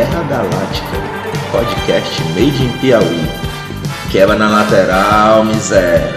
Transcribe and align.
Guerra 0.00 0.22
Galáctica, 0.22 0.96
podcast 1.52 2.22
made 2.32 2.64
in 2.64 2.78
Piauí. 2.80 3.20
Quebra 4.10 4.34
na 4.34 4.48
lateral, 4.48 5.44
miséria. 5.44 6.10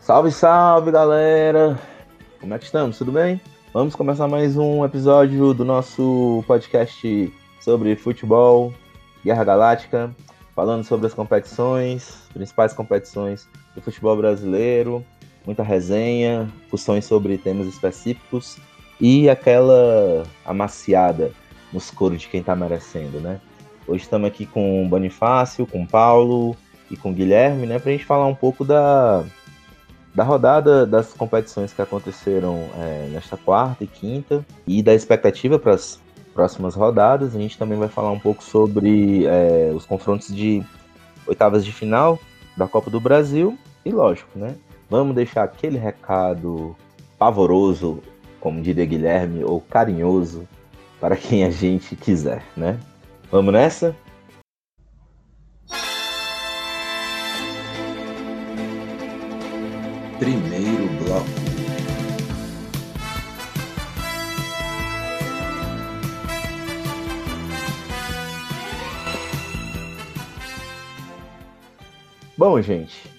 Salve, 0.00 0.32
salve, 0.32 0.90
galera! 0.90 1.78
Como 2.40 2.52
é 2.52 2.58
que 2.58 2.64
estamos? 2.64 2.98
Tudo 2.98 3.12
bem? 3.12 3.40
Vamos 3.72 3.94
começar 3.94 4.26
mais 4.26 4.56
um 4.56 4.84
episódio 4.84 5.54
do 5.54 5.64
nosso 5.64 6.42
podcast 6.48 7.32
sobre 7.60 7.94
futebol, 7.94 8.74
Guerra 9.24 9.44
Galáctica, 9.44 10.10
falando 10.52 10.82
sobre 10.82 11.06
as 11.06 11.14
competições, 11.14 12.28
principais 12.34 12.72
competições 12.72 13.48
do 13.72 13.80
futebol 13.80 14.16
brasileiro, 14.16 15.06
muita 15.46 15.62
resenha, 15.62 16.48
discussões 16.60 17.04
sobre 17.04 17.38
temas 17.38 17.66
específicos 17.66 18.58
e 19.00 19.28
aquela 19.28 20.24
amaciada 20.44 21.32
nos 21.72 21.90
coros 21.90 22.20
de 22.20 22.28
quem 22.28 22.42
tá 22.42 22.54
merecendo, 22.54 23.20
né? 23.20 23.40
Hoje 23.86 24.04
estamos 24.04 24.28
aqui 24.28 24.46
com 24.46 24.84
o 24.84 24.88
Bonifácio, 24.88 25.66
com 25.66 25.82
o 25.82 25.86
Paulo 25.86 26.56
e 26.90 26.96
com 26.96 27.10
o 27.10 27.12
Guilherme, 27.12 27.66
né, 27.66 27.78
pra 27.78 27.90
gente 27.90 28.04
falar 28.04 28.26
um 28.26 28.34
pouco 28.34 28.64
da, 28.64 29.24
da 30.14 30.22
rodada 30.22 30.86
das 30.86 31.12
competições 31.12 31.72
que 31.72 31.82
aconteceram 31.82 32.68
é, 32.78 33.08
nesta 33.10 33.36
quarta 33.36 33.82
e 33.82 33.86
quinta 33.86 34.46
e 34.66 34.82
da 34.82 34.94
expectativa 34.94 35.58
para 35.58 35.74
as 35.74 36.00
próximas 36.32 36.74
rodadas. 36.74 37.34
A 37.34 37.38
gente 37.40 37.58
também 37.58 37.78
vai 37.78 37.88
falar 37.88 38.10
um 38.12 38.18
pouco 38.18 38.42
sobre 38.44 39.26
é, 39.26 39.72
os 39.74 39.84
confrontos 39.84 40.28
de 40.28 40.62
oitavas 41.26 41.64
de 41.64 41.72
final 41.72 42.18
da 42.56 42.68
Copa 42.68 42.90
do 42.90 43.00
Brasil 43.00 43.58
e, 43.84 43.90
lógico, 43.90 44.38
né, 44.38 44.54
vamos 44.92 45.14
deixar 45.14 45.44
aquele 45.44 45.78
recado 45.78 46.76
pavoroso, 47.18 48.02
como 48.38 48.60
diria 48.60 48.84
Guilherme, 48.84 49.42
ou 49.42 49.58
carinhoso 49.58 50.46
para 51.00 51.16
quem 51.16 51.44
a 51.44 51.50
gente 51.50 51.96
quiser, 51.96 52.44
né? 52.54 52.78
Vamos 53.30 53.54
nessa? 53.54 53.96
Primeiro 60.18 60.88
bloco. 61.02 61.26
Bom, 72.36 72.60
gente. 72.60 73.11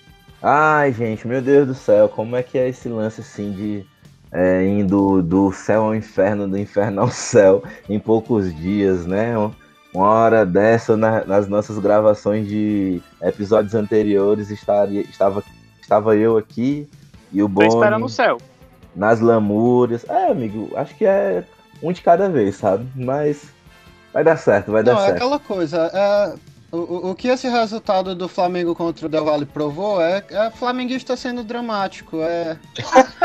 Ai, 0.45 0.91
gente, 0.91 1.25
meu 1.25 1.41
Deus 1.41 1.67
do 1.67 1.73
céu, 1.73 2.09
como 2.09 2.35
é 2.35 2.43
que 2.43 2.57
é 2.57 2.67
esse 2.67 2.89
lance 2.89 3.21
assim 3.21 3.53
de 3.53 3.85
é, 4.29 4.65
indo 4.65 5.21
do 5.21 5.53
céu 5.53 5.83
ao 5.83 5.95
inferno, 5.95 6.49
do 6.49 6.57
inferno 6.57 6.99
ao 6.99 7.07
céu 7.11 7.63
em 7.87 7.97
poucos 7.97 8.53
dias, 8.53 9.05
né? 9.05 9.35
Uma 9.93 10.07
hora 10.09 10.45
dessa, 10.45 10.97
na, 10.97 11.23
nas 11.23 11.47
nossas 11.47 11.79
gravações 11.79 12.45
de 12.45 13.01
episódios 13.21 13.73
anteriores, 13.73 14.49
estaria, 14.49 14.99
estava, 15.01 15.41
estava 15.81 16.17
eu 16.17 16.35
aqui 16.35 16.89
e 17.31 17.41
o 17.41 17.47
Boni... 17.47 17.69
Tô 17.69 17.75
esperando 17.75 18.05
o 18.05 18.09
céu. 18.09 18.37
Nas 18.93 19.21
lamúrias. 19.21 20.03
É, 20.09 20.29
amigo, 20.29 20.71
acho 20.75 20.93
que 20.95 21.05
é 21.05 21.45
um 21.81 21.93
de 21.93 22.01
cada 22.01 22.27
vez, 22.27 22.57
sabe? 22.57 22.85
Mas 22.95 23.45
vai 24.11 24.25
dar 24.25 24.35
certo, 24.35 24.73
vai 24.73 24.83
dar 24.83 24.95
Não, 24.95 24.99
é 24.99 25.05
certo. 25.05 25.15
aquela 25.15 25.39
coisa. 25.39 25.89
É, 25.93 26.33
o, 26.77 27.11
o 27.11 27.15
que 27.15 27.27
esse 27.27 27.47
resultado 27.47 28.15
do 28.15 28.27
Flamengo 28.27 28.73
contra 28.73 29.05
o 29.05 29.09
Del 29.09 29.25
Valle 29.25 29.45
provou 29.45 30.01
é, 30.01 30.23
é 30.29 30.49
flamenguista 30.51 31.15
sendo 31.15 31.43
dramático, 31.43 32.17
é, 32.21 32.57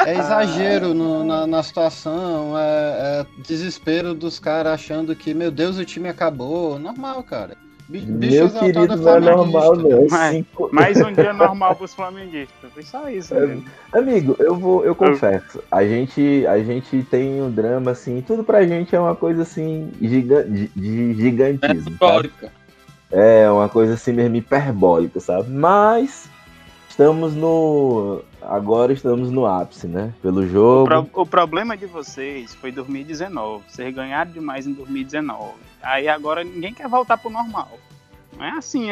é 0.06 0.19
exagero 0.19 0.92
no- 0.94 1.25
na, 1.25 1.47
na 1.47 1.62
situação, 1.62 2.53
é, 2.59 2.62
é 2.62 3.26
desespero 3.42 4.14
dos 4.14 4.38
caras 4.38 4.72
achando 4.75 5.14
que, 5.16 5.32
meu 5.34 5.50
Deus, 5.50 5.78
o 5.78 5.84
time 5.84 6.09
acabou. 6.09 6.78
Normal, 6.78 7.22
cara. 7.22 7.56
Meu 7.88 8.50
querido, 8.50 8.92
é 8.92 8.97
não 8.97 9.16
é 9.16 9.20
normal, 9.20 9.62
flamenguista. 9.75 9.97
não. 9.97 10.06
Mas- 10.10 10.34
Cinco- 10.34 10.69
Mais 10.70 10.97
um 11.00 11.10
dia 11.10 11.32
normal 11.32 11.75
pros 11.75 11.94
flamenguistas. 11.94 12.70
Foi 12.75 12.82
só 12.82 13.09
isso 13.09 13.34
É. 13.34 13.56
Amigo, 13.98 14.36
eu 14.41 14.54
vou, 14.56 14.84
eu 14.84 14.94
confesso, 14.94 15.62
a 15.70 15.82
gente, 15.84 16.47
a 16.47 16.59
gente 16.62 17.03
tem 17.10 17.41
um 17.42 17.50
drama 17.50 17.92
assim, 17.92 18.20
tudo 18.26 18.44
pra 18.44 18.66
gente 18.66 18.94
é 18.94 19.00
uma 19.00 19.16
coisa 19.16 19.41
assim 19.41 19.91
giga, 20.03 20.44
de, 20.44 20.66
de 20.76 21.15
gigantismo. 21.15 21.76
sabe? 21.82 21.91
Histórica. 21.92 22.58
É 23.11 23.51
uma 23.51 23.69
coisa 23.69 23.95
assim 23.95 24.13
mesmo 24.13 24.37
hiperbólica, 24.37 25.19
sabe? 25.21 25.49
Mas 25.51 26.29
estamos 26.89 27.35
no 27.35 28.23
agora 28.43 28.93
estamos 28.93 29.31
no 29.31 29.47
ápice, 29.47 29.87
né? 29.87 30.13
Pelo 30.23 30.41
O, 30.41 30.47
jogo. 30.47 30.87
pro- 30.87 31.23
o 31.23 31.27
problema 31.27 31.77
de 31.77 31.87
vocês 31.87 32.55
foi 32.55 32.71
2019. 32.71 33.65
Vocês 33.69 33.95
ganharam 33.95 34.31
demais 34.31 34.67
em 34.67 34.73
2019. 34.75 35.53
Aí 35.83 36.09
agora 36.09 36.45
ninguém 36.45 36.75
quer 36.75 36.89
voltar 36.89 37.17
pro 37.17 37.31
normal. 37.31 37.79
Não 38.37 38.45
é 38.45 38.51
assim, 38.51 38.91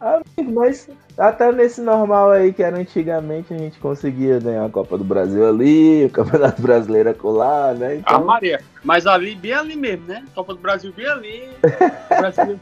amigo. 0.00 0.52
Mas 0.52 0.88
até 1.16 1.50
nesse 1.52 1.80
normal 1.80 2.30
aí 2.30 2.52
que 2.52 2.62
era 2.62 2.76
antigamente 2.78 3.54
a 3.54 3.58
gente 3.58 3.78
conseguia 3.78 4.38
ganhar 4.40 4.64
a 4.64 4.70
Copa 4.70 4.98
do 4.98 5.04
Brasil 5.04 5.46
ali, 5.48 6.06
o 6.06 6.10
Campeonato 6.10 6.60
Brasileiro 6.60 7.10
acolá, 7.10 7.72
né? 7.74 7.88
A 7.88 7.94
Então, 7.94 8.24
Maria. 8.24 8.60
Mas 8.82 9.06
ali, 9.06 9.34
bem 9.34 9.52
ali 9.52 9.76
mesmo, 9.76 10.06
né? 10.06 10.24
Copa 10.34 10.54
do 10.54 10.60
Brasil, 10.60 10.92
bem 10.96 11.06
ali. 11.06 11.48
Brasil, 12.08 12.58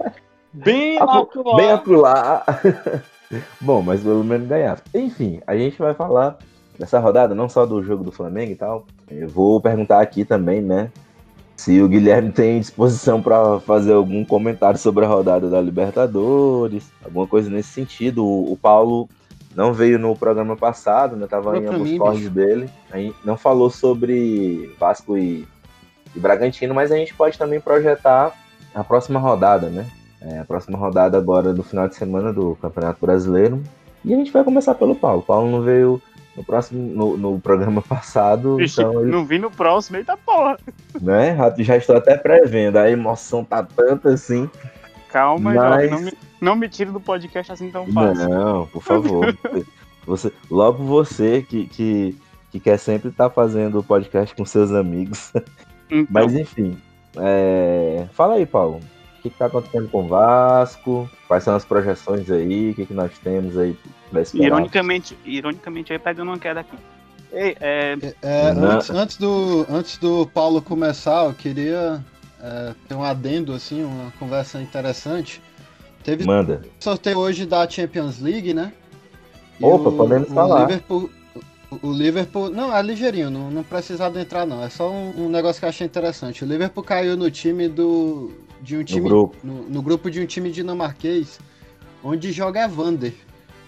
bem 0.53 0.99
lá 0.99 1.25
pro 1.25 1.57
bem 1.57 1.71
acolá. 1.73 2.45
Bom, 3.61 3.81
mas 3.81 4.03
pelo 4.03 4.23
menos 4.23 4.47
ganhar. 4.47 4.79
Enfim, 4.95 5.41
a 5.47 5.57
gente 5.57 5.79
vai 5.79 5.95
falar 5.95 6.37
dessa 6.79 6.99
rodada, 6.99 7.35
não 7.35 7.49
só 7.49 7.65
do 7.65 7.83
jogo 7.83 8.05
do 8.05 8.13
Flamengo 8.13 8.53
e 8.53 8.57
tal. 8.57 8.87
Eu 9.11 9.29
vou 9.29 9.61
perguntar 9.61 10.01
aqui 10.01 10.25
também, 10.25 10.61
né? 10.61 10.91
Se 11.57 11.81
o 11.81 11.89
Guilherme 11.89 12.33
tem 12.33 12.59
disposição 12.59 13.23
para 13.23 13.61
fazer 13.61 13.93
algum 13.93 14.25
comentário 14.25 14.79
sobre 14.79 15.05
a 15.05 15.09
rodada 15.09 15.49
da 15.49 15.61
Libertadores, 15.61 16.91
alguma 17.05 17.27
coisa 17.27 17.49
nesse 17.49 17.69
sentido. 17.69 18.25
O, 18.25 18.53
o 18.53 18.57
Paulo 18.57 19.09
não 19.55 19.73
veio 19.73 19.99
no 19.99 20.17
programa 20.17 20.57
passado, 20.57 21.17
né? 21.17 21.27
Tava 21.27 21.59
em 21.59 21.67
alguns 21.67 21.99
corres 21.99 22.29
dele. 22.29 22.69
A 22.91 22.99
gente 22.99 23.17
não 23.25 23.37
falou 23.37 23.71
sobre 23.71 24.75
Vasco 24.79 25.17
e, 25.17 25.47
e 26.15 26.19
Bragantino, 26.19 26.75
mas 26.75 26.91
a 26.91 26.97
gente 26.97 27.15
pode 27.15 27.39
também 27.39 27.61
projetar 27.61 28.33
a 28.75 28.83
próxima 28.83 29.21
rodada, 29.21 29.69
né? 29.69 29.87
É, 30.21 30.39
a 30.39 30.45
próxima 30.45 30.79
rodada 30.79 31.19
agora 31.19 31.53
do 31.53 31.63
final 31.63 31.89
de 31.89 31.97
semana 31.97 32.33
do 32.33 32.57
Campeonato 32.57 33.05
Brasileiro. 33.05 33.63
E 34.05 34.13
a 34.13 34.17
gente 34.17 34.33
vai 34.33 34.43
começar 34.43 34.75
pelo 34.75 34.95
Paulo. 34.95 35.21
O 35.21 35.23
Paulo 35.23 35.51
não 35.51 35.63
veio 35.63 36.01
no 36.37 36.45
próximo 36.45 36.81
no, 36.95 37.17
no 37.17 37.41
programa 37.41 37.81
passado, 37.83 38.57
Vixe, 38.57 38.81
então 38.81 39.01
ele, 39.01 39.11
não 39.11 39.25
vi 39.25 39.39
no 39.39 39.51
próximo, 39.51 39.99
eita 39.99 40.17
porra. 40.17 40.57
né? 41.01 41.37
Já, 41.37 41.55
já 41.59 41.77
estou 41.77 41.97
até 41.97 42.17
prevendo. 42.17 42.79
A 42.79 42.91
emoção 42.91 43.45
tá 43.45 43.63
tanta 43.63 44.11
assim. 44.11 44.49
Calma, 45.11 45.53
Mas-. 45.53 45.91
Não 45.91 46.01
me, 46.01 46.13
não 46.41 46.57
me 46.57 46.69
tire 46.69 46.91
do 46.91 47.01
podcast 47.01 47.53
assim 47.53 47.71
tão 47.71 47.87
fácil. 47.93 48.29
Não, 48.29 48.67
por 48.67 48.83
favor. 48.83 49.37
você, 50.07 50.33
logo 50.51 50.83
você 50.83 51.43
que, 51.43 51.67
que, 51.67 52.19
que 52.51 52.59
quer 52.59 52.79
sempre 52.79 53.11
estar 53.11 53.29
fazendo 53.31 53.83
podcast 53.83 54.35
com 54.35 54.45
seus 54.45 54.73
amigos. 54.73 55.33
Então, 55.91 56.07
Mas 56.09 56.35
enfim. 56.35 56.79
é, 57.19 58.07
Fala 58.13 58.37
aí, 58.37 58.47
Paulo. 58.47 58.81
O 59.19 59.23
que 59.23 59.29
está 59.29 59.45
acontecendo 59.47 59.89
com 59.91 60.05
o 60.05 60.09
Vasco? 60.09 61.09
Quais 61.29 61.45
são 61.45 61.55
as 61.55 61.67
projeções 61.67 62.31
aí? 62.31 62.71
O 62.71 62.75
que, 62.75 62.87
que 62.87 62.95
nós 62.95 63.17
temos 63.19 63.59
aí? 63.59 63.77
Ironicamente, 64.35 65.17
ironicamente, 65.25 65.93
aí 65.93 65.99
pegando 65.99 66.29
uma 66.29 66.39
queda 66.39 66.61
aqui. 66.61 66.77
Ei, 67.33 67.57
é, 67.61 67.97
É, 68.21 68.53
Não. 68.53 68.73
antes, 68.73 68.91
antes 68.91 69.17
do, 69.17 69.67
antes 69.71 69.97
do 69.97 70.27
Paulo 70.27 70.61
começar, 70.61 71.25
eu 71.25 71.33
queria 71.33 72.05
é, 72.41 72.75
ter 72.87 72.95
um 72.95 73.03
adendo, 73.03 73.55
assim, 73.55 73.83
uma 73.83 74.11
conversa 74.19 74.61
interessante. 74.61 75.41
Teve 76.05 76.25
Manda. 76.25 76.63
sorteio 76.79 77.19
hoje 77.19 77.47
da 77.47 77.69
Champions 77.69 78.21
League, 78.21 78.53
né? 78.53 78.73
E 79.59 79.65
Opa, 79.65 79.91
podemos 79.93 80.29
o 80.29 80.35
falar. 80.35 80.61
Liverpool, 80.63 81.11
o, 81.71 81.89
o 81.89 81.93
Liverpool. 81.93 82.51
Não, 82.51 82.77
é 82.77 82.83
ligeirinho, 82.83 83.31
não, 83.31 83.51
não 83.51 83.63
precisa 83.63 84.07
adentrar, 84.07 84.45
não. 84.47 84.63
É 84.63 84.69
só 84.69 84.91
um, 84.91 85.27
um 85.27 85.29
negócio 85.29 85.61
que 85.61 85.65
eu 85.65 85.69
achei 85.69 85.87
interessante. 85.87 86.45
O 86.45 86.47
Liverpool 86.47 86.83
caiu 86.83 87.17
no 87.17 87.31
time 87.31 87.69
do. 87.69 88.33
De 88.61 88.77
um 88.77 88.85
time. 88.85 89.09
grupo. 89.09 89.37
No, 89.43 89.63
no 89.69 89.83
grupo 89.83 90.11
de 90.11 90.21
um 90.21 90.27
time 90.27 90.51
dinamarquês, 90.51 91.39
onde 92.03 92.31
joga 92.33 92.65
Evander. 92.65 93.15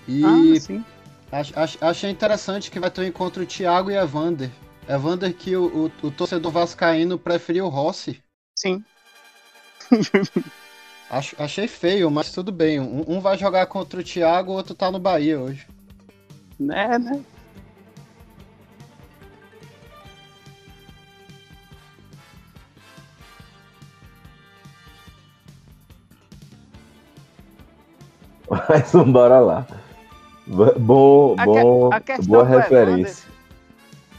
E 0.09 0.25
ah, 0.25 0.61
sim. 0.61 0.85
ach- 1.33 1.53
ach- 1.57 1.79
achei 1.83 2.11
interessante 2.11 2.71
que 2.71 2.81
vai 2.81 2.91
ter 2.91 3.01
um 3.03 3.05
encontro 3.05 3.43
o 3.43 3.47
Thiago 3.47 3.91
e 3.91 3.97
Evander. 3.97 4.51
Evander 4.89 5.33
que 5.35 5.57
o, 5.57 5.87
o, 6.03 6.07
o 6.07 6.11
torcedor 6.11 6.53
vascaíno 6.53 7.19
preferiu 7.19 7.67
o 7.67 7.69
Rossi. 7.71 8.23
Sim. 8.59 8.85
Acho, 11.11 11.37
achei 11.39 11.69
feio, 11.69 12.11
mas 12.11 12.33
tudo 12.33 12.51
bem. 12.51 12.81
Um, 12.81 13.05
um 13.07 13.21
vai 13.21 13.37
jogar 13.37 13.67
contra 13.67 14.01
o 14.01 14.03
Thiago, 14.03 14.51
o 14.53 14.55
outro 14.55 14.75
tá 14.75 14.91
no 14.91 14.99
Bahia 14.99 15.39
hoje. 15.39 15.67
Né, 16.59 16.99
né? 16.99 17.23
Mas 28.69 28.93
bora 29.13 29.41
lá. 29.41 29.67
Bo- 30.47 30.79
Bom, 30.79 31.35
A 31.39 31.45
que- 31.45 31.53
bom, 31.63 31.91
a 31.93 32.01
boa 32.27 32.45
do 32.45 32.51
referência. 32.51 33.29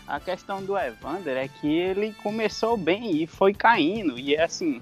a 0.08 0.20
questão 0.20 0.64
do 0.64 0.78
Evander 0.78 1.38
é 1.38 1.48
que 1.48 1.68
ele 1.68 2.14
começou 2.24 2.76
bem 2.78 3.12
e 3.22 3.28
foi 3.28 3.54
caindo. 3.54 4.18
E 4.18 4.36
é 4.36 4.44
assim, 4.44 4.80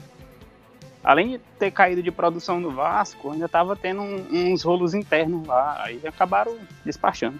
além 1.03 1.31
de 1.31 1.37
ter 1.59 1.71
caído 1.71 2.01
de 2.01 2.11
produção 2.11 2.59
no 2.59 2.71
Vasco, 2.71 3.31
ainda 3.31 3.45
estava 3.45 3.75
tendo 3.75 4.01
um, 4.01 4.25
uns 4.31 4.63
rolos 4.63 4.93
internos 4.93 5.45
lá. 5.45 5.81
Aí 5.83 5.99
acabaram 6.05 6.55
despachando. 6.85 7.39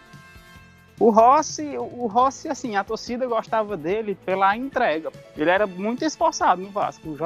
O 1.00 1.10
Rossi, 1.10 1.76
o 1.78 2.06
Rossi, 2.08 2.48
assim, 2.48 2.76
a 2.76 2.84
torcida 2.84 3.26
gostava 3.26 3.76
dele 3.76 4.16
pela 4.26 4.56
entrega. 4.56 5.12
Ele 5.36 5.50
era 5.50 5.66
muito 5.66 6.06
esforçado 6.06 6.62
no 6.62 6.70
Vasco. 6.70 7.18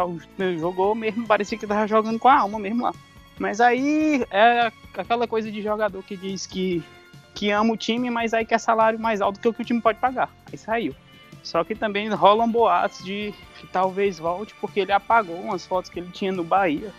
Jogou 0.57 0.95
mesmo, 0.95 1.27
parecia 1.27 1.57
que 1.57 1.65
estava 1.65 1.85
jogando 1.85 2.17
com 2.17 2.29
a 2.29 2.39
alma 2.39 2.57
mesmo 2.59 2.83
lá. 2.83 2.93
Mas 3.39 3.61
aí 3.61 4.25
é 4.31 4.71
aquela 4.95 5.27
coisa 5.27 5.51
de 5.51 5.61
jogador 5.61 6.01
que 6.03 6.17
diz 6.17 6.47
que, 6.47 6.83
que 7.35 7.51
ama 7.51 7.73
o 7.73 7.77
time, 7.77 8.09
mas 8.09 8.33
aí 8.33 8.45
quer 8.45 8.59
salário 8.59 8.99
mais 8.99 9.21
alto 9.21 9.39
que 9.39 9.47
o 9.47 9.53
que 9.53 9.61
o 9.61 9.65
time 9.65 9.81
pode 9.81 9.99
pagar. 9.99 10.29
Aí 10.51 10.57
saiu. 10.57 10.95
Só 11.43 11.63
que 11.63 11.75
também 11.75 12.09
rolam 12.09 12.49
boatos 12.49 13.03
de 13.05 13.33
que 13.59 13.67
talvez 13.67 14.19
volte, 14.19 14.53
porque 14.59 14.81
ele 14.81 14.91
apagou 14.91 15.39
umas 15.39 15.65
fotos 15.65 15.89
que 15.89 15.99
ele 15.99 16.09
tinha 16.11 16.31
no 16.31 16.43
Bahia, 16.43 16.91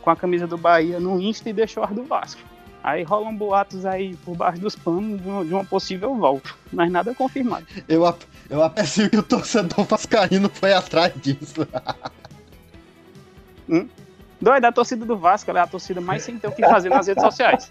com 0.00 0.10
a 0.10 0.16
camisa 0.16 0.46
do 0.46 0.58
Bahia 0.58 0.98
no 0.98 1.20
Insta 1.20 1.50
e 1.50 1.52
deixou 1.52 1.84
as 1.84 1.90
do 1.90 2.02
Vasco. 2.02 2.40
Aí 2.82 3.04
rolam 3.04 3.36
boatos 3.36 3.86
aí 3.86 4.16
por 4.24 4.36
baixo 4.36 4.60
dos 4.60 4.74
panos 4.74 5.22
de 5.22 5.54
uma 5.54 5.64
possível 5.64 6.16
volta, 6.16 6.50
mas 6.72 6.90
nada 6.90 7.14
confirmado. 7.14 7.64
Eu, 7.88 8.02
eu 8.50 8.62
aprecio 8.62 9.08
que 9.08 9.16
o 9.16 9.22
torcedor 9.22 9.84
vascaíno 9.84 10.48
foi 10.48 10.72
atrás 10.72 11.12
disso. 11.22 11.66
hum? 13.68 13.88
Doido, 14.42 14.64
a 14.64 14.72
torcida 14.72 15.06
do 15.06 15.16
Vasco 15.16 15.50
é 15.52 15.60
a 15.60 15.66
torcida 15.68 16.00
mais 16.00 16.24
sem 16.24 16.36
ter 16.36 16.48
o 16.48 16.52
que 16.52 16.62
fazer 16.62 16.88
nas 16.88 17.06
redes 17.06 17.22
sociais. 17.22 17.70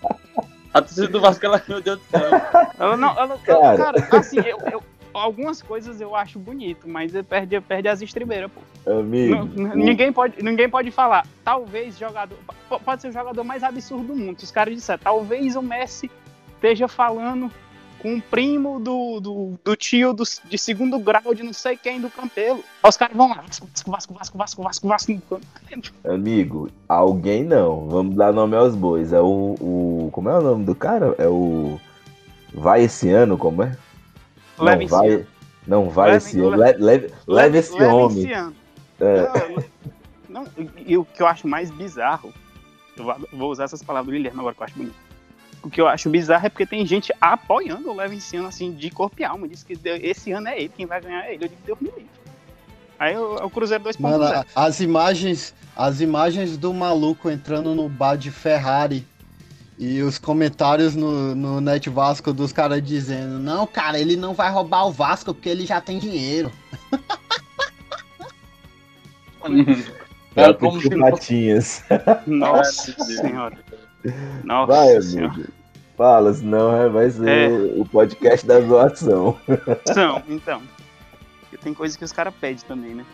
A 0.73 0.81
torcida 0.81 1.09
do 1.09 1.19
Vasco, 1.19 1.45
ela, 1.45 1.61
meu 1.67 1.81
Deus 1.81 1.99
do 1.99 2.05
céu. 2.05 2.31
Ela 2.79 2.95
não, 2.95 3.09
ela, 3.19 3.37
cara. 3.39 3.77
cara, 3.77 4.17
assim, 4.17 4.37
eu, 4.39 4.57
eu, 4.71 4.81
algumas 5.13 5.61
coisas 5.61 5.99
eu 5.99 6.15
acho 6.15 6.39
bonito, 6.39 6.87
mas 6.87 7.11
perde, 7.23 7.59
perde 7.59 7.89
as 7.89 8.01
estribeiras, 8.01 8.49
pô. 8.49 8.89
Amigo. 8.89 9.43
ninguém, 9.75 10.13
pode, 10.13 10.41
ninguém 10.41 10.69
pode 10.69 10.91
falar, 10.91 11.27
talvez 11.43 11.97
jogador. 11.97 12.37
Pode 12.85 13.01
ser 13.01 13.09
o 13.09 13.11
jogador 13.11 13.43
mais 13.43 13.63
absurdo 13.63 14.05
do 14.05 14.15
mundo. 14.15 14.39
Se 14.39 14.45
os 14.45 14.51
caras 14.51 14.73
disserem, 14.73 15.03
talvez 15.03 15.57
o 15.57 15.61
Messi 15.61 16.09
esteja 16.55 16.87
falando 16.87 17.51
com 18.01 18.15
o 18.15 18.21
primo 18.21 18.79
do, 18.79 19.19
do, 19.19 19.59
do 19.63 19.75
tio 19.75 20.11
do, 20.13 20.23
de 20.45 20.57
segundo 20.57 20.97
grau 20.99 21.35
de 21.35 21.43
não 21.43 21.53
sei 21.53 21.77
quem 21.77 22.01
do 22.01 22.09
Campelo. 22.09 22.63
Aí 22.81 22.89
os 22.89 22.97
caras 22.97 23.15
vão 23.15 23.29
lá, 23.29 23.43
Vasco, 23.45 23.67
Vasco, 23.87 24.13
Vasco, 24.13 24.37
Vasco, 24.37 24.63
Vasco, 24.63 24.87
Vasco. 24.87 25.41
Amigo, 26.03 26.69
alguém 26.89 27.43
não. 27.43 27.87
Vamos 27.87 28.15
dar 28.15 28.33
nome 28.33 28.55
aos 28.55 28.75
bois. 28.75 29.13
É 29.13 29.21
o, 29.21 29.55
o. 29.59 30.09
Como 30.11 30.29
é 30.29 30.37
o 30.37 30.41
nome 30.41 30.65
do 30.65 30.73
cara? 30.73 31.15
É 31.17 31.27
o. 31.27 31.79
Vai 32.53 32.83
esse 32.83 33.09
ano, 33.09 33.37
como 33.37 33.63
é? 33.63 33.77
Leve 34.59 34.83
não 34.85 34.89
vai, 34.89 35.09
ano. 35.09 35.27
não 35.67 35.89
vai 35.89 36.11
leve, 36.11 36.17
esse 36.17 36.39
ano. 36.39 36.57
Leve, 36.57 36.83
leve, 36.83 37.13
leve 37.27 37.57
esse 37.59 37.73
leve 37.73 37.85
homem. 37.85 38.23
Esse 38.23 38.33
ano. 38.33 38.55
É. 38.99 39.65
Não, 40.27 40.45
e 40.85 40.97
o 40.97 41.05
que 41.05 41.21
eu 41.21 41.27
acho 41.27 41.47
mais 41.47 41.69
bizarro, 41.71 42.33
eu 42.97 43.05
vou 43.33 43.51
usar 43.51 43.65
essas 43.65 43.83
palavras 43.83 44.07
do 44.07 44.17
Guilherme 44.17 44.39
agora 44.39 44.55
que 44.55 44.61
eu 44.61 44.65
acho 44.65 44.75
bonito. 44.75 45.10
O 45.63 45.69
que 45.69 45.79
eu 45.79 45.87
acho 45.87 46.09
bizarro 46.09 46.45
é 46.45 46.49
porque 46.49 46.65
tem 46.65 46.85
gente 46.85 47.13
apoiando 47.21 47.91
o 47.91 47.95
Leve 47.95 48.17
esse 48.17 48.35
ano, 48.35 48.47
assim, 48.47 48.71
de 48.71 48.89
corpo 48.89 49.15
e 49.19 49.23
alma. 49.23 49.47
Diz 49.47 49.63
que 49.63 49.77
esse 49.83 50.31
ano 50.31 50.47
é 50.47 50.57
ele, 50.57 50.69
quem 50.69 50.85
vai 50.85 50.99
ganhar 50.99 51.25
é 51.25 51.35
ele. 51.35 51.45
Eu 51.45 51.49
digo, 51.49 51.61
Deus 51.65 51.79
me 51.79 51.87
livre. 51.89 52.09
Aí 52.97 53.13
é 53.13 53.19
o 53.19 53.49
Cruzeiro 53.49 53.83
2.0. 53.83 54.45
As 54.55 54.79
imagens, 54.79 55.53
as 55.75 56.01
imagens 56.01 56.57
do 56.57 56.73
maluco 56.73 57.29
entrando 57.29 57.73
no 57.73 57.89
bar 57.89 58.15
de 58.15 58.31
Ferrari 58.31 59.07
e 59.77 60.01
os 60.01 60.19
comentários 60.19 60.95
no, 60.95 61.33
no 61.33 61.59
Net 61.59 61.89
Vasco 61.89 62.31
dos 62.31 62.53
caras 62.53 62.83
dizendo: 62.83 63.39
Não, 63.39 63.65
cara, 63.65 63.99
ele 63.99 64.15
não 64.15 64.35
vai 64.35 64.51
roubar 64.51 64.85
o 64.85 64.91
Vasco 64.91 65.33
porque 65.33 65.49
ele 65.49 65.65
já 65.65 65.81
tem 65.81 65.97
dinheiro. 65.97 66.51
É 70.35 70.53
como 70.53 70.79
se 70.79 70.89
patinhas. 70.89 71.83
Nossa 72.25 72.93
senhora. 73.03 73.57
Nossa 74.43 74.73
vai, 74.73 75.01
senhora. 75.01 75.33
amigo. 75.33 75.49
Fala, 75.97 76.33
senão 76.33 76.91
vai 76.91 77.09
ser 77.09 77.29
é. 77.29 77.49
o 77.79 77.85
podcast 77.85 78.45
da 78.45 78.59
zoação. 78.61 79.37
Então. 80.27 80.61
Tem 81.61 81.73
coisa 81.73 81.95
que 81.95 82.03
os 82.03 82.11
caras 82.11 82.33
pedem 82.41 82.63
também, 82.67 82.95
né? 82.95 83.05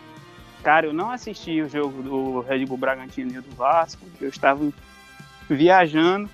Cara, 0.62 0.86
eu 0.86 0.92
não 0.92 1.10
assisti 1.10 1.60
o 1.60 1.68
jogo 1.68 2.02
do 2.02 2.40
Red 2.40 2.64
Bull 2.64 2.78
Bragantino 2.78 3.30
e 3.30 3.40
do 3.40 3.54
Vasco, 3.54 4.06
eu 4.20 4.28
estava 4.28 4.66
viajando 5.50 6.30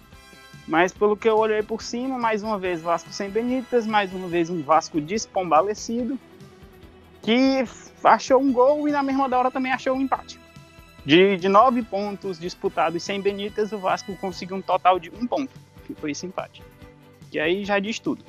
mas 0.66 0.92
pelo 0.92 1.16
que 1.16 1.28
eu 1.28 1.36
olhei 1.36 1.62
por 1.62 1.82
cima, 1.82 2.18
mais 2.18 2.42
uma 2.42 2.58
vez 2.58 2.80
Vasco 2.80 3.12
sem 3.12 3.28
Benítez, 3.28 3.86
mais 3.86 4.12
uma 4.12 4.28
vez 4.28 4.48
um 4.48 4.62
Vasco 4.62 5.00
despombalecido, 5.00 6.18
que 7.22 7.64
achou 8.02 8.40
um 8.40 8.52
gol 8.52 8.88
e 8.88 8.92
na 8.92 9.02
mesma 9.02 9.24
hora 9.24 9.50
também 9.50 9.72
achou 9.72 9.94
um 9.94 10.00
empate. 10.00 10.40
De, 11.04 11.36
de 11.36 11.48
nove 11.48 11.82
pontos 11.82 12.38
disputados 12.38 13.02
sem 13.02 13.20
Benítez, 13.20 13.72
o 13.72 13.78
Vasco 13.78 14.16
conseguiu 14.16 14.56
um 14.56 14.62
total 14.62 14.98
de 14.98 15.10
um 15.10 15.26
ponto, 15.26 15.52
que 15.86 15.94
foi 15.94 16.12
esse 16.12 16.26
empate. 16.26 16.62
Que 17.30 17.38
aí 17.38 17.64
já 17.64 17.78
diz 17.78 17.98
tudo. 17.98 18.24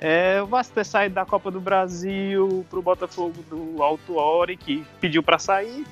É, 0.00 0.40
o 0.42 0.46
Vasco 0.46 0.74
ter 0.74 0.84
saído 0.84 1.14
da 1.14 1.24
Copa 1.24 1.50
do 1.50 1.60
Brasil 1.60 2.64
para 2.68 2.78
o 2.78 2.82
Botafogo 2.82 3.34
do 3.48 3.82
Alto 3.82 4.16
Ori, 4.16 4.56
que 4.56 4.84
pediu 5.00 5.22
para 5.22 5.38
sair, 5.38 5.84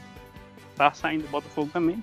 tá 0.76 0.93
saindo 0.93 1.23
do 1.23 1.28
Botafogo 1.28 1.70
também. 1.73 2.02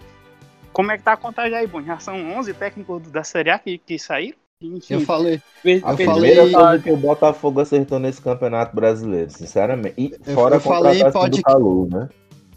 Como 0.71 0.91
é 0.91 0.97
que 0.97 1.03
tá 1.03 1.13
a 1.13 1.17
contagem 1.17 1.55
aí, 1.55 1.67
Bom? 1.67 1.81
Já 1.81 1.99
são 1.99 2.37
11 2.37 2.53
técnicos 2.55 3.11
da 3.11 3.23
Série 3.23 3.51
A 3.51 3.59
que, 3.59 3.77
que 3.77 3.99
saíram? 3.99 4.37
Enfim. 4.59 4.95
Eu 4.95 5.01
falei. 5.01 5.41
A 5.83 5.91
eu 5.91 5.95
primeira 5.95 6.49
falei... 6.49 6.81
que 6.81 6.91
o 6.91 6.97
Botafogo 6.97 7.59
acertou 7.59 7.99
nesse 7.99 8.21
campeonato 8.21 8.75
brasileiro, 8.75 9.29
sinceramente. 9.29 9.95
E 9.97 10.33
fora 10.33 10.55
eu, 10.55 10.57
eu 10.57 10.61
falei 10.61 11.01
em 11.01 11.11
pod... 11.11 11.37
do 11.37 11.43
Calu, 11.43 11.89
né? 11.91 12.09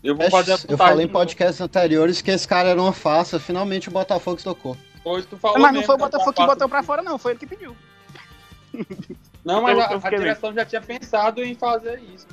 Eu, 0.07 0.17
vou 0.17 0.31
fazer 0.31 0.59
eu 0.69 0.79
falei 0.79 1.07
em 1.07 1.09
podcasts 1.09 1.61
anteriores 1.61 2.23
que 2.23 2.31
esse 2.31 2.47
cara 2.47 2.69
era 2.69 2.81
uma 2.81 2.93
farsa, 2.93 3.41
finalmente 3.41 3.89
o 3.89 3.93
Botafogo 3.93 4.41
tocou. 4.43 4.77
Pois 5.03 5.27
tu 5.27 5.37
falou 5.37 5.59
Mas 5.59 5.75
não 5.75 5.83
foi 5.83 5.95
o 5.95 5.99
Botafogo 5.99 6.33
que 6.33 6.47
botou 6.47 6.69
pra 6.69 6.83
fora, 6.83 7.03
não, 7.03 7.19
foi 7.19 7.33
ele 7.33 7.39
que 7.39 7.47
pediu. 7.47 7.77
Não, 9.45 9.63
mas 9.63 9.79
a, 9.79 9.95
a 9.95 10.11
direção 10.11 10.53
já 10.53 10.65
tinha 10.65 10.81
pensado 10.81 11.43
em 11.43 11.55
fazer 11.55 12.01
isso. 12.15 12.27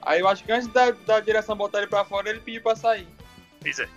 Aí 0.00 0.20
eu 0.20 0.28
acho 0.28 0.42
que 0.42 0.50
antes 0.50 0.68
da, 0.68 0.90
da 0.90 1.20
direção 1.20 1.56
botar 1.56 1.78
ele 1.78 1.86
pra 1.86 2.04
fora, 2.04 2.30
ele 2.30 2.40
pediu 2.40 2.62
pra 2.62 2.74
sair. 2.74 3.06
Pois 3.60 3.78
é. 3.78 3.88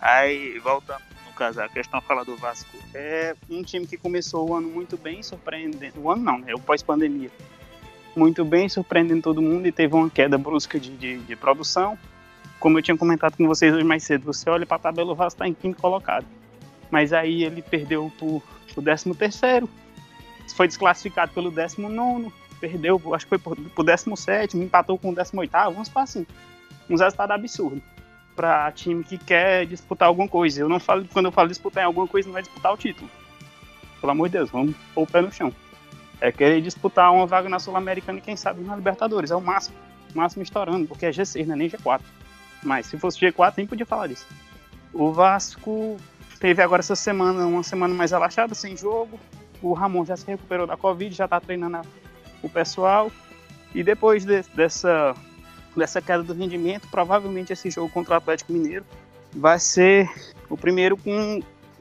Aí, 0.00 0.58
voltando 0.58 1.02
no 1.26 1.32
caso, 1.32 1.60
a 1.60 1.68
questão 1.68 2.00
fala 2.02 2.24
do 2.24 2.36
Vasco. 2.36 2.76
É 2.94 3.34
um 3.48 3.62
time 3.62 3.86
que 3.86 3.96
começou 3.96 4.50
o 4.50 4.54
ano 4.54 4.68
muito 4.68 4.96
bem, 4.96 5.22
surpreendendo. 5.22 6.00
O 6.00 6.10
ano 6.10 6.22
não, 6.22 6.38
né? 6.38 6.54
O 6.54 6.60
pós-pandemia. 6.60 7.30
Muito 8.14 8.44
bem, 8.44 8.68
surpreendendo 8.68 9.22
todo 9.22 9.40
mundo 9.40 9.66
e 9.66 9.72
teve 9.72 9.94
uma 9.94 10.10
queda 10.10 10.36
brusca 10.36 10.78
de, 10.78 10.90
de, 10.96 11.18
de 11.18 11.36
produção. 11.36 11.98
Como 12.62 12.78
eu 12.78 12.82
tinha 12.82 12.96
comentado 12.96 13.36
com 13.36 13.44
vocês 13.44 13.74
hoje 13.74 13.82
mais 13.82 14.04
cedo, 14.04 14.24
você 14.24 14.48
olha 14.48 14.64
para 14.64 14.76
a 14.76 14.78
tabela, 14.78 15.10
o 15.10 15.16
Vasco 15.16 15.34
está 15.34 15.48
em 15.48 15.52
quinto 15.52 15.82
colocado. 15.82 16.24
Mas 16.92 17.12
aí 17.12 17.42
ele 17.42 17.60
perdeu 17.60 18.12
por, 18.20 18.40
por 18.72 18.84
13 18.84 19.12
terceiro, 19.14 19.68
foi 20.54 20.68
desclassificado 20.68 21.32
pelo 21.32 21.50
19 21.50 22.32
perdeu, 22.60 23.02
acho 23.12 23.26
que 23.26 23.30
foi 23.30 23.38
por, 23.38 23.56
por 23.56 23.84
17 23.84 24.56
empatou 24.56 24.96
com 24.96 25.10
o 25.10 25.14
18 25.14 25.50
vamos 25.50 25.88
para 25.88 26.02
assim. 26.02 26.24
Um 26.88 26.96
resultado 26.96 27.32
absurdo 27.32 27.82
para 28.36 28.70
time 28.70 29.02
que 29.02 29.18
quer 29.18 29.66
disputar 29.66 30.06
alguma 30.06 30.28
coisa. 30.28 30.60
Eu 30.60 30.68
não 30.68 30.78
falo, 30.78 31.04
quando 31.12 31.26
eu 31.26 31.32
falo 31.32 31.48
disputar 31.48 31.82
em 31.82 31.86
alguma 31.86 32.06
coisa, 32.06 32.28
não 32.28 32.38
é 32.38 32.42
disputar 32.42 32.72
o 32.72 32.76
título. 32.76 33.10
Pelo 34.00 34.12
amor 34.12 34.28
de 34.28 34.38
Deus, 34.38 34.50
vamos 34.50 34.76
pôr 34.94 35.02
o 35.02 35.06
pé 35.06 35.20
no 35.20 35.32
chão. 35.32 35.52
É 36.20 36.30
querer 36.30 36.60
disputar 36.60 37.12
uma 37.12 37.26
vaga 37.26 37.48
na 37.48 37.58
Sul-Americana 37.58 38.18
e 38.18 38.22
quem 38.22 38.36
sabe 38.36 38.62
na 38.62 38.76
Libertadores. 38.76 39.32
É 39.32 39.34
o 39.34 39.40
máximo. 39.40 39.76
O 40.14 40.18
máximo 40.18 40.44
estourando, 40.44 40.86
porque 40.86 41.06
é 41.06 41.10
G6, 41.10 41.44
não 41.44 41.54
é 41.54 41.58
nem 41.58 41.68
G4. 41.68 42.00
Mas 42.62 42.86
se 42.86 42.98
fosse 42.98 43.18
G4, 43.18 43.54
nem 43.56 43.66
podia 43.66 43.86
falar 43.86 44.06
disso. 44.06 44.26
O 44.92 45.12
Vasco 45.12 45.96
teve 46.38 46.62
agora 46.62 46.80
essa 46.80 46.96
semana, 46.96 47.46
uma 47.46 47.62
semana 47.62 47.94
mais 47.94 48.10
relaxada, 48.10 48.54
sem 48.54 48.76
jogo. 48.76 49.18
O 49.60 49.72
Ramon 49.72 50.04
já 50.04 50.16
se 50.16 50.26
recuperou 50.26 50.66
da 50.66 50.76
Covid, 50.76 51.14
já 51.14 51.24
está 51.24 51.40
treinando 51.40 51.82
o 52.42 52.48
pessoal. 52.48 53.10
E 53.74 53.82
depois 53.82 54.24
de, 54.24 54.42
dessa 54.54 55.14
dessa 55.76 56.00
queda 56.00 56.22
do 56.22 56.34
rendimento, 56.34 56.86
provavelmente 56.90 57.52
esse 57.52 57.70
jogo 57.70 57.88
contra 57.88 58.14
o 58.14 58.16
Atlético 58.16 58.52
Mineiro 58.52 58.84
vai 59.32 59.58
ser 59.58 60.08
o 60.48 60.56
primeiro 60.56 60.96
com, 60.96 61.40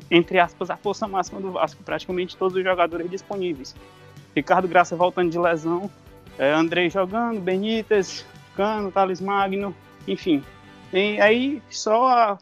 entre 0.09 0.39
aspas, 0.39 0.69
a 0.69 0.77
força 0.77 1.07
máxima 1.07 1.41
do 1.41 1.51
Vasco, 1.51 1.83
praticamente 1.83 2.37
todos 2.37 2.55
os 2.55 2.63
jogadores 2.63 3.09
disponíveis. 3.09 3.75
Ricardo 4.35 4.67
Graça 4.67 4.95
voltando 4.95 5.29
de 5.29 5.37
lesão, 5.37 5.91
é, 6.39 6.51
Andrei 6.53 6.89
jogando, 6.89 7.41
Benítez, 7.41 8.25
Cano, 8.55 8.91
Thales 8.91 9.19
Magno, 9.19 9.75
enfim. 10.07 10.41
E 10.93 11.19
aí 11.21 11.61
só 11.69 12.07
a, 12.07 12.37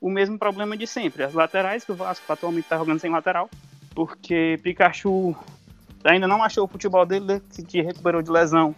o 0.00 0.10
mesmo 0.10 0.38
problema 0.38 0.76
de 0.76 0.86
sempre, 0.86 1.22
as 1.22 1.32
laterais, 1.32 1.84
que 1.84 1.92
o 1.92 1.96
Vasco 1.96 2.30
atualmente 2.30 2.64
está 2.64 2.76
jogando 2.76 3.00
sem 3.00 3.10
lateral, 3.10 3.48
porque 3.94 4.58
Pikachu 4.62 5.34
ainda 6.04 6.28
não 6.28 6.42
achou 6.42 6.64
o 6.64 6.68
futebol 6.68 7.06
dele, 7.06 7.40
que 7.66 7.80
recuperou 7.80 8.20
de 8.20 8.30
lesão, 8.30 8.74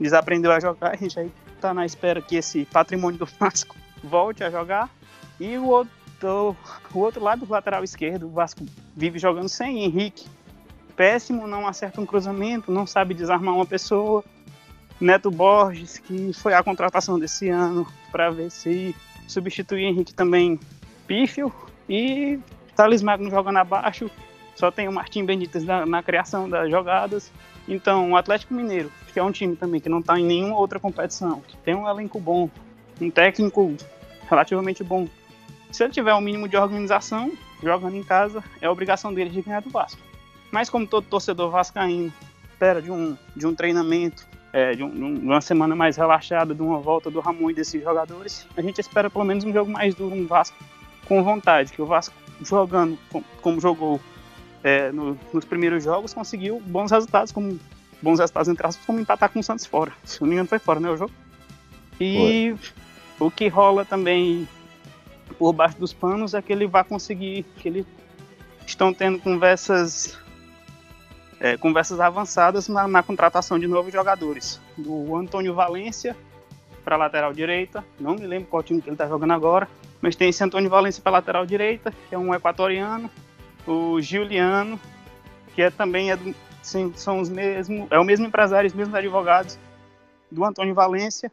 desaprendeu 0.00 0.50
a 0.52 0.60
jogar, 0.60 0.92
a 0.92 0.96
gente 0.96 1.18
aí 1.18 1.30
tá 1.60 1.72
na 1.72 1.86
espera 1.86 2.20
que 2.20 2.36
esse 2.36 2.64
patrimônio 2.66 3.18
do 3.18 3.26
Vasco 3.38 3.76
volte 4.02 4.44
a 4.44 4.50
jogar. 4.50 4.90
E 5.40 5.56
o 5.56 5.66
outro, 5.66 6.56
o 6.94 6.98
outro 6.98 7.22
lado 7.22 7.44
do 7.44 7.52
lateral 7.52 7.82
esquerdo, 7.82 8.26
o 8.26 8.30
Vasco 8.30 8.64
vive 8.94 9.18
jogando 9.18 9.48
sem 9.48 9.84
Henrique. 9.84 10.26
Péssimo, 10.94 11.46
não 11.46 11.66
acerta 11.66 12.00
um 12.00 12.06
cruzamento, 12.06 12.70
não 12.70 12.86
sabe 12.86 13.14
desarmar 13.14 13.54
uma 13.54 13.66
pessoa. 13.66 14.22
Neto 15.04 15.30
Borges, 15.30 15.98
que 15.98 16.32
foi 16.32 16.54
a 16.54 16.62
contratação 16.62 17.18
desse 17.18 17.50
ano 17.50 17.86
para 18.10 18.30
ver 18.30 18.50
se 18.50 18.96
substituir 19.28 19.84
Henrique 19.84 20.14
também 20.14 20.58
pífio. 21.06 21.52
E 21.86 22.38
Thales 22.74 23.02
Magno 23.02 23.30
jogando 23.30 23.58
abaixo. 23.58 24.10
Só 24.56 24.70
tem 24.70 24.88
o 24.88 24.92
Martim 24.92 25.24
Benítez 25.26 25.62
na, 25.64 25.84
na 25.84 26.02
criação 26.02 26.48
das 26.48 26.70
jogadas. 26.70 27.30
Então, 27.68 28.12
o 28.12 28.16
Atlético 28.16 28.54
Mineiro, 28.54 28.90
que 29.12 29.18
é 29.18 29.22
um 29.22 29.30
time 29.30 29.54
também 29.56 29.80
que 29.80 29.90
não 29.90 29.98
está 29.98 30.18
em 30.18 30.24
nenhuma 30.24 30.56
outra 30.56 30.80
competição, 30.80 31.42
que 31.46 31.56
tem 31.58 31.74
um 31.74 31.88
elenco 31.88 32.18
bom, 32.18 32.48
um 32.98 33.10
técnico 33.10 33.76
relativamente 34.28 34.82
bom. 34.82 35.06
Se 35.70 35.84
ele 35.84 35.92
tiver 35.92 36.14
o 36.14 36.18
um 36.18 36.20
mínimo 36.22 36.48
de 36.48 36.56
organização, 36.56 37.30
jogando 37.62 37.96
em 37.96 38.02
casa, 38.02 38.42
é 38.60 38.70
obrigação 38.70 39.12
dele 39.12 39.28
de 39.28 39.42
ganhar 39.42 39.60
do 39.60 39.68
Vasco. 39.68 40.00
Mas 40.50 40.70
como 40.70 40.86
todo 40.86 41.06
torcedor 41.06 41.50
vascaíno 41.50 42.12
espera 42.50 42.80
de 42.80 42.90
um, 42.90 43.16
de 43.34 43.46
um 43.46 43.54
treinamento, 43.54 44.26
é, 44.54 44.72
de, 44.72 44.84
um, 44.84 44.88
de, 44.88 45.26
uma 45.26 45.40
semana 45.40 45.74
mais 45.74 45.96
relaxada, 45.96 46.54
de 46.54 46.62
uma 46.62 46.78
volta 46.78 47.10
do 47.10 47.18
Ramon 47.18 47.50
e 47.50 47.54
desses 47.54 47.82
jogadores, 47.82 48.46
a 48.56 48.62
gente 48.62 48.80
espera 48.80 49.10
pelo 49.10 49.24
menos 49.24 49.42
um 49.42 49.52
jogo 49.52 49.68
mais 49.68 49.96
duro, 49.96 50.14
um 50.14 50.28
Vasco 50.28 50.56
com 51.06 51.24
vontade, 51.24 51.72
que 51.72 51.82
o 51.82 51.86
Vasco 51.86 52.14
jogando 52.40 52.96
como, 53.10 53.24
como 53.42 53.60
jogou 53.60 54.00
é, 54.62 54.92
no, 54.92 55.18
nos 55.32 55.44
primeiros 55.44 55.82
jogos, 55.82 56.14
conseguiu 56.14 56.62
bons 56.64 56.92
resultados, 56.92 57.32
como 57.32 57.58
bons 58.00 58.20
resultados 58.20 58.48
entre 58.48 58.64
aspas, 58.64 58.86
como 58.86 59.00
empatar 59.00 59.28
com 59.28 59.40
o 59.40 59.42
Santos 59.42 59.66
fora. 59.66 59.92
Se 60.04 60.20
não 60.20 60.28
me 60.28 60.34
engano, 60.34 60.48
foi 60.48 60.60
fora, 60.60 60.78
né, 60.78 60.88
o 60.88 60.96
jogo? 60.96 61.12
E 62.00 62.54
foi. 62.56 63.26
o 63.26 63.30
que 63.32 63.48
rola 63.48 63.84
também 63.84 64.48
por 65.36 65.52
baixo 65.52 65.76
dos 65.80 65.92
panos 65.92 66.32
é 66.32 66.40
que 66.40 66.52
ele 66.52 66.68
vai 66.68 66.84
conseguir, 66.84 67.44
que 67.56 67.66
eles 67.66 67.86
estão 68.64 68.94
tendo 68.94 69.18
conversas 69.18 70.16
é, 71.40 71.56
conversas 71.56 72.00
avançadas 72.00 72.68
na, 72.68 72.86
na, 72.86 73.02
contratação 73.02 73.58
de 73.58 73.66
novos 73.66 73.92
jogadores. 73.92 74.60
Do 74.76 75.16
Antônio 75.16 75.54
Valência 75.54 76.16
para 76.84 76.96
lateral 76.96 77.32
direita, 77.32 77.82
não 77.98 78.14
me 78.14 78.26
lembro 78.26 78.48
qual 78.48 78.62
time 78.62 78.80
que 78.82 78.88
ele 78.88 78.94
está 78.94 79.08
jogando 79.08 79.32
agora, 79.32 79.68
mas 80.02 80.14
tem 80.14 80.28
esse 80.28 80.44
Antônio 80.44 80.68
Valência 80.68 81.02
para 81.02 81.12
lateral 81.12 81.46
direita, 81.46 81.92
que 82.08 82.14
é 82.14 82.18
um 82.18 82.34
equatoriano, 82.34 83.10
o 83.66 84.00
Giuliano, 84.00 84.78
que 85.54 85.62
é 85.62 85.70
também 85.70 86.10
é 86.10 86.16
do, 86.16 86.34
sim, 86.62 86.92
são 86.94 87.20
os 87.20 87.30
mesmos, 87.30 87.86
é 87.90 87.98
o 87.98 88.04
mesmo 88.04 88.26
empresário, 88.26 88.68
os 88.68 88.74
mesmos 88.74 88.94
advogados 88.94 89.58
do 90.30 90.44
Antônio 90.44 90.74
Valência. 90.74 91.32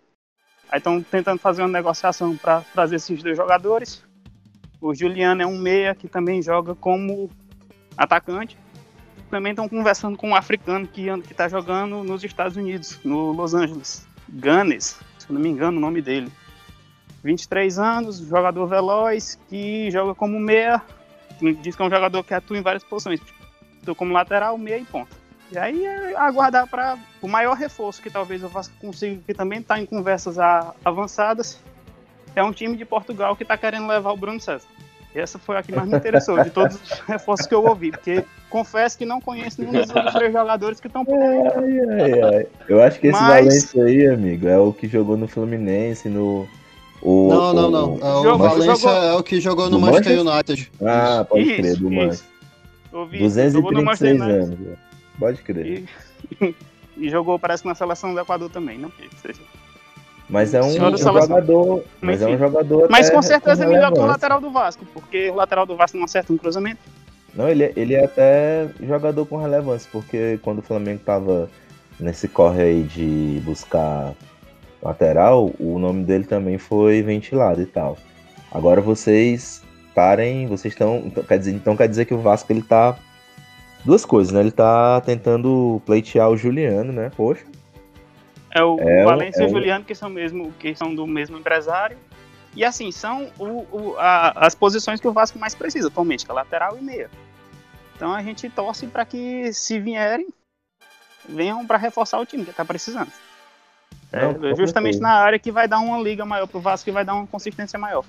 Aí 0.70 0.77
estão 0.77 1.01
tentando 1.01 1.39
fazer 1.39 1.62
uma 1.62 1.67
negociação 1.67 2.38
para 2.38 2.62
trazer 2.74 2.96
esses 2.96 3.22
dois 3.22 3.36
jogadores. 3.36 4.03
O 4.79 4.96
Juliano 4.96 5.41
é 5.41 5.46
um 5.46 5.58
meia 5.58 5.93
que 5.93 6.08
também 6.08 6.41
joga 6.41 6.74
como 6.74 7.29
atacante 7.98 8.58
também 9.32 9.54
estão 9.54 9.68
conversando 9.68 10.18
com 10.18 10.30
um 10.30 10.36
africano 10.36 10.86
que 10.86 11.10
está 11.32 11.48
jogando 11.48 12.04
nos 12.04 12.24
Estados 12.24 12.58
Unidos, 12.58 13.00
no 13.04 13.32
Los 13.32 13.54
Angeles. 13.54 14.06
Ganes, 14.30 15.00
se 15.18 15.32
não 15.32 15.42
me 15.42 15.50
engano 15.50 15.78
o 15.78 15.82
nome 15.82 16.02
dele. 16.02 16.32
23 17.24 17.80
anos, 17.80 18.20
jogador 18.20 18.68
veloz, 18.68 19.40
que 19.50 19.90
joga 19.90 20.14
como 20.14 20.40
meia. 20.40 20.82
Diz 21.62 21.76
que 21.76 21.82
é 21.82 21.86
um 21.86 21.90
jogador 21.90 22.24
que 22.24 22.34
atua 22.34 22.58
em 22.58 22.62
várias 22.62 22.84
posições. 22.84 23.20
Atua 23.82 23.96
como 23.96 24.14
lateral, 24.14 24.58
meia 24.58 24.78
e 24.78 24.86
ponta. 24.86 25.16
E 25.52 25.58
aí 25.58 25.86
é 25.86 26.16
aguardar 26.16 26.68
para 26.68 26.98
o 27.22 27.28
maior 27.28 27.56
reforço 27.56 28.02
que 28.02 28.10
talvez 28.10 28.42
Vasco 28.42 28.74
consiga, 28.80 29.22
que 29.26 29.34
também 29.34 29.60
está 29.60 29.80
em 29.80 29.86
conversas 29.86 30.38
avançadas. 30.84 31.60
É 32.36 32.44
um 32.44 32.54
time 32.54 32.78
de 32.78 32.86
Portugal 32.86 33.36
que 33.36 33.44
está 33.44 33.58
querendo 33.58 33.88
levar 33.88 34.12
o 34.12 34.18
Bruno 34.18 34.40
César. 34.40 34.68
E 35.13 35.20
essa 35.20 35.38
foi 35.38 35.58
a 35.58 35.63
que 35.63 35.74
mais 35.74 35.89
me 35.89 35.98
interessou 35.98 36.41
de 36.41 36.50
todos 36.50 36.75
os 36.75 37.00
reforços 37.08 37.46
que 37.46 37.53
eu 37.53 37.65
ouvi, 37.65 37.91
porque 37.91 38.24
confesso 38.50 38.98
que 38.98 39.06
não 39.06 39.20
conheço 39.20 39.62
nenhum 39.62 39.84
dos 39.86 40.13
três 40.13 40.32
jogadores 40.32 40.80
que 40.80 40.88
estão 40.88 41.03
por 41.03 41.18
aí. 41.18 41.41
Ai, 41.48 42.01
ai, 42.01 42.22
ai. 42.36 42.48
Eu 42.70 42.82
acho 42.82 43.00
que 43.00 43.08
esse 43.08 43.20
Mas... 43.20 43.46
Valência 43.46 43.84
aí, 43.84 44.08
amigo, 44.08 44.48
é 44.48 44.58
o 44.58 44.72
que 44.72 44.88
jogou 44.88 45.18
no 45.18 45.27
Fluminense, 45.27 46.08
no. 46.08 46.48
O, 47.01 47.30
não, 47.30 47.53
não, 47.53 47.72
não. 47.72 47.94
O, 47.96 48.25
é 48.25 48.34
o 48.34 48.38
Valência 48.38 48.75
jogou... 48.75 48.91
é 48.91 49.13
o 49.15 49.24
que 49.24 49.41
jogou 49.41 49.65
no, 49.70 49.80
no 49.80 49.86
Manchester 49.86 50.22
United. 50.22 50.72
Ah, 50.82 51.25
pode 51.27 51.44
isso, 51.44 51.62
crer, 51.62 51.77
do 51.77 51.91
Manchester. 51.91 52.32
236 52.91 54.22
anos. 54.22 54.60
Pode 55.20 55.41
crer. 55.41 55.86
E, 56.39 56.56
e, 56.98 57.10
jogou, 57.10 57.38
parece, 57.38 57.65
na 57.65 57.75
seleção 57.75 58.13
do 58.13 58.20
Equador 58.20 58.50
também, 58.50 58.77
não? 58.77 58.91
Mas 60.32 60.54
é 60.54 60.62
um, 60.62 60.68
um 60.68 60.98
jogador. 60.98 61.84
Mas 62.00 62.22
Enfim. 62.22 62.32
é 62.32 62.36
um 62.36 62.40
jogador. 62.40 62.88
Mas 62.90 63.10
com 63.10 63.22
certeza 63.22 63.66
é 63.66 63.68
melhor 63.68 63.92
que 63.92 64.00
o 64.00 64.06
lateral 64.06 64.40
do 64.40 64.50
Vasco, 64.50 64.86
porque 64.94 65.30
o 65.30 65.36
lateral 65.36 65.66
do 65.66 65.76
Vasco 65.76 65.98
não 65.98 66.06
acerta 66.06 66.32
um 66.32 66.38
cruzamento. 66.38 66.80
Não, 67.36 67.50
ele, 67.50 67.72
ele 67.76 67.94
é 67.96 68.06
até 68.06 68.70
jogador 68.82 69.26
com 69.26 69.38
relevância, 69.38 69.90
porque 69.92 70.40
quando 70.42 70.60
o 70.60 70.62
Flamengo 70.62 71.02
tava 71.06 71.50
nesse 72.00 72.30
corre 72.30 72.62
aí 72.62 72.84
de 72.84 73.42
buscar 73.44 74.14
lateral, 74.82 75.52
o 75.60 75.78
nome 75.78 76.06
dele 76.06 76.24
também 76.24 76.58
foi 76.58 77.02
ventilado 77.02 77.62
e 77.62 77.66
tal. 77.66 77.98
Agora 78.52 78.80
vocês 78.80 79.62
parem, 79.94 80.48
vocês 80.48 80.74
estão. 80.74 81.04
Então 81.06 81.24
quer 81.24 81.40
dizer, 81.40 81.52
então 81.52 81.76
quer 81.76 81.90
dizer 81.90 82.06
que 82.06 82.14
o 82.14 82.20
Vasco 82.20 82.52
ele 82.54 82.62
tá. 82.62 82.98
Duas 83.84 84.06
coisas, 84.06 84.32
né? 84.32 84.40
Ele 84.40 84.52
tá 84.52 85.02
tentando 85.02 85.82
pleitear 85.86 86.30
o 86.30 86.38
Juliano, 86.38 86.94
né? 86.94 87.12
Poxa. 87.18 87.44
É 88.53 88.63
o 88.63 88.79
é, 88.79 89.03
Valência 89.03 89.41
é 89.41 89.43
e 89.43 89.48
o 89.48 89.50
Juliano, 89.50 89.86
que 89.86 89.96
são, 89.96 90.10
mesmo, 90.10 90.51
que 90.53 90.75
são 90.75 90.93
do 90.93 91.08
mesmo 91.08 91.38
empresário. 91.38 91.98
E 92.55 92.65
assim, 92.65 92.91
são 92.91 93.31
o, 93.39 93.65
o, 93.72 93.96
a, 93.98 94.46
as 94.46 94.53
posições 94.53 95.00
que 95.00 95.08
o 95.08 95.13
Vasco 95.13 95.39
mais 95.39 95.55
precisa 95.55 95.88
atualmente, 95.88 96.25
que 96.25 96.31
é 96.31 96.34
lateral 96.34 96.77
e 96.77 96.81
meia. 96.81 97.10
Então 97.96 98.13
a 98.13 98.22
gente 98.22 98.50
torce 98.50 98.88
para 98.88 99.05
que, 99.05 99.53
se 99.53 99.79
vierem, 99.79 100.27
venham 101.27 101.65
para 101.65 101.77
reforçar 101.77 102.20
o 102.20 102.25
time 102.25 102.43
que 102.43 102.51
está 102.51 102.65
precisando. 102.65 103.12
Não, 104.12 104.50
é, 104.50 104.55
justamente 104.55 105.00
na 105.00 105.13
área 105.13 105.39
que 105.39 105.51
vai 105.51 105.67
dar 105.67 105.79
uma 105.79 105.98
liga 106.00 106.25
maior 106.25 106.46
para 106.46 106.58
o 106.58 106.62
Vasco 106.62 106.89
e 106.89 106.91
vai 106.91 107.05
dar 107.05 107.13
uma 107.13 107.27
consistência 107.27 107.79
maior. 107.79 108.03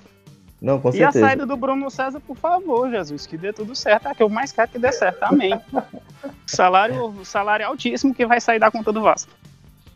Não, 0.61 0.79
com 0.79 0.89
e 0.89 0.93
certeza. 0.93 1.25
a 1.25 1.27
saída 1.27 1.45
do 1.45 1.55
Bruno 1.55 1.89
César, 1.89 2.19
por 2.19 2.35
favor, 2.35 2.89
Jesus, 2.89 3.25
que 3.25 3.37
dê 3.37 3.53
tudo 3.53 3.75
certo. 3.75 4.07
É 4.07 4.15
que 4.15 4.23
eu 4.23 4.29
mais 4.29 4.51
quero 4.51 4.71
que 4.71 4.79
dê 4.79 4.91
certo. 4.91 5.23
Amém. 5.23 5.59
salário, 6.47 7.13
salário 7.23 7.67
altíssimo 7.67 8.13
que 8.13 8.25
vai 8.25 8.41
sair 8.41 8.59
da 8.59 8.71
conta 8.71 8.91
do 8.91 9.01
Vasco. 9.01 9.31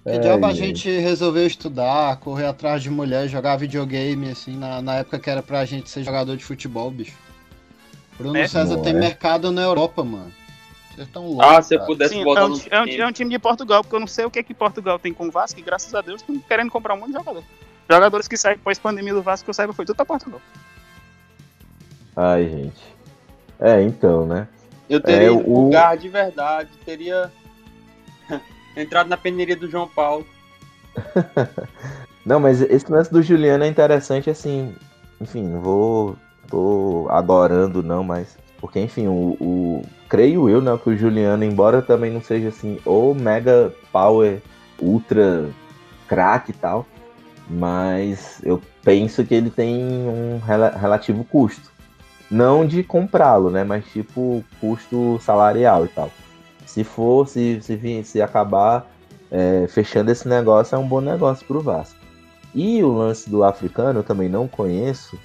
Que 0.10 0.20
diabo 0.20 0.46
a 0.46 0.54
gente 0.54 0.90
resolveu 0.90 1.46
estudar, 1.46 2.16
correr 2.18 2.46
atrás 2.46 2.82
de 2.82 2.90
mulher, 2.90 3.28
jogar 3.28 3.58
videogame, 3.58 4.30
assim, 4.30 4.56
na, 4.56 4.82
na 4.82 4.96
época 4.96 5.20
que 5.20 5.30
era 5.30 5.44
pra 5.44 5.66
gente 5.66 5.90
ser 5.90 6.02
jogador 6.02 6.38
de 6.38 6.46
futebol, 6.46 6.90
bicho. 6.90 7.18
Bruno 8.18 8.38
é, 8.38 8.48
César 8.48 8.78
tem 8.78 8.96
é. 8.96 9.00
mercado 9.00 9.52
na 9.52 9.62
Europa, 9.62 10.06
mano. 10.06 10.32
Vocês 10.96 11.08
estão 11.08 11.28
loucos. 11.28 11.46
Ah, 11.46 11.62
se 11.62 11.76
eu 11.76 11.86
pudesse 11.86 12.14
Sim, 12.14 12.24
botar 12.24 12.42
é 12.42 12.46
um, 12.46 12.48
no 12.48 12.62
é, 12.72 12.82
um, 12.82 13.02
é 13.04 13.08
um 13.08 13.12
time 13.12 13.30
de 13.30 13.38
Portugal, 13.38 13.84
porque 13.84 13.98
eu 13.98 14.00
não 14.00 14.08
sei 14.08 14.24
o 14.24 14.32
que, 14.32 14.42
que 14.42 14.54
Portugal 14.54 14.98
tem 14.98 15.14
com 15.14 15.28
o 15.28 15.32
Vasco, 15.32 15.60
e 15.60 15.64
graças 15.64 15.94
a 15.94 16.00
Deus 16.00 16.22
estão 16.22 16.40
querendo 16.40 16.72
comprar 16.72 16.94
um 16.94 17.00
monte 17.00 17.08
de 17.08 17.18
jogador. 17.18 17.44
Jogadores 17.90 18.30
que 18.30 18.38
saem 18.38 18.58
pós-pandemia 18.58 19.14
do 19.14 19.22
Vasco, 19.22 19.44
que 19.44 19.50
eu 19.50 19.54
saiba, 19.54 19.74
foi 19.74 19.86
tudo 19.86 19.98
pra 19.98 20.06
Portugal. 20.06 20.42
Ai, 22.16 22.48
gente. 22.48 22.82
É, 23.60 23.82
então, 23.82 24.26
né? 24.26 24.48
Eu 24.90 25.02
teria 25.02 25.28
é, 25.28 25.32
o 25.32 25.64
lugar 25.64 25.98
de 25.98 26.08
verdade, 26.08 26.70
teria 26.86 27.30
entrado 28.82 29.08
na 29.08 29.18
peneira 29.18 29.56
do 29.56 29.70
João 29.70 29.88
Paulo. 29.88 30.26
não, 32.26 32.40
mas 32.40 32.62
esse 32.62 32.92
lance 32.92 33.12
do 33.12 33.22
Juliano 33.22 33.64
é 33.64 33.68
interessante, 33.68 34.30
assim. 34.30 34.76
Enfim, 35.20 35.44
não 35.44 35.62
vou. 35.62 36.16
tô 36.48 37.08
adorando, 37.10 37.84
não, 37.84 38.04
mas. 38.04 38.38
Porque, 38.60 38.80
enfim, 38.80 39.08
o, 39.08 39.38
o, 39.40 39.82
creio 40.10 40.50
eu, 40.50 40.62
né, 40.62 40.78
que 40.82 40.90
o 40.90 40.98
Juliano, 40.98 41.44
embora 41.44 41.82
também 41.82 42.12
não 42.12 42.22
seja 42.22 42.48
assim, 42.50 42.80
o 42.86 43.14
mega 43.14 43.72
power, 43.92 44.42
ultra 44.82 45.48
craque 46.08 46.50
e 46.50 46.56
tal, 46.56 46.88
mas 47.48 48.42
eu 48.44 48.60
penso 48.84 49.24
que 49.24 49.36
ele 49.36 49.52
tem 49.52 49.76
um 49.78 50.40
rel 50.40 50.72
relativo 50.72 51.24
custo. 51.24 51.72
Não 52.32 52.66
de 52.66 52.84
comprá-lo, 52.84 53.52
né, 53.52 53.64
mas 53.64 53.86
tipo 53.86 54.44
custo 54.60 55.20
salarial 55.22 55.86
e 55.86 55.90
tal 55.90 56.12
se 56.68 56.84
for, 56.84 57.28
se, 57.28 57.60
se, 57.62 58.04
se 58.04 58.22
acabar 58.22 58.86
é, 59.32 59.66
fechando 59.70 60.12
esse 60.12 60.28
negócio, 60.28 60.76
é 60.76 60.78
um 60.78 60.88
bom 60.88 61.02
negócio 61.02 61.46
para 61.48 61.58
o 61.58 61.62
Vasco. 61.62 61.98
E 62.54 62.84
o 62.84 62.92
lance 62.92 63.30
do 63.30 63.44
africano 63.44 64.00
eu 64.00 64.04
também 64.04 64.28
não 64.28 64.48
conheço. 64.48 65.18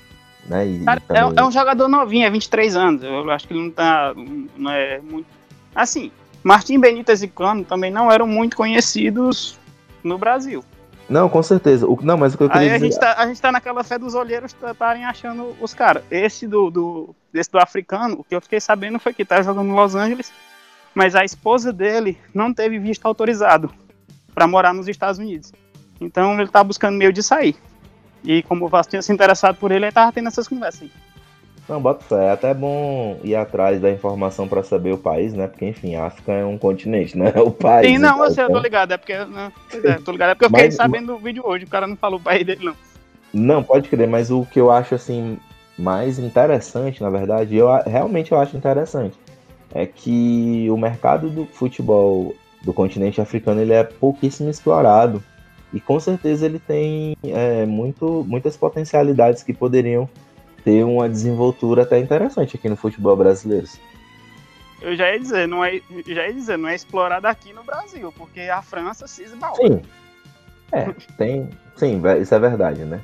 Né, 0.47 0.67
e, 0.67 0.85
Cara, 0.85 1.01
também... 1.01 1.23
é, 1.23 1.41
é, 1.41 1.45
um 1.45 1.51
jogador 1.51 1.89
novinho, 1.89 2.27
é 2.27 2.31
23 2.31 2.77
anos. 2.77 3.03
Eu 3.03 3.29
acho 3.31 3.47
que 3.47 3.55
ele 3.55 3.65
não 3.65 3.71
tá. 3.71 4.15
Não 4.57 4.71
é 4.71 5.01
muito. 5.01 5.27
Assim, 5.75 6.13
Martim 6.45 6.79
Benítez 6.79 7.23
e 7.23 7.29
Cano 7.29 7.65
também 7.65 7.91
não 7.91 8.11
eram 8.11 8.27
muito 8.27 8.57
conhecidos 8.57 9.59
no 10.03 10.17
Brasil. 10.19 10.65
Não, 11.09 11.29
com 11.29 11.43
certeza. 11.43 11.87
O, 11.87 11.99
não, 12.03 12.17
mas 12.17 12.35
o 12.35 12.39
que 12.39 12.45
eu 12.45 12.49
queria 12.49 12.69
Aí 12.69 12.71
a 12.71 12.79
dizer... 12.79 12.93
gente, 12.93 13.01
tá, 13.01 13.15
a 13.19 13.27
gente 13.27 13.43
tá 13.43 13.51
naquela 13.51 13.83
fé 13.83 13.99
dos 13.99 14.15
olheiros 14.15 14.55
estarem 14.55 15.05
achando 15.05 15.57
os 15.61 15.75
caras. 15.75 16.05
Esse 16.11 16.47
do, 16.47 16.71
do, 16.71 17.15
desse 17.33 17.51
do 17.51 17.59
africano, 17.59 18.17
o 18.21 18.25
que 18.25 18.35
eu 18.35 18.41
fiquei 18.41 18.61
sabendo 18.61 18.99
foi 18.99 19.13
que 19.13 19.25
tá 19.25 19.43
jogando 19.43 19.67
no 19.69 19.75
Los 19.75 19.95
Angeles 19.95 20.33
mas 20.95 21.15
a 21.15 21.25
esposa 21.25 21.73
dele 21.73 22.19
não 22.35 22.53
teve 22.53 22.79
visto 22.79 23.07
autorizado 23.07 23.71
para 24.35 24.47
morar 24.47 24.73
nos 24.73 24.89
Estados 24.89 25.19
Unidos. 25.19 25.53
Então 26.01 26.41
ele 26.41 26.51
tá 26.51 26.63
buscando 26.63 26.97
meio 26.97 27.13
de 27.13 27.23
sair. 27.23 27.57
E 28.25 28.43
como 28.43 28.67
o 28.67 28.69
Vasco 28.69 28.91
tinha 28.91 29.03
se 29.03 29.13
interessado 29.13 29.57
por 29.57 29.73
ele, 29.73 29.87
ele 29.87 29.93
tava 29.93 30.13
tendo 30.13 30.29
essas 30.29 30.47
conversas 30.47 30.83
aí. 30.83 30.91
Não, 31.69 31.81
bota 31.81 32.05
fé. 32.05 32.27
É 32.27 32.31
até 32.33 32.53
bom 32.53 33.19
ir 33.23 33.37
atrás 33.37 33.81
da 33.81 33.91
informação 33.91 34.49
para 34.49 34.63
saber 34.63 34.93
o 34.93 34.99
país, 34.99 35.33
né? 35.33 35.47
Porque, 35.47 35.65
enfim, 35.65 35.95
a 35.95 36.07
África 36.07 36.33
é 36.33 36.45
um 36.45 36.59
continente, 36.59 37.17
né? 37.17 37.33
O 37.39 37.51
país. 37.51 37.87
Sim, 37.87 37.99
não, 37.99 38.19
você, 38.19 38.43
eu 38.43 38.51
tô 38.51 38.59
ligado. 38.59 38.93
É 38.93 38.97
porque. 38.97 39.17
Não, 39.17 39.27
né? 39.27 39.53
é, 39.85 39.95
tô 39.95 40.13
ligado. 40.13 40.31
É 40.31 40.35
porque 40.35 40.47
eu 40.47 40.51
fiquei 40.51 40.67
mas, 40.67 40.75
sabendo 40.75 41.15
do 41.15 41.19
vídeo 41.19 41.43
hoje. 41.47 41.65
O 41.65 41.69
cara 41.69 41.87
não 41.87 41.97
falou 41.97 42.19
o 42.19 42.23
país 42.23 42.45
dele, 42.45 42.65
não. 42.65 42.75
Não, 43.33 43.63
pode 43.63 43.89
crer, 43.89 44.09
mas 44.09 44.31
o 44.31 44.45
que 44.45 44.61
eu 44.61 44.71
acho, 44.71 44.95
assim, 44.95 45.39
mais 45.79 46.19
interessante, 46.19 47.03
na 47.03 47.09
verdade, 47.09 47.57
eu 47.57 47.69
realmente 47.87 48.33
eu 48.33 48.39
acho 48.39 48.57
interessante, 48.57 49.17
é 49.75 49.87
que 49.87 50.69
o 50.71 50.77
mercado 50.77 51.31
do 51.31 51.47
futebol 51.47 52.35
do 52.63 52.73
continente 52.73 53.21
africano 53.21 53.61
ele 53.61 53.73
é 53.73 53.85
pouquíssimo 53.85 54.51
explorado. 54.51 55.23
E 55.73 55.81
com 55.81 55.99
certeza 55.99 56.45
ele 56.45 56.59
tem 56.59 57.17
é, 57.25 57.65
muito, 57.65 58.25
muitas 58.29 58.57
potencialidades 58.57 59.43
que 59.43 59.55
poderiam 59.55 60.09
ter 60.65 60.85
uma 60.85 61.09
desenvoltura 61.09 61.83
até 61.83 61.99
interessante 61.99 62.57
aqui 62.57 62.69
no 62.69 62.77
futebol 62.77 63.17
brasileiro. 63.17 63.67
Eu 64.81 64.95
já 64.97 65.11
ia 65.11 65.19
dizer, 65.19 65.49
não 65.49 65.65
é, 65.65 65.81
já 66.07 66.27
ia 66.27 66.35
dizer, 66.35 66.59
não 66.59 66.69
é 66.69 66.75
explorado 66.75 67.27
aqui 67.27 67.53
no 67.53 67.65
Brasil, 67.65 68.13
porque 68.17 68.41
a 68.41 68.61
França 68.61 69.07
se 69.07 69.23
esbalou. 69.23 69.57
Sim. 69.57 69.81
É, 70.73 70.93
tem, 71.17 71.49
sim, 71.77 72.01
isso 72.21 72.35
é 72.35 72.39
verdade, 72.39 72.85
né? 72.85 73.01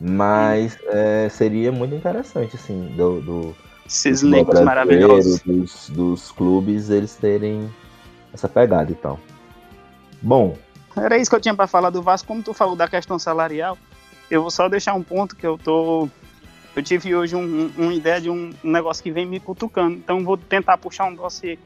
Mas 0.00 0.78
é, 0.86 1.28
seria 1.28 1.70
muito 1.70 1.94
interessante, 1.94 2.56
assim, 2.56 2.94
do, 2.96 3.20
do 3.20 3.56
esses 3.90 4.22
links 4.22 4.60
maravilhosos 4.60 5.40
dos, 5.40 5.90
dos 5.90 6.32
clubes 6.32 6.90
eles 6.90 7.16
terem 7.16 7.68
essa 8.32 8.48
pegada 8.48 8.92
e 8.92 8.94
tal. 8.94 9.18
Bom, 10.22 10.56
era 10.96 11.18
isso 11.18 11.28
que 11.28 11.34
eu 11.34 11.40
tinha 11.40 11.54
para 11.54 11.66
falar 11.66 11.90
do 11.90 12.00
Vasco. 12.00 12.28
Como 12.28 12.42
tu 12.42 12.54
falou 12.54 12.76
da 12.76 12.86
questão 12.86 13.18
salarial, 13.18 13.76
eu 14.30 14.42
vou 14.42 14.50
só 14.50 14.68
deixar 14.68 14.94
um 14.94 15.02
ponto 15.02 15.34
que 15.34 15.46
eu 15.46 15.58
tô. 15.58 16.08
Eu 16.76 16.82
tive 16.84 17.16
hoje 17.16 17.34
um, 17.34 17.40
um, 17.40 17.72
uma 17.76 17.92
ideia 17.92 18.20
de 18.20 18.30
um 18.30 18.52
negócio 18.62 19.02
que 19.02 19.10
vem 19.10 19.26
me 19.26 19.40
cutucando. 19.40 19.96
Então 19.96 20.24
vou 20.24 20.36
tentar 20.36 20.78
puxar 20.78 21.06
um 21.06 21.14
dossiê 21.14 21.58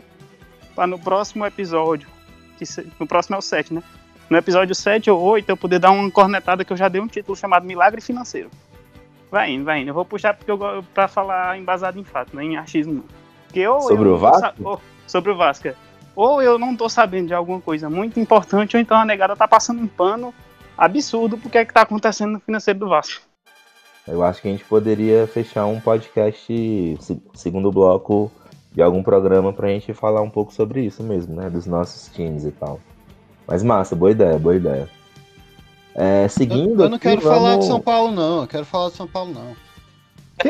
para 0.74 0.86
no 0.86 0.98
próximo 0.98 1.44
episódio. 1.44 2.08
Que 2.56 2.64
se, 2.64 2.86
no 2.98 3.06
próximo 3.06 3.36
é 3.36 3.38
o 3.38 3.42
7, 3.42 3.74
né? 3.74 3.82
No 4.30 4.38
episódio 4.38 4.74
7 4.74 5.10
ou 5.10 5.20
8 5.20 5.50
eu 5.50 5.56
poder 5.58 5.78
dar 5.78 5.90
uma 5.90 6.10
cornetada 6.10 6.64
que 6.64 6.72
eu 6.72 6.76
já 6.76 6.88
dei 6.88 7.02
um 7.02 7.06
título 7.06 7.36
chamado 7.36 7.66
Milagre 7.66 8.00
Financeiro. 8.00 8.50
Vai 9.34 9.50
indo, 9.50 9.64
vai 9.64 9.80
indo. 9.80 9.90
Eu 9.90 9.94
vou 9.94 10.04
puxar 10.04 10.32
porque 10.32 10.48
eu 10.48 10.84
para 10.94 11.08
falar 11.08 11.58
embasado 11.58 11.98
em 11.98 12.04
fato, 12.04 12.32
não 12.32 12.40
é 12.40 12.44
em 12.44 12.56
achismo. 12.56 13.04
Porque 13.48 13.66
sobre 13.80 14.08
o 14.08 14.16
Vasco? 14.16 14.80
sobre 15.08 15.32
o 15.32 15.36
Vasco. 15.36 15.66
É 15.66 15.74
ou 16.14 16.40
eu 16.40 16.56
não 16.56 16.76
tô 16.76 16.88
sabendo 16.88 17.26
de 17.26 17.34
alguma 17.34 17.60
coisa 17.60 17.90
muito 17.90 18.20
importante, 18.20 18.76
ou 18.76 18.80
então 18.80 18.96
a 18.96 19.04
negada 19.04 19.34
tá 19.34 19.48
passando 19.48 19.82
um 19.82 19.88
pano 19.88 20.32
absurdo 20.78 21.36
porque 21.36 21.58
é 21.58 21.64
que 21.64 21.74
tá 21.74 21.80
acontecendo 21.80 22.34
no 22.34 22.38
financeiro 22.38 22.78
do 22.78 22.88
Vasco. 22.88 23.22
Eu 24.06 24.22
acho 24.22 24.40
que 24.40 24.46
a 24.46 24.52
gente 24.52 24.64
poderia 24.66 25.26
fechar 25.26 25.66
um 25.66 25.80
podcast, 25.80 26.96
segundo 27.34 27.72
bloco, 27.72 28.30
de 28.70 28.82
algum 28.82 29.02
programa 29.02 29.52
pra 29.52 29.66
gente 29.66 29.92
falar 29.92 30.22
um 30.22 30.30
pouco 30.30 30.54
sobre 30.54 30.82
isso 30.82 31.02
mesmo, 31.02 31.34
né? 31.34 31.50
Dos 31.50 31.66
nossos 31.66 32.08
times 32.14 32.44
e 32.44 32.52
tal. 32.52 32.78
Mas 33.48 33.64
massa, 33.64 33.96
boa 33.96 34.12
ideia, 34.12 34.38
boa 34.38 34.54
ideia. 34.54 34.88
É, 35.94 36.26
seguindo. 36.28 36.80
Eu, 36.80 36.86
eu 36.86 36.90
não 36.90 36.98
quero 36.98 37.18
aqui, 37.18 37.24
falar 37.24 37.50
vamos... 37.50 37.60
de 37.60 37.66
São 37.66 37.80
Paulo, 37.80 38.12
não. 38.12 38.40
Eu 38.42 38.46
quero 38.46 38.64
falar 38.64 38.90
de 38.90 38.96
São 38.96 39.06
Paulo, 39.06 39.32
não. 39.32 39.56
Que 40.38 40.48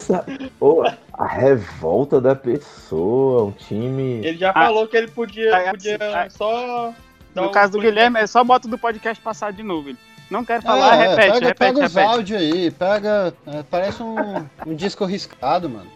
isso? 0.00 0.12
Pô, 0.58 0.84
a 1.12 1.26
revolta 1.26 2.20
da 2.20 2.34
pessoa, 2.34 3.44
um 3.44 3.50
time. 3.52 4.24
Ele 4.24 4.38
já 4.38 4.50
ah, 4.50 4.52
falou 4.52 4.86
que 4.86 4.96
ele 4.96 5.08
podia, 5.08 5.70
podia 5.70 5.98
ah, 6.00 6.30
só. 6.30 6.94
No 7.34 7.50
caso 7.50 7.72
do 7.72 7.80
Guilherme, 7.80 8.20
é 8.20 8.26
só 8.26 8.44
bota 8.44 8.68
do 8.68 8.78
podcast 8.78 9.22
passado 9.22 9.56
de 9.56 9.62
novo. 9.62 9.88
Ele 9.88 9.98
não 10.30 10.44
quero 10.44 10.62
falar, 10.62 10.96
é, 10.96 11.08
repete, 11.08 11.16
pega, 11.16 11.34
repete, 11.34 11.58
pega 11.58 11.80
repete. 11.80 11.90
os 11.90 11.96
áudios 11.96 12.40
aí, 12.40 12.70
pega. 12.70 13.34
É, 13.46 13.62
parece 13.64 14.02
um, 14.02 14.46
um 14.66 14.74
disco 14.74 15.04
riscado, 15.04 15.68
mano. 15.68 15.90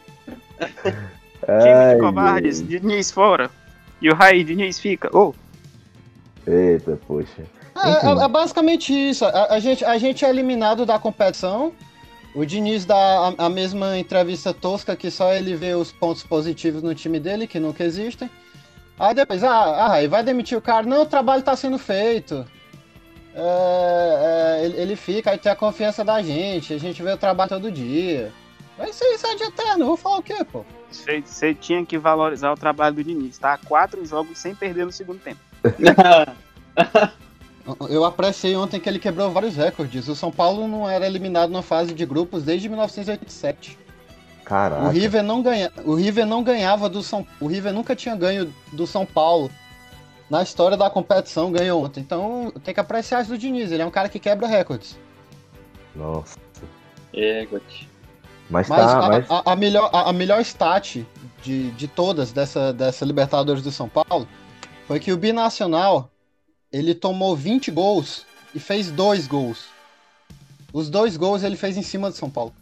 time 0.58 1.94
de 1.94 2.00
covardes, 2.00 2.66
Diniz 2.66 3.10
fora. 3.10 3.50
E 4.02 4.10
o 4.10 4.14
Raí, 4.14 4.42
Diniz 4.42 4.78
fica. 4.78 5.08
Oh. 5.16 5.32
Eita, 6.46 6.98
poxa. 7.06 7.44
É, 7.84 8.06
é, 8.06 8.24
é, 8.24 8.28
basicamente 8.28 8.92
isso. 8.92 9.24
A, 9.24 9.54
a, 9.54 9.60
gente, 9.60 9.84
a 9.84 9.98
gente 9.98 10.24
é 10.24 10.28
eliminado 10.30 10.84
da 10.84 10.98
competição 10.98 11.72
o 12.34 12.44
Diniz 12.44 12.84
dá 12.84 12.94
a, 13.38 13.46
a, 13.46 13.48
mesma 13.48 13.98
entrevista 13.98 14.52
tosca 14.52 14.94
que 14.94 15.10
só 15.10 15.32
ele 15.32 15.56
vê 15.56 15.74
os 15.74 15.90
pontos 15.90 16.22
positivos 16.22 16.82
no 16.82 16.94
time 16.94 17.18
dele, 17.18 17.46
que 17.46 17.58
nunca 17.58 17.82
existem. 17.82 18.30
Aí 18.98 19.14
depois, 19.14 19.42
ah, 19.42 19.94
ah 19.96 20.08
vai 20.08 20.22
demitir 20.22 20.56
o 20.56 20.62
cara. 20.62 20.86
Não, 20.86 21.02
o 21.02 21.06
trabalho 21.06 21.42
tá 21.42 21.56
sendo 21.56 21.78
feito. 21.78 22.46
É, 23.34 24.58
é, 24.60 24.64
ele, 24.64 24.80
ele, 24.80 24.96
fica, 24.96 25.30
aí 25.30 25.38
tem 25.38 25.50
a 25.50 25.56
confiança 25.56 26.04
da 26.04 26.22
gente, 26.22 26.72
a 26.74 26.78
gente 26.78 27.02
vê 27.02 27.12
o 27.12 27.18
trabalho 27.18 27.48
todo 27.48 27.72
dia. 27.72 28.32
Vai 28.76 28.92
ser 28.92 29.06
isso 29.14 29.26
é 29.26 29.34
de 29.34 29.42
eterno, 29.44 29.86
vou 29.86 29.96
falar 29.96 30.18
o 30.18 30.22
quê, 30.22 30.44
pô? 30.44 30.64
Você 30.90 31.54
tinha 31.54 31.84
que 31.84 31.98
valorizar 31.98 32.52
o 32.52 32.56
trabalho 32.56 32.94
do 32.94 33.04
Diniz, 33.04 33.36
tá? 33.38 33.58
Quatro 33.58 34.04
jogos 34.06 34.38
sem 34.38 34.54
perder 34.54 34.86
no 34.86 34.92
segundo 34.92 35.20
tempo. 35.20 35.40
Eu 37.88 38.04
apreciei 38.04 38.56
ontem 38.56 38.80
que 38.80 38.88
ele 38.88 38.98
quebrou 38.98 39.30
vários 39.30 39.56
recordes. 39.56 40.08
O 40.08 40.14
São 40.14 40.30
Paulo 40.30 40.66
não 40.66 40.88
era 40.88 41.06
eliminado 41.06 41.50
na 41.50 41.62
fase 41.62 41.92
de 41.92 42.06
grupos 42.06 42.42
desde 42.42 42.68
1987. 42.68 43.78
Caraca. 44.44 44.86
O 44.86 44.88
River 44.88 45.22
não 45.22 45.42
ganha, 45.42 45.70
o 45.84 45.94
River 45.94 46.24
não 46.24 46.42
ganhava 46.42 46.88
do 46.88 47.02
São, 47.02 47.26
o 47.38 47.46
River 47.46 47.72
nunca 47.72 47.94
tinha 47.94 48.16
ganho 48.16 48.52
do 48.72 48.86
São 48.86 49.04
Paulo 49.04 49.50
na 50.30 50.42
história 50.42 50.76
da 50.76 50.88
competição, 50.88 51.52
ganhou 51.52 51.84
ontem. 51.84 52.00
Então 52.00 52.50
tem 52.64 52.72
que 52.72 52.80
apreciar 52.80 53.20
isso 53.20 53.30
do 53.30 53.38
Diniz, 53.38 53.70
ele 53.70 53.82
é 53.82 53.86
um 53.86 53.90
cara 53.90 54.08
que 54.08 54.18
quebra 54.18 54.46
recordes. 54.46 54.98
Nossa. 55.94 56.38
É, 57.12 57.46
mas, 57.50 57.62
mas, 58.48 58.68
tá, 58.68 58.98
a, 58.98 59.08
mas... 59.08 59.30
A, 59.30 59.52
a, 59.52 59.56
melhor, 59.56 59.90
a, 59.92 60.08
a 60.08 60.12
melhor 60.14 60.40
stat 60.40 61.06
de, 61.42 61.70
de 61.72 61.86
todas 61.86 62.32
dessa, 62.32 62.72
dessa 62.72 63.04
Libertadores 63.04 63.62
do 63.62 63.70
São 63.70 63.88
Paulo 63.88 64.26
foi 64.86 64.98
que 64.98 65.12
o 65.12 65.16
Binacional 65.18 66.10
ele 66.72 66.94
tomou 66.94 67.34
20 67.34 67.70
gols 67.70 68.26
e 68.54 68.60
fez 68.60 68.90
dois 68.90 69.26
gols. 69.26 69.66
Os 70.72 70.90
dois 70.90 71.16
gols 71.16 71.42
ele 71.42 71.56
fez 71.56 71.76
em 71.76 71.82
cima 71.82 72.10
de 72.10 72.16
São 72.16 72.28
Paulo. 72.28 72.52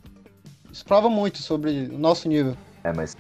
Isso 0.73 0.85
prova 0.85 1.09
muito 1.09 1.39
sobre 1.39 1.91
o 1.93 1.99
nosso 1.99 2.29
nível. 2.29 2.57
É, 2.85 2.93
mas 2.93 3.17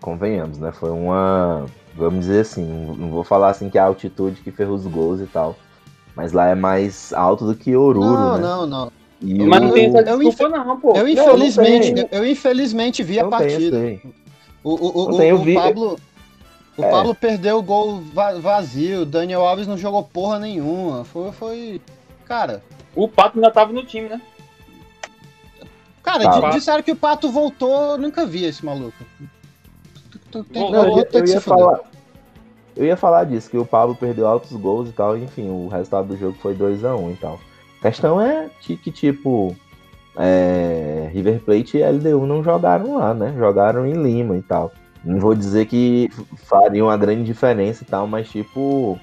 convenhamos, 0.00 0.58
né? 0.58 0.70
Foi 0.72 0.90
uma. 0.90 1.66
Vamos 1.94 2.26
dizer 2.26 2.40
assim, 2.40 2.64
não 2.64 3.10
vou 3.10 3.24
falar 3.24 3.50
assim 3.50 3.68
que 3.68 3.76
é 3.76 3.80
a 3.80 3.84
altitude 3.84 4.40
que 4.42 4.50
ferrou 4.50 4.76
os 4.76 4.86
gols 4.86 5.20
e 5.20 5.26
tal. 5.26 5.56
Mas 6.14 6.32
lá 6.32 6.48
é 6.48 6.54
mais 6.54 7.12
alto 7.12 7.46
do 7.46 7.54
que 7.54 7.74
Oruro, 7.74 8.06
não, 8.06 8.34
né? 8.34 8.42
Não, 8.42 8.66
não, 8.66 8.92
não. 9.22 9.46
Mas 9.48 9.60
não 9.60 9.72
tem 9.72 9.86
essa 9.86 10.02
desculpa, 10.02 10.44
eu, 10.44 10.50
não, 10.50 10.80
pô. 10.80 10.96
Eu 10.96 11.08
infelizmente, 11.08 11.92
não, 11.92 12.02
eu, 12.02 12.08
eu, 12.12 12.26
infelizmente 12.26 13.02
vi 13.02 13.18
a 13.18 13.28
partida. 13.28 13.76
o, 14.62 14.70
o, 14.70 14.74
o, 14.74 15.10
o, 15.10 15.42
o 15.42 15.54
Pablo, 15.54 15.98
o 16.80 16.84
é. 16.84 16.90
Pablo 16.90 17.14
perdeu 17.14 17.58
o 17.58 17.62
gol 17.62 18.02
vazio, 18.40 19.02
o 19.02 19.06
Daniel 19.06 19.46
Alves 19.46 19.66
não 19.66 19.76
jogou 19.76 20.02
porra 20.02 20.38
nenhuma. 20.38 21.04
Foi. 21.04 21.32
foi... 21.32 21.80
Cara. 22.24 22.62
O 22.94 23.06
Pato 23.06 23.38
ainda 23.38 23.50
tava 23.50 23.72
no 23.72 23.84
time, 23.84 24.08
né? 24.08 24.20
Cara, 26.02 26.24
tá. 26.24 26.50
disseram 26.50 26.82
que 26.82 26.92
o 26.92 26.96
Pato 26.96 27.30
voltou, 27.30 27.98
nunca 27.98 28.26
vi 28.26 28.44
esse 28.44 28.64
maluco. 28.64 28.96
Tem, 30.52 30.70
não, 30.70 30.98
eu, 30.98 31.06
eu, 31.12 31.26
ia 31.26 31.40
falar, 31.40 31.80
eu 32.76 32.84
ia 32.84 32.96
falar 32.96 33.24
disso, 33.24 33.50
que 33.50 33.58
o 33.58 33.66
Pablo 33.66 33.94
perdeu 33.94 34.26
altos 34.26 34.52
gols 34.52 34.88
e 34.88 34.92
tal, 34.92 35.16
enfim, 35.16 35.48
o 35.50 35.68
resultado 35.68 36.08
do 36.08 36.16
jogo 36.16 36.36
foi 36.40 36.54
2x1 36.54 36.98
um 36.98 37.10
e 37.10 37.16
tal. 37.16 37.38
A 37.78 37.82
questão 37.82 38.20
é 38.20 38.48
que, 38.60 38.76
tipo, 38.90 39.56
é, 40.16 41.10
River 41.12 41.40
Plate 41.40 41.78
e 41.78 41.82
LDU 41.82 42.26
não 42.26 42.42
jogaram 42.42 42.96
lá, 42.96 43.14
né? 43.14 43.34
Jogaram 43.36 43.86
em 43.86 43.92
Lima 43.92 44.36
e 44.36 44.42
tal. 44.42 44.72
Não 45.04 45.18
vou 45.18 45.34
dizer 45.34 45.66
que 45.66 46.10
faria 46.36 46.84
uma 46.84 46.96
grande 46.96 47.24
diferença 47.24 47.82
e 47.82 47.86
tal, 47.86 48.06
mas 48.06 48.28
tipo. 48.28 48.98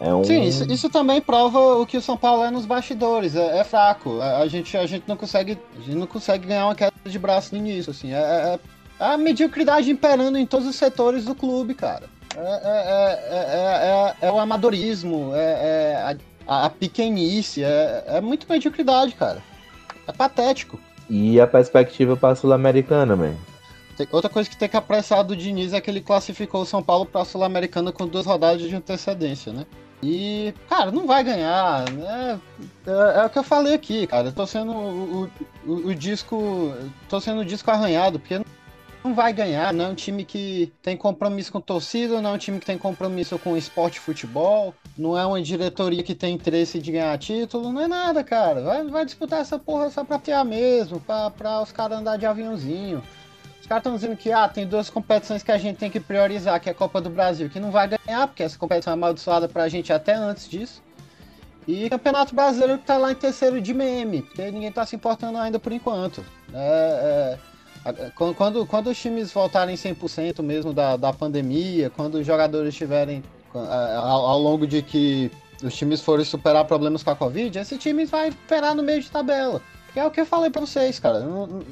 É 0.00 0.14
um... 0.14 0.24
Sim, 0.24 0.44
isso, 0.44 0.64
isso 0.72 0.88
também 0.88 1.20
prova 1.20 1.58
o 1.76 1.84
que 1.84 1.96
o 1.96 2.00
São 2.00 2.16
Paulo 2.16 2.42
é 2.42 2.50
nos 2.50 2.64
bastidores, 2.64 3.36
é, 3.36 3.58
é 3.58 3.64
fraco. 3.64 4.18
A, 4.20 4.38
a, 4.38 4.48
gente, 4.48 4.74
a, 4.76 4.86
gente 4.86 5.04
não 5.06 5.16
consegue, 5.16 5.58
a 5.76 5.80
gente 5.80 5.96
não 5.96 6.06
consegue 6.06 6.46
ganhar 6.46 6.64
uma 6.64 6.74
queda 6.74 6.92
de 7.04 7.18
braço 7.18 7.54
no 7.54 7.60
início, 7.60 7.90
assim. 7.90 8.12
É, 8.12 8.16
é, 8.16 8.58
é 8.98 9.04
a 9.04 9.18
mediocridade 9.18 9.90
imperando 9.90 10.38
em 10.38 10.46
todos 10.46 10.66
os 10.66 10.76
setores 10.76 11.26
do 11.26 11.34
clube, 11.34 11.74
cara. 11.74 12.04
É, 12.36 14.14
é 14.22 14.32
o 14.32 14.38
amadorismo, 14.38 15.32
é, 15.34 16.16
a, 16.46 16.66
a, 16.66 16.70
pequenice, 16.70 17.62
é, 17.62 18.20
muito 18.22 18.46
mediocridade, 18.48 19.14
cara. 19.14 19.42
É 20.06 20.12
patético. 20.12 20.80
E 21.10 21.40
a 21.40 21.46
perspectiva 21.46 22.16
para 22.16 22.30
a 22.30 22.36
Sul-Americana, 22.36 23.16
man. 23.16 23.34
Outra 24.10 24.30
coisa 24.30 24.48
que 24.48 24.56
tem 24.56 24.68
que 24.68 24.76
apressar 24.76 25.24
do 25.24 25.36
Diniz 25.36 25.72
é 25.72 25.80
que 25.80 25.90
ele 25.90 26.00
classificou 26.00 26.62
o 26.62 26.66
São 26.66 26.82
Paulo 26.82 27.06
para 27.06 27.22
a 27.22 27.24
Sul-Americana 27.24 27.92
com 27.92 28.06
duas 28.06 28.26
rodadas 28.26 28.62
de 28.62 28.74
antecedência, 28.74 29.52
né? 29.52 29.66
E, 30.02 30.54
cara, 30.68 30.90
não 30.90 31.06
vai 31.06 31.22
ganhar. 31.22 31.90
Né? 31.90 32.40
É, 32.86 33.20
é, 33.20 33.24
o 33.26 33.30
que 33.30 33.38
eu 33.38 33.42
falei 33.42 33.74
aqui, 33.74 34.06
cara. 34.06 34.32
Tô 34.32 34.46
sendo 34.46 34.72
o, 34.72 35.30
o, 35.66 35.72
o, 35.88 35.94
disco. 35.94 36.72
tô 37.08 37.20
sendo 37.20 37.42
o 37.42 37.44
disco 37.44 37.70
arranhado, 37.70 38.18
porque 38.18 38.40
não 39.04 39.14
vai 39.14 39.32
ganhar. 39.32 39.74
Não 39.74 39.86
é 39.86 39.88
um 39.88 39.94
time 39.94 40.24
que 40.24 40.72
tem 40.82 40.96
compromisso 40.96 41.52
com 41.52 41.60
torcida, 41.60 42.20
não 42.20 42.30
é 42.30 42.32
um 42.32 42.38
time 42.38 42.58
que 42.58 42.66
tem 42.66 42.78
compromisso 42.78 43.38
com 43.38 43.56
esporte 43.56 43.96
e 43.96 44.00
futebol, 44.00 44.74
não 44.96 45.18
é 45.18 45.26
uma 45.26 45.40
diretoria 45.42 46.02
que 46.02 46.14
tem 46.14 46.34
interesse 46.34 46.78
de 46.78 46.92
ganhar 46.92 47.18
título, 47.18 47.70
não 47.70 47.82
é 47.82 47.88
nada, 47.88 48.24
cara. 48.24 48.62
Vai, 48.62 48.86
vai 48.86 49.04
disputar 49.04 49.40
essa 49.40 49.58
porra 49.58 49.90
só 49.90 50.02
pra 50.02 50.18
ter 50.18 50.42
mesmo, 50.44 50.98
pra, 51.00 51.30
pra 51.30 51.62
os 51.62 51.72
caras 51.72 51.98
andar 51.98 52.16
de 52.16 52.24
aviãozinho 52.24 53.02
caras 53.70 53.82
estão 53.82 53.94
dizendo 53.94 54.16
que 54.16 54.32
ah, 54.32 54.48
tem 54.48 54.66
duas 54.66 54.90
competições 54.90 55.44
que 55.44 55.52
a 55.52 55.56
gente 55.56 55.76
tem 55.76 55.88
que 55.88 56.00
priorizar, 56.00 56.60
que 56.60 56.68
é 56.68 56.72
a 56.72 56.74
Copa 56.74 57.00
do 57.00 57.08
Brasil, 57.08 57.48
que 57.48 57.60
não 57.60 57.70
vai 57.70 57.86
ganhar, 57.86 58.26
porque 58.26 58.42
essa 58.42 58.58
competição 58.58 58.92
é 58.92 58.94
amaldiçoada 58.94 59.48
pra 59.48 59.68
gente 59.68 59.92
até 59.92 60.12
antes 60.12 60.48
disso. 60.48 60.82
E 61.68 61.88
Campeonato 61.88 62.34
Brasileiro 62.34 62.78
que 62.78 62.84
tá 62.84 62.98
lá 62.98 63.12
em 63.12 63.14
terceiro 63.14 63.60
de 63.60 63.72
meme, 63.72 64.22
porque 64.22 64.50
ninguém 64.50 64.72
tá 64.72 64.84
se 64.84 64.96
importando 64.96 65.38
ainda 65.38 65.60
por 65.60 65.70
enquanto. 65.70 66.24
É, 66.52 67.38
é, 67.84 68.10
quando, 68.34 68.66
quando 68.66 68.90
os 68.90 68.98
times 68.98 69.30
voltarem 69.30 69.76
100% 69.76 70.42
mesmo 70.42 70.72
da, 70.72 70.96
da 70.96 71.12
pandemia, 71.12 71.90
quando 71.90 72.16
os 72.16 72.26
jogadores 72.26 72.70
estiverem 72.70 73.22
ao, 73.54 74.26
ao 74.26 74.38
longo 74.40 74.66
de 74.66 74.82
que 74.82 75.30
os 75.62 75.76
times 75.76 76.00
forem 76.00 76.24
superar 76.24 76.64
problemas 76.64 77.04
com 77.04 77.10
a 77.10 77.16
Covid, 77.16 77.56
esse 77.56 77.78
time 77.78 78.04
vai 78.04 78.30
operar 78.30 78.74
no 78.74 78.82
meio 78.82 79.00
de 79.00 79.08
tabela. 79.08 79.62
Que 79.92 80.00
é 80.00 80.04
o 80.04 80.10
que 80.10 80.20
eu 80.20 80.26
falei 80.26 80.50
pra 80.50 80.60
vocês, 80.60 80.98
cara. 80.98 81.20
Não, 81.20 81.62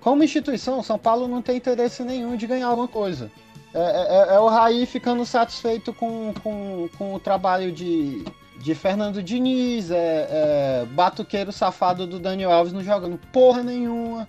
como 0.00 0.22
instituição, 0.22 0.82
São 0.82 0.98
Paulo 0.98 1.26
não 1.28 1.42
tem 1.42 1.56
interesse 1.56 2.02
nenhum 2.02 2.36
de 2.36 2.46
ganhar 2.46 2.68
alguma 2.68 2.88
coisa. 2.88 3.30
É, 3.74 3.80
é, 3.80 4.32
é, 4.32 4.36
é 4.36 4.38
o 4.38 4.46
Raí 4.46 4.86
ficando 4.86 5.26
satisfeito 5.26 5.92
com, 5.92 6.32
com, 6.42 6.88
com 6.96 7.14
o 7.14 7.18
trabalho 7.18 7.72
de, 7.72 8.24
de 8.60 8.74
Fernando 8.74 9.20
Diniz, 9.20 9.90
é, 9.90 10.28
é 10.30 10.86
batuqueiro 10.92 11.50
safado 11.50 12.06
do 12.06 12.20
Daniel 12.20 12.52
Alves 12.52 12.72
não 12.72 12.82
jogando 12.82 13.18
porra 13.32 13.62
nenhuma. 13.62 14.28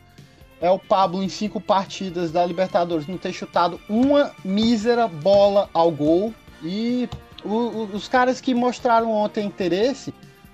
É 0.59 0.71
o 0.71 0.79
Pablo 0.79 1.21
em 1.21 1.29
cinco 1.29 1.61
partidas 1.61 2.31
da 2.31 2.43
Libertadores 2.45 3.07
não 3.07 3.17
ter 3.17 3.33
chutado 3.33 3.79
uma 3.87 4.31
mísera 4.43 5.07
bola 5.07 5.69
ao 5.73 5.91
gol. 5.91 6.33
E 6.63 7.07
o, 7.43 7.49
o, 7.49 7.83
os 7.93 8.07
caras 8.07 8.41
que 8.41 8.55
mostraram 8.55 9.11
ontem 9.11 9.45
interesse, 9.45 10.13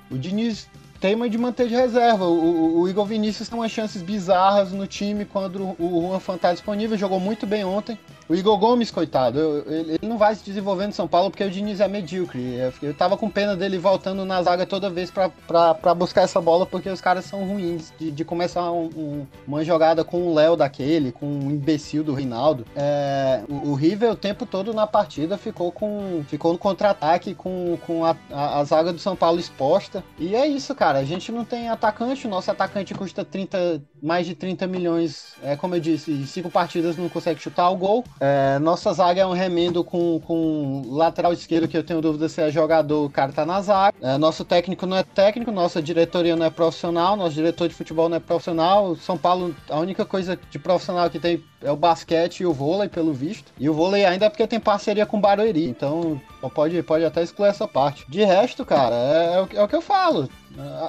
o 0.10 0.18
Diniz 0.18 0.68
tema 1.02 1.28
de 1.28 1.38
manter 1.38 1.68
de 1.68 1.76
reserva. 1.76 2.26
O, 2.26 2.80
o, 2.82 2.88
Igor 2.88 3.06
Vinícius 3.06 3.50
tem 3.50 3.58
umas 3.58 3.72
chances 3.72 4.04
bizarras 4.04 4.72
no 4.72 4.86
time 4.86 5.26
quando 5.26 5.76
o 5.80 6.08
Juan 6.08 6.20
Fan 6.20 6.38
tá 6.38 6.54
disponível, 6.54 6.96
jogou 6.96 7.20
muito 7.20 7.48
bem 7.48 7.66
ontem. 7.66 7.98
O 8.32 8.36
Igor 8.36 8.58
Gomes, 8.58 8.90
coitado, 8.90 9.66
ele, 9.68 10.00
não 10.02 10.18
vai 10.18 10.34
se 10.34 10.42
desenvolver 10.42 10.88
no 10.88 10.94
São 10.94 11.06
Paulo 11.06 11.30
porque 11.30 11.44
o 11.44 11.52
Diniz 11.52 11.82
é 11.82 11.88
medíocre. 11.90 12.56
Eu 12.82 12.94
tava 12.94 13.18
com 13.18 13.30
pena 13.30 13.58
dele 13.58 13.78
voltando 13.78 14.24
na 14.24 14.42
zaga 14.42 14.66
toda 14.66 14.90
vez 14.90 15.12
para 15.12 15.94
buscar 15.94 16.22
essa 16.22 16.40
bola 16.40 16.66
porque 16.66 16.88
os 16.88 17.02
caras 17.02 17.26
são 17.26 17.44
ruins 17.44 17.92
de, 18.00 18.10
de 18.10 18.24
começar 18.24 18.72
um, 18.72 18.86
um, 18.96 19.28
uma 19.46 19.66
jogada 19.66 20.06
com 20.06 20.30
o 20.30 20.34
Léo 20.34 20.56
daquele, 20.56 21.12
com 21.12 21.26
o 21.26 21.44
um 21.44 21.52
imbecil 21.52 22.06
do 22.06 22.14
Reinaldo. 22.14 22.66
É, 22.74 23.44
o, 23.50 23.72
o 23.72 23.74
River 23.74 24.12
o 24.12 24.16
tempo 24.16 24.46
todo 24.46 24.74
na 24.74 24.88
partida 24.88 25.38
ficou 25.38 25.70
com 25.70 26.24
ficou 26.26 26.54
no 26.54 26.58
contra-ataque 26.58 27.36
com, 27.36 27.78
com 27.86 28.06
a, 28.06 28.16
a, 28.32 28.60
a, 28.60 28.64
zaga 28.64 28.94
do 28.94 29.00
São 29.00 29.14
Paulo 29.14 29.42
exposta. 29.42 30.06
E 30.18 30.38
é 30.38 30.48
isso, 30.48 30.74
cara. 30.74 31.00
A 31.00 31.04
gente 31.04 31.34
não 31.34 31.44
tem 31.44 31.68
atacante, 31.68 32.28
o 32.28 32.30
nosso 32.30 32.50
atacante 32.50 32.94
custa 32.94 33.26
30, 33.26 33.84
mais 34.02 34.26
de 34.26 34.34
30 34.34 34.68
milhões. 34.68 35.36
É, 35.44 35.56
como 35.56 35.76
eu 35.76 35.80
disse, 35.80 36.26
cinco 36.28 36.50
partidas 36.50 36.98
não 36.98 37.08
consegue 37.08 37.40
chutar 37.40 37.70
o 37.70 37.78
gol. 37.78 38.04
É, 38.20 38.58
nossa 38.60 38.92
zaga 38.94 39.22
é 39.22 39.26
um 39.26 39.34
remendo 39.34 39.84
com, 39.84 40.20
com 40.22 40.82
lateral 40.88 41.32
esquerdo, 41.34 41.68
que 41.68 41.78
eu 41.78 41.84
tenho 41.84 42.02
dúvida 42.02 42.28
se 42.28 42.42
é 42.42 42.50
jogador, 42.50 43.06
o 43.06 43.10
cara 43.10 43.32
tá 43.32 43.46
na 43.46 43.62
zaga. 43.62 43.96
É, 44.02 44.18
nosso 44.18 44.44
técnico 44.44 44.86
não 44.86 44.98
é 44.98 45.04
técnico, 45.04 45.52
nossa 45.52 45.82
diretoria 45.82 46.36
não 46.36 46.46
é 46.46 46.50
profissional, 46.50 47.16
nosso 47.16 47.36
diretor 47.36 47.68
de 47.68 47.76
futebol 47.76 48.10
não 48.10 48.18
é 48.18 48.20
profissional. 48.20 48.96
São 48.96 49.18
Paulo, 49.18 49.56
a 49.70 49.80
única 49.80 50.06
coisa 50.06 50.40
de 50.50 50.60
profissional 50.60 51.10
que 51.10 51.20
tem 51.20 51.44
é 51.62 51.72
o 51.72 51.76
basquete 51.76 52.42
e 52.42 52.46
o 52.46 52.54
vôlei, 52.54 52.90
pelo 52.90 53.14
visto. 53.14 53.52
E 53.60 53.70
o 53.70 53.74
vôlei 53.74 54.06
ainda 54.06 54.26
é 54.26 54.30
porque 54.30 54.48
tem 54.48 54.60
parceria 54.60 55.06
com 55.06 55.18
o 55.18 55.22
Barueri, 55.22 55.68
então 55.68 56.20
pode, 56.54 56.82
pode 56.84 57.06
até 57.06 57.22
excluir 57.22 57.50
essa 57.50 57.68
parte. 57.68 58.06
De 58.10 58.24
resto, 58.24 58.66
cara, 58.66 58.96
é, 58.96 59.36
é, 59.36 59.42
o, 59.42 59.60
é 59.62 59.64
o 59.64 59.68
que 59.68 59.76
eu 59.76 59.82
falo. 59.82 60.28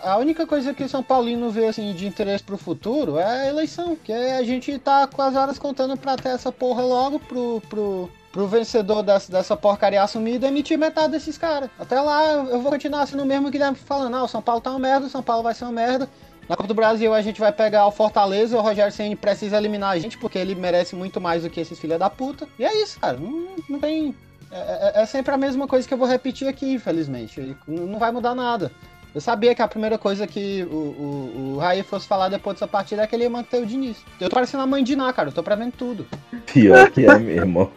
A 0.02 0.16
única 0.18 0.46
coisa 0.46 0.74
que 0.74 0.88
São 0.88 1.02
Paulino 1.02 1.50
vê 1.50 1.66
assim, 1.66 1.94
de 1.94 2.06
interesse 2.06 2.42
pro 2.42 2.58
futuro 2.58 3.18
é 3.18 3.24
a 3.24 3.48
eleição, 3.48 3.96
que 3.96 4.12
a 4.12 4.42
gente 4.42 4.76
tá 4.78 5.06
com 5.06 5.22
as 5.22 5.36
horas 5.36 5.58
contando 5.58 5.96
pra 5.96 6.16
ter 6.16 6.30
essa 6.30 6.50
porra 6.50 6.82
logo 6.82 7.20
pro, 7.20 7.62
pro, 7.68 8.10
pro 8.32 8.46
vencedor 8.48 9.02
dessa, 9.02 9.30
dessa 9.30 9.56
porcaria 9.56 10.02
assumir 10.02 10.34
e 10.34 10.38
demitir 10.38 10.76
metade 10.76 11.12
desses 11.12 11.38
caras. 11.38 11.70
Até 11.78 12.00
lá 12.00 12.32
eu 12.32 12.60
vou 12.60 12.72
continuar 12.72 13.06
sendo 13.06 13.22
o 13.22 13.26
mesmo 13.26 13.50
Guilherme 13.50 13.76
falando, 13.76 14.16
ah, 14.16 14.24
o 14.24 14.28
São 14.28 14.42
Paulo 14.42 14.60
tá 14.60 14.70
uma 14.70 14.80
merda, 14.80 15.06
o 15.06 15.10
São 15.10 15.22
Paulo 15.22 15.44
vai 15.44 15.54
ser 15.54 15.64
uma 15.64 15.72
merda. 15.72 16.08
Na 16.48 16.56
Copa 16.56 16.68
do 16.68 16.74
Brasil 16.74 17.14
a 17.14 17.22
gente 17.22 17.40
vai 17.40 17.52
pegar 17.52 17.86
o 17.86 17.92
Fortaleza, 17.92 18.58
o 18.58 18.60
Rogério 18.60 18.92
Senni 18.92 19.14
precisa 19.14 19.56
eliminar 19.56 19.90
a 19.90 19.98
gente, 19.98 20.18
porque 20.18 20.38
ele 20.38 20.56
merece 20.56 20.96
muito 20.96 21.20
mais 21.20 21.44
do 21.44 21.50
que 21.50 21.60
esses 21.60 21.78
filha 21.78 21.98
da 21.98 22.10
puta. 22.10 22.48
E 22.58 22.64
é 22.64 22.82
isso, 22.82 22.98
cara. 22.98 23.16
Não, 23.16 23.46
não 23.68 23.78
tem. 23.78 24.14
É, 24.50 24.98
é, 24.98 25.02
é 25.02 25.06
sempre 25.06 25.32
a 25.32 25.38
mesma 25.38 25.68
coisa 25.68 25.86
que 25.86 25.94
eu 25.94 25.98
vou 25.98 26.06
repetir 26.06 26.48
aqui, 26.48 26.74
infelizmente. 26.74 27.56
Não 27.66 27.98
vai 27.98 28.10
mudar 28.10 28.34
nada. 28.34 28.72
Eu 29.14 29.20
sabia 29.20 29.54
que 29.54 29.60
a 29.60 29.68
primeira 29.68 29.98
coisa 29.98 30.26
que 30.26 30.62
o, 30.64 30.74
o, 30.74 31.52
o 31.54 31.58
Raí 31.58 31.82
fosse 31.82 32.06
falar 32.06 32.30
depois 32.30 32.54
dessa 32.54 32.66
partida 32.66 33.02
é 33.02 33.06
que 33.06 33.14
ele 33.14 33.24
ia 33.24 33.30
manter 33.30 33.62
o 33.62 33.66
Diniz. 33.66 33.98
Eu 34.18 34.30
tô 34.30 34.34
parecendo 34.34 34.62
a 34.62 34.66
mãe 34.66 34.82
de 34.82 34.96
Ná, 34.96 35.12
cara. 35.12 35.28
Eu 35.28 35.32
tô 35.32 35.42
prevendo 35.42 35.72
tudo. 35.72 36.06
Pior 36.46 36.90
que 36.90 37.04
é 37.04 37.18
mesmo. 37.18 37.70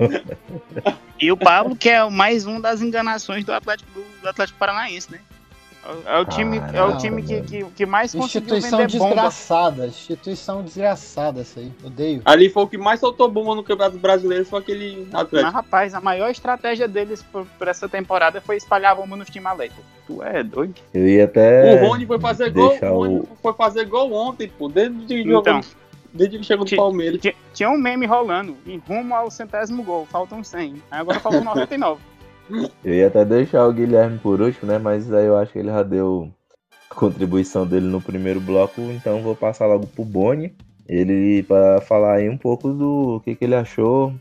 e 1.20 1.32
o 1.32 1.38
Pablo, 1.38 1.76
que 1.76 1.90
é 1.90 2.10
mais 2.10 2.46
um 2.46 2.62
das 2.62 2.82
enganações 2.82 3.44
do 3.44 3.52
Atlético, 3.52 4.02
do 4.22 4.30
Atlético 4.30 4.58
Paranaense, 4.58 5.12
né? 5.12 5.20
É 6.06 6.20
o 6.20 6.26
time, 6.26 6.60
é 6.74 6.84
o 6.84 6.98
time 6.98 7.22
que, 7.22 7.42
que, 7.42 7.64
que 7.64 7.86
mais 7.86 8.12
conseguiu 8.12 8.56
Instituição 8.56 8.80
vender 8.80 8.92
desgraçada, 8.92 9.76
bomba. 9.76 9.88
instituição 9.88 10.64
desgraçada 10.64 11.42
essa 11.42 11.60
aí, 11.60 11.72
odeio. 11.84 12.22
Ali 12.26 12.50
foi 12.50 12.64
o 12.64 12.68
que 12.68 12.78
mais 12.78 13.00
soltou 13.00 13.30
bomba 13.30 13.54
no 13.54 13.64
Campeonato 13.64 13.98
Brasileiro, 14.00 14.46
foi 14.46 14.60
aquele 14.60 15.08
Atlético. 15.14 15.44
Mas 15.44 15.54
rapaz, 15.54 15.94
a 15.94 16.02
maior 16.02 16.32
estratégia 16.32 16.88
deles 16.88 17.22
por, 17.22 17.46
por 17.46 17.68
essa 17.68 17.88
temporada 17.88 18.42
foi 18.42 18.58
espalhar 18.58 18.96
bomba 18.96 19.16
nos 19.16 19.30
times 19.30 19.46
alegres. 19.46 19.78
Tu 20.08 20.24
é 20.24 20.44
doido? 20.44 20.74
Eu 20.92 21.08
ia 21.08 21.26
até 21.26 21.84
O 21.84 21.88
Rony 21.88 22.06
foi 22.08 22.20
fazer 22.20 22.50
gol, 22.50 22.76
o 22.82 22.88
Rony 22.88 23.24
foi 23.42 23.54
fazer 23.54 23.86
gol 23.86 24.12
ontem, 24.14 24.48
pô, 24.48 24.68
desde 24.68 25.06
que 25.06 25.22
então, 25.22 25.62
Desde 26.12 26.40
que 26.40 26.46
chegou 26.46 26.66
no 26.66 26.76
Palmeiras. 26.76 27.22
Tinha, 27.22 27.36
tinha 27.54 27.70
um 27.70 27.78
meme 27.78 28.06
rolando, 28.06 28.58
em 28.66 28.78
rumo 28.78 29.14
ao 29.14 29.30
centésimo 29.30 29.84
gol, 29.84 30.08
faltam 30.10 30.44
100. 30.44 30.82
Agora 30.90 31.20
faltam 31.20 31.44
99. 31.46 32.02
Eu 32.84 32.94
ia 32.94 33.08
até 33.08 33.26
deixar 33.26 33.68
o 33.68 33.74
Guilherme 33.74 34.20
por 34.20 34.42
último, 34.42 34.72
né? 34.72 34.78
Mas 34.78 35.12
aí 35.12 35.26
eu 35.26 35.38
acho 35.38 35.52
que 35.52 35.60
ele 35.60 35.70
já 35.70 35.84
deu 35.84 36.30
a 36.90 36.96
contribuição 36.96 37.66
dele 37.66 37.88
no 37.88 38.02
primeiro 38.02 38.40
bloco, 38.40 38.82
então 38.82 39.22
vou 39.22 39.36
passar 39.36 39.66
logo 39.66 39.88
pro 39.88 40.06
Boni. 40.06 40.54
Ele 40.88 41.42
para 41.44 41.82
falar 41.82 42.16
aí 42.16 42.30
um 42.30 42.38
pouco 42.38 42.72
do 42.72 43.22
que, 43.24 43.36
que 43.36 43.46
ele 43.46 43.56
achou 43.56 44.14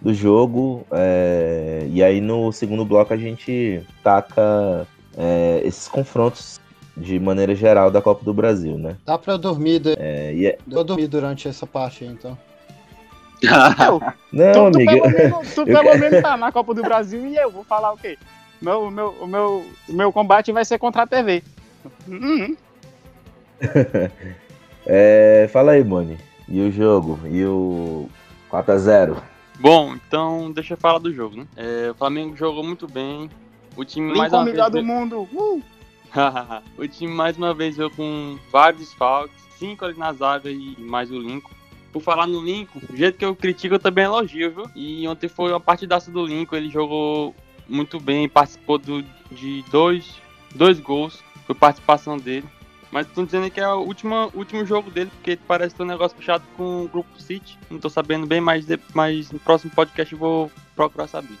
do 0.00 0.14
jogo. 0.14 0.86
É... 0.92 1.86
E 1.90 2.02
aí 2.02 2.20
no 2.20 2.52
segundo 2.52 2.84
bloco 2.84 3.12
a 3.12 3.16
gente 3.16 3.82
taca 4.02 4.86
é, 5.16 5.60
esses 5.64 5.88
confrontos 5.88 6.60
de 6.96 7.18
maneira 7.18 7.54
geral 7.54 7.90
da 7.90 8.02
Copa 8.02 8.24
do 8.24 8.34
Brasil, 8.34 8.76
né? 8.78 8.96
Dá 9.04 9.16
pra 9.16 9.34
eu 9.34 9.38
dormir, 9.38 9.80
de... 9.80 9.94
é, 9.98 10.34
e 10.34 10.46
é... 10.46 10.58
eu 10.70 10.84
dormir 10.84 11.08
durante 11.08 11.48
essa 11.48 11.66
parte 11.66 12.04
aí, 12.04 12.10
não, 14.32 14.52
tu, 14.52 14.70
tu 14.70 14.76
amiga. 14.76 14.92
Pelo 14.92 15.10
menos, 15.10 15.54
tu 15.54 15.64
pelo 15.64 15.98
menos 15.98 16.22
tá 16.22 16.36
na 16.36 16.52
Copa 16.52 16.74
do 16.74 16.82
Brasil 16.82 17.26
e 17.26 17.36
eu 17.36 17.50
vou 17.50 17.64
falar 17.64 17.92
o 17.92 17.96
quê? 17.96 18.18
Meu, 18.60 18.90
meu, 18.90 19.10
o, 19.20 19.26
meu, 19.26 19.66
o 19.88 19.92
meu 19.92 20.12
combate 20.12 20.52
vai 20.52 20.64
ser 20.64 20.78
contra 20.78 21.02
a 21.02 21.06
TV. 21.06 21.42
Uhum. 22.06 22.56
é, 24.86 25.48
fala 25.50 25.72
aí, 25.72 25.82
Moni. 25.82 26.18
E 26.46 26.60
o 26.60 26.70
jogo? 26.70 27.18
E 27.26 27.44
o 27.44 28.08
4x0? 28.50 29.16
Bom, 29.58 29.94
então 29.94 30.50
deixa 30.52 30.74
eu 30.74 30.78
falar 30.78 30.98
do 30.98 31.12
jogo, 31.12 31.36
né? 31.36 31.46
É, 31.56 31.90
o 31.90 31.94
Flamengo 31.94 32.36
jogou 32.36 32.62
muito 32.62 32.86
bem. 32.86 33.30
O 33.76 33.84
time 33.84 34.14
mais 34.16 34.32
uma 34.32 34.44
melhor 34.44 34.70
vez... 34.70 34.84
do 34.84 34.86
mundo. 34.86 35.28
Uh! 35.32 35.62
o 36.76 36.88
time 36.88 37.12
mais 37.12 37.36
uma 37.36 37.54
vez 37.54 37.76
veio 37.76 37.90
com 37.90 38.38
vários 38.50 38.82
desfalques, 38.82 39.40
cinco 39.58 39.84
ali 39.84 39.96
na 39.96 40.12
zaga 40.12 40.50
e 40.50 40.76
mais 40.78 41.10
o 41.10 41.18
Lincoln 41.18 41.59
por 41.92 42.02
falar 42.02 42.26
no 42.26 42.42
Lincoln, 42.42 42.80
o 42.88 42.96
jeito 42.96 43.18
que 43.18 43.24
eu 43.24 43.34
critico 43.34 43.74
eu 43.74 43.78
também 43.78 44.04
elogio, 44.04 44.54
viu? 44.54 44.70
E 44.74 45.06
ontem 45.08 45.28
foi 45.28 45.50
uma 45.50 45.60
partidaça 45.60 46.10
do 46.10 46.24
Lincoln, 46.24 46.56
ele 46.56 46.70
jogou 46.70 47.34
muito 47.68 47.98
bem, 48.00 48.28
participou 48.28 48.78
do, 48.78 49.02
de 49.30 49.64
dois, 49.70 50.14
dois 50.54 50.78
gols, 50.78 51.22
foi 51.46 51.54
participação 51.54 52.16
dele. 52.16 52.46
Mas 52.90 53.06
estão 53.06 53.24
dizendo 53.24 53.48
que 53.50 53.60
é 53.60 53.68
o 53.68 53.80
último, 53.80 54.30
último 54.34 54.64
jogo 54.66 54.90
dele, 54.90 55.10
porque 55.14 55.38
parece 55.46 55.74
ter 55.74 55.84
um 55.84 55.86
negócio 55.86 56.16
fechado 56.16 56.42
com 56.56 56.84
o 56.84 56.88
Grupo 56.88 57.20
City. 57.20 57.56
Não 57.70 57.78
tô 57.78 57.88
sabendo 57.88 58.26
bem, 58.26 58.40
mas, 58.40 58.66
mas 58.92 59.30
no 59.30 59.38
próximo 59.38 59.70
podcast 59.72 60.12
eu 60.12 60.18
vou 60.18 60.50
procurar 60.74 61.06
saber. 61.06 61.38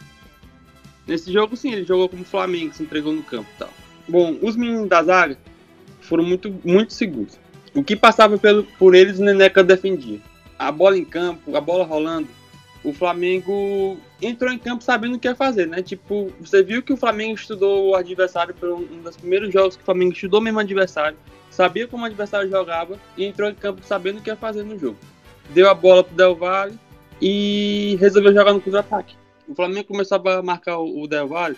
Nesse 1.08 1.32
jogo, 1.32 1.56
sim, 1.56 1.72
ele 1.72 1.84
jogou 1.84 2.08
como 2.08 2.24
Flamengo, 2.24 2.72
se 2.72 2.84
entregou 2.84 3.12
no 3.12 3.22
campo 3.24 3.48
e 3.56 3.58
tal. 3.58 3.70
Bom, 4.08 4.38
os 4.40 4.54
meninos 4.54 4.88
da 4.88 5.02
zaga 5.02 5.36
foram 6.00 6.22
muito, 6.22 6.54
muito 6.64 6.92
seguros. 6.92 7.36
O 7.74 7.82
que 7.82 7.96
passava 7.96 8.38
pelo, 8.38 8.62
por 8.78 8.94
eles, 8.94 9.18
o 9.18 9.24
Neneca 9.24 9.64
defendia 9.64 10.20
a 10.60 10.70
bola 10.70 10.98
em 10.98 11.04
campo, 11.06 11.56
a 11.56 11.60
bola 11.60 11.86
rolando, 11.86 12.28
o 12.84 12.92
Flamengo 12.92 13.98
entrou 14.20 14.52
em 14.52 14.58
campo 14.58 14.84
sabendo 14.84 15.16
o 15.16 15.18
que 15.18 15.26
ia 15.26 15.34
fazer, 15.34 15.66
né? 15.66 15.82
Tipo, 15.82 16.30
você 16.38 16.62
viu 16.62 16.82
que 16.82 16.92
o 16.92 16.98
Flamengo 16.98 17.34
estudou 17.34 17.88
o 17.88 17.94
adversário 17.94 18.54
por 18.54 18.68
um 18.68 19.00
dos 19.02 19.16
primeiros 19.16 19.50
jogos 19.50 19.74
que 19.74 19.82
o 19.82 19.84
Flamengo 19.86 20.12
estudou 20.12 20.38
mesmo 20.38 20.60
adversário, 20.60 21.16
sabia 21.50 21.88
como 21.88 22.02
o 22.02 22.06
adversário 22.06 22.50
jogava 22.50 23.00
e 23.16 23.24
entrou 23.24 23.48
em 23.48 23.54
campo 23.54 23.80
sabendo 23.84 24.18
o 24.18 24.22
que 24.22 24.28
ia 24.28 24.36
fazer 24.36 24.62
no 24.62 24.78
jogo. 24.78 24.98
Deu 25.48 25.68
a 25.68 25.74
bola 25.74 26.04
pro 26.04 26.14
Del 26.14 26.36
Valle 26.36 26.78
e 27.22 27.96
resolveu 27.98 28.34
jogar 28.34 28.52
no 28.52 28.60
contra-ataque. 28.60 29.16
O 29.48 29.54
Flamengo 29.54 29.88
começou 29.88 30.22
a 30.28 30.42
marcar 30.42 30.78
o 30.78 31.06
Del 31.08 31.26
Valle 31.26 31.56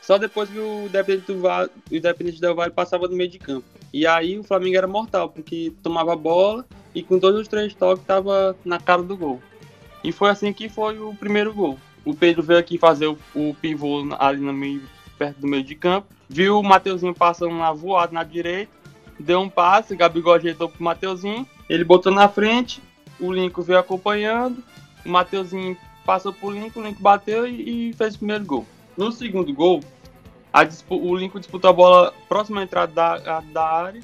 só 0.00 0.18
depois 0.18 0.48
que 0.48 0.58
o 0.58 0.86
Independente, 0.86 1.26
do 1.26 1.40
Vale, 1.40 1.70
o 1.90 2.40
Del 2.40 2.54
Valle 2.54 2.72
passava 2.72 3.06
no 3.06 3.16
meio 3.16 3.30
de 3.30 3.38
campo. 3.38 3.66
E 3.92 4.06
aí 4.06 4.38
o 4.38 4.42
Flamengo 4.42 4.76
era 4.76 4.86
mortal, 4.86 5.28
porque 5.28 5.72
tomava 5.82 6.12
a 6.14 6.16
bola, 6.16 6.64
e 6.94 7.02
com 7.02 7.18
todos 7.18 7.40
os 7.40 7.48
três 7.48 7.74
toques 7.74 8.04
tava 8.04 8.56
na 8.64 8.78
cara 8.78 9.02
do 9.02 9.16
gol. 9.16 9.40
E 10.02 10.12
foi 10.12 10.30
assim 10.30 10.52
que 10.52 10.68
foi 10.68 10.98
o 10.98 11.14
primeiro 11.14 11.52
gol. 11.52 11.78
O 12.04 12.14
Pedro 12.14 12.42
veio 12.42 12.58
aqui 12.58 12.78
fazer 12.78 13.06
o, 13.06 13.18
o 13.34 13.54
pivô 13.54 14.06
ali 14.18 14.40
no 14.40 14.52
meio, 14.52 14.82
perto 15.18 15.40
do 15.40 15.46
meio 15.46 15.62
de 15.62 15.74
campo. 15.74 16.08
Viu 16.28 16.58
o 16.58 16.62
Mateuzinho 16.62 17.14
passando 17.14 17.58
lá 17.58 17.72
voado 17.72 18.14
na 18.14 18.24
direita. 18.24 18.72
Deu 19.18 19.40
um 19.40 19.48
passe, 19.50 19.94
Gabigol 19.94 20.34
ajeitou 20.34 20.68
pro 20.68 20.82
Mateuzinho. 20.82 21.46
Ele 21.68 21.84
botou 21.84 22.10
na 22.10 22.28
frente. 22.28 22.82
O 23.18 23.30
Lincoln 23.30 23.62
veio 23.62 23.78
acompanhando. 23.78 24.64
O 25.04 25.10
Mateuzinho 25.10 25.76
passou 26.06 26.32
pro 26.32 26.50
Lincoln, 26.50 26.80
o 26.80 26.84
Lincoln 26.84 27.02
bateu 27.02 27.46
e, 27.46 27.90
e 27.90 27.92
fez 27.92 28.14
o 28.14 28.18
primeiro 28.18 28.44
gol. 28.44 28.66
No 28.96 29.12
segundo 29.12 29.52
gol, 29.52 29.80
o 30.88 31.16
Lincoln 31.16 31.38
disputou 31.38 31.70
a 31.70 31.72
bola 31.72 32.14
próxima 32.28 32.60
à 32.60 32.64
entrada 32.64 32.92
da, 32.92 33.40
da 33.40 33.64
área. 33.64 34.00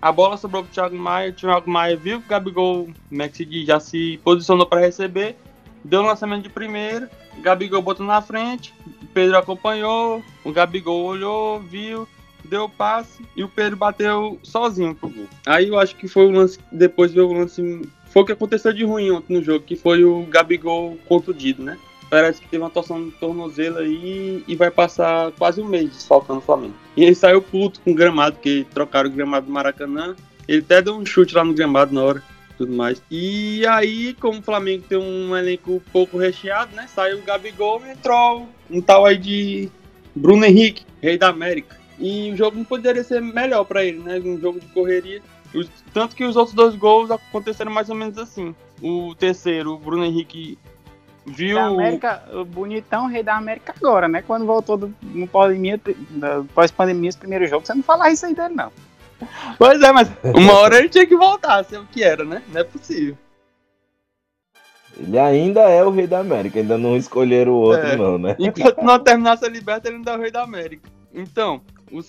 A 0.00 0.12
bola 0.12 0.36
sobrou 0.36 0.62
pro 0.62 0.72
Thiago 0.72 0.96
Maia. 0.96 1.30
O 1.30 1.32
Thiago 1.32 1.70
Maia 1.70 1.96
viu 1.96 2.20
que 2.20 2.26
o 2.26 2.30
Gabigol, 2.30 2.88
como 3.08 3.22
é 3.22 3.28
que 3.28 3.36
se 3.36 3.44
diz, 3.44 3.66
já 3.66 3.80
se 3.80 4.20
posicionou 4.22 4.66
para 4.66 4.80
receber. 4.80 5.36
Deu 5.84 6.02
um 6.02 6.06
lançamento 6.06 6.42
de 6.42 6.48
primeira. 6.48 7.10
O 7.38 7.42
Gabigol 7.42 7.82
botou 7.82 8.04
na 8.04 8.20
frente. 8.20 8.74
O 9.02 9.06
Pedro 9.06 9.38
acompanhou. 9.38 10.22
O 10.44 10.52
Gabigol 10.52 11.04
olhou, 11.04 11.60
viu, 11.60 12.06
deu 12.44 12.64
o 12.64 12.68
passe. 12.68 13.24
E 13.36 13.42
o 13.42 13.48
Pedro 13.48 13.76
bateu 13.76 14.38
sozinho 14.42 14.94
pro 14.94 15.08
gol. 15.08 15.26
Aí 15.46 15.68
eu 15.68 15.78
acho 15.78 15.96
que 15.96 16.08
foi 16.08 16.26
o 16.26 16.30
lance. 16.30 16.58
Depois 16.70 17.12
veio 17.12 17.28
o 17.28 17.32
lance. 17.32 17.88
Foi 18.06 18.22
o 18.22 18.26
que 18.26 18.32
aconteceu 18.32 18.72
de 18.72 18.84
ruim 18.84 19.10
ontem 19.10 19.36
no 19.36 19.42
jogo, 19.42 19.64
que 19.64 19.76
foi 19.76 20.04
o 20.04 20.24
Gabigol 20.24 20.96
contundido, 21.06 21.62
né? 21.62 21.78
Parece 22.08 22.40
que 22.40 22.48
teve 22.48 22.62
uma 22.62 22.70
torção 22.70 22.98
no 22.98 23.10
tornozelo 23.12 23.78
aí 23.78 24.44
e 24.46 24.54
vai 24.54 24.70
passar 24.70 25.32
quase 25.32 25.60
um 25.60 25.66
mês 25.66 25.90
desfalcando 25.90 26.38
o 26.38 26.42
Flamengo. 26.42 26.74
E 26.96 27.04
ele 27.04 27.14
saiu 27.14 27.42
puto 27.42 27.80
com 27.80 27.90
o 27.90 27.94
gramado, 27.94 28.38
que 28.40 28.66
trocaram 28.72 29.08
o 29.08 29.12
gramado 29.12 29.46
do 29.46 29.52
Maracanã. 29.52 30.14
Ele 30.46 30.60
até 30.60 30.80
deu 30.80 30.94
um 30.94 31.04
chute 31.04 31.34
lá 31.34 31.44
no 31.44 31.54
gramado 31.54 31.94
na 31.94 32.02
hora, 32.02 32.22
tudo 32.56 32.72
mais. 32.72 33.02
E 33.10 33.66
aí, 33.66 34.14
como 34.14 34.38
o 34.38 34.42
Flamengo 34.42 34.84
tem 34.88 34.98
um 34.98 35.36
elenco 35.36 35.82
pouco 35.92 36.16
recheado, 36.16 36.74
né? 36.74 36.86
Saiu 36.86 37.18
o 37.18 37.22
Gabigol 37.22 37.82
e 37.84 37.90
entrou 37.90 38.48
um 38.70 38.80
tal 38.80 39.04
aí 39.04 39.18
de 39.18 39.68
Bruno 40.14 40.44
Henrique, 40.44 40.84
rei 41.02 41.18
da 41.18 41.28
América. 41.28 41.76
E 41.98 42.30
o 42.30 42.36
jogo 42.36 42.56
não 42.56 42.64
poderia 42.64 43.02
ser 43.02 43.20
melhor 43.20 43.64
para 43.64 43.84
ele, 43.84 43.98
né? 43.98 44.20
Um 44.24 44.38
jogo 44.38 44.60
de 44.60 44.66
correria. 44.68 45.20
Tanto 45.92 46.14
que 46.14 46.24
os 46.24 46.36
outros 46.36 46.54
dois 46.54 46.76
gols 46.76 47.10
aconteceram 47.10 47.72
mais 47.72 47.88
ou 47.88 47.96
menos 47.96 48.18
assim. 48.18 48.54
O 48.82 49.14
terceiro, 49.14 49.72
o 49.72 49.78
Bruno 49.78 50.04
Henrique 50.04 50.58
Viu? 51.26 51.56
Da 51.56 51.66
América, 51.66 52.22
o 52.32 52.44
bonitão 52.44 53.08
rei 53.08 53.22
da 53.22 53.36
América 53.36 53.74
agora, 53.76 54.06
né? 54.06 54.22
Quando 54.22 54.46
voltou 54.46 54.76
do, 54.76 54.94
no 55.02 55.26
pós-pandemia, 55.26 55.80
pós-pandemia, 56.54 57.08
esse 57.08 57.18
primeiro 57.18 57.46
jogo, 57.46 57.66
você 57.66 57.74
não 57.74 57.82
falar 57.82 58.10
isso 58.10 58.24
aí 58.24 58.34
dele, 58.34 58.54
não. 58.54 58.70
Pois 59.58 59.80
é, 59.82 59.92
mas 59.92 60.08
uma 60.22 60.52
hora 60.52 60.78
ele 60.78 60.88
tinha 60.88 61.06
que 61.06 61.16
voltar, 61.16 61.64
ser 61.64 61.78
o 61.78 61.86
que 61.86 62.04
era, 62.04 62.24
né? 62.24 62.42
Não 62.52 62.60
é 62.60 62.64
possível. 62.64 63.16
Ele 64.98 65.18
ainda 65.18 65.62
é 65.62 65.82
o 65.82 65.90
rei 65.90 66.06
da 66.06 66.20
América, 66.20 66.58
ainda 66.58 66.78
não 66.78 66.96
escolheram 66.96 67.52
o 67.52 67.56
outro, 67.56 67.86
é. 67.86 67.96
não, 67.96 68.18
né? 68.18 68.36
Enquanto 68.38 68.82
não 68.82 68.98
terminasse 68.98 69.44
a 69.44 69.48
liberta, 69.48 69.88
ele 69.88 69.96
ainda 69.96 70.12
é 70.12 70.16
o 70.16 70.20
rei 70.20 70.30
da 70.30 70.42
América. 70.42 70.88
Então, 71.12 71.60
o, 71.90 72.00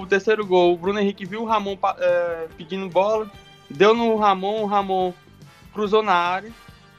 o 0.00 0.06
terceiro 0.06 0.44
gol, 0.44 0.74
o 0.74 0.76
Bruno 0.76 1.00
Henrique 1.00 1.24
viu 1.24 1.42
o 1.42 1.46
Ramon 1.46 1.78
é, 1.98 2.46
pedindo 2.56 2.88
bola, 2.88 3.30
deu 3.70 3.94
no 3.94 4.16
Ramon, 4.16 4.62
o 4.62 4.66
Ramon 4.66 5.12
cruzou 5.72 6.02
na 6.02 6.14
área. 6.14 6.50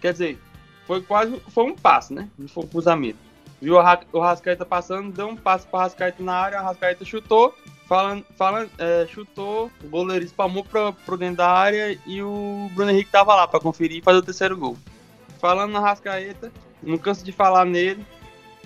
Quer 0.01 0.11
dizer, 0.11 0.39
foi 0.87 1.01
quase 1.01 1.39
foi 1.49 1.65
um 1.65 1.75
passe, 1.75 2.13
né? 2.13 2.29
Não 2.39 2.47
foi 2.47 2.63
um 2.63 2.67
cruzamento. 2.67 3.19
Viu 3.61 3.75
o 3.75 4.19
Rascaeta 4.19 4.65
passando, 4.65 5.11
deu 5.11 5.27
um 5.27 5.35
passe 5.35 5.67
para 5.67 5.81
Rascaeta 5.81 6.23
na 6.23 6.33
área, 6.33 6.61
o 6.61 6.63
Rascaeta 6.63 7.03
chutou, 7.03 7.53
falando, 7.87 8.23
falando, 8.35 8.69
é, 8.77 9.05
chutou, 9.07 9.69
o 9.83 9.89
goleiro 9.89 10.23
espalmou 10.23 10.63
para 10.63 11.17
dentro 11.17 11.37
da 11.37 11.49
área 11.49 11.99
e 12.05 12.21
o 12.21 12.69
Bruno 12.73 12.91
Henrique 12.91 13.11
tava 13.11 13.35
lá 13.35 13.47
para 13.47 13.59
conferir 13.59 13.97
e 13.97 14.01
fazer 14.01 14.19
o 14.19 14.23
terceiro 14.23 14.55
gol. 14.55 14.77
Falando 15.39 15.71
na 15.71 15.79
Rascaeta, 15.79 16.51
não 16.81 16.97
canso 16.97 17.25
de 17.25 17.31
falar 17.31 17.65
nele, 17.65 18.05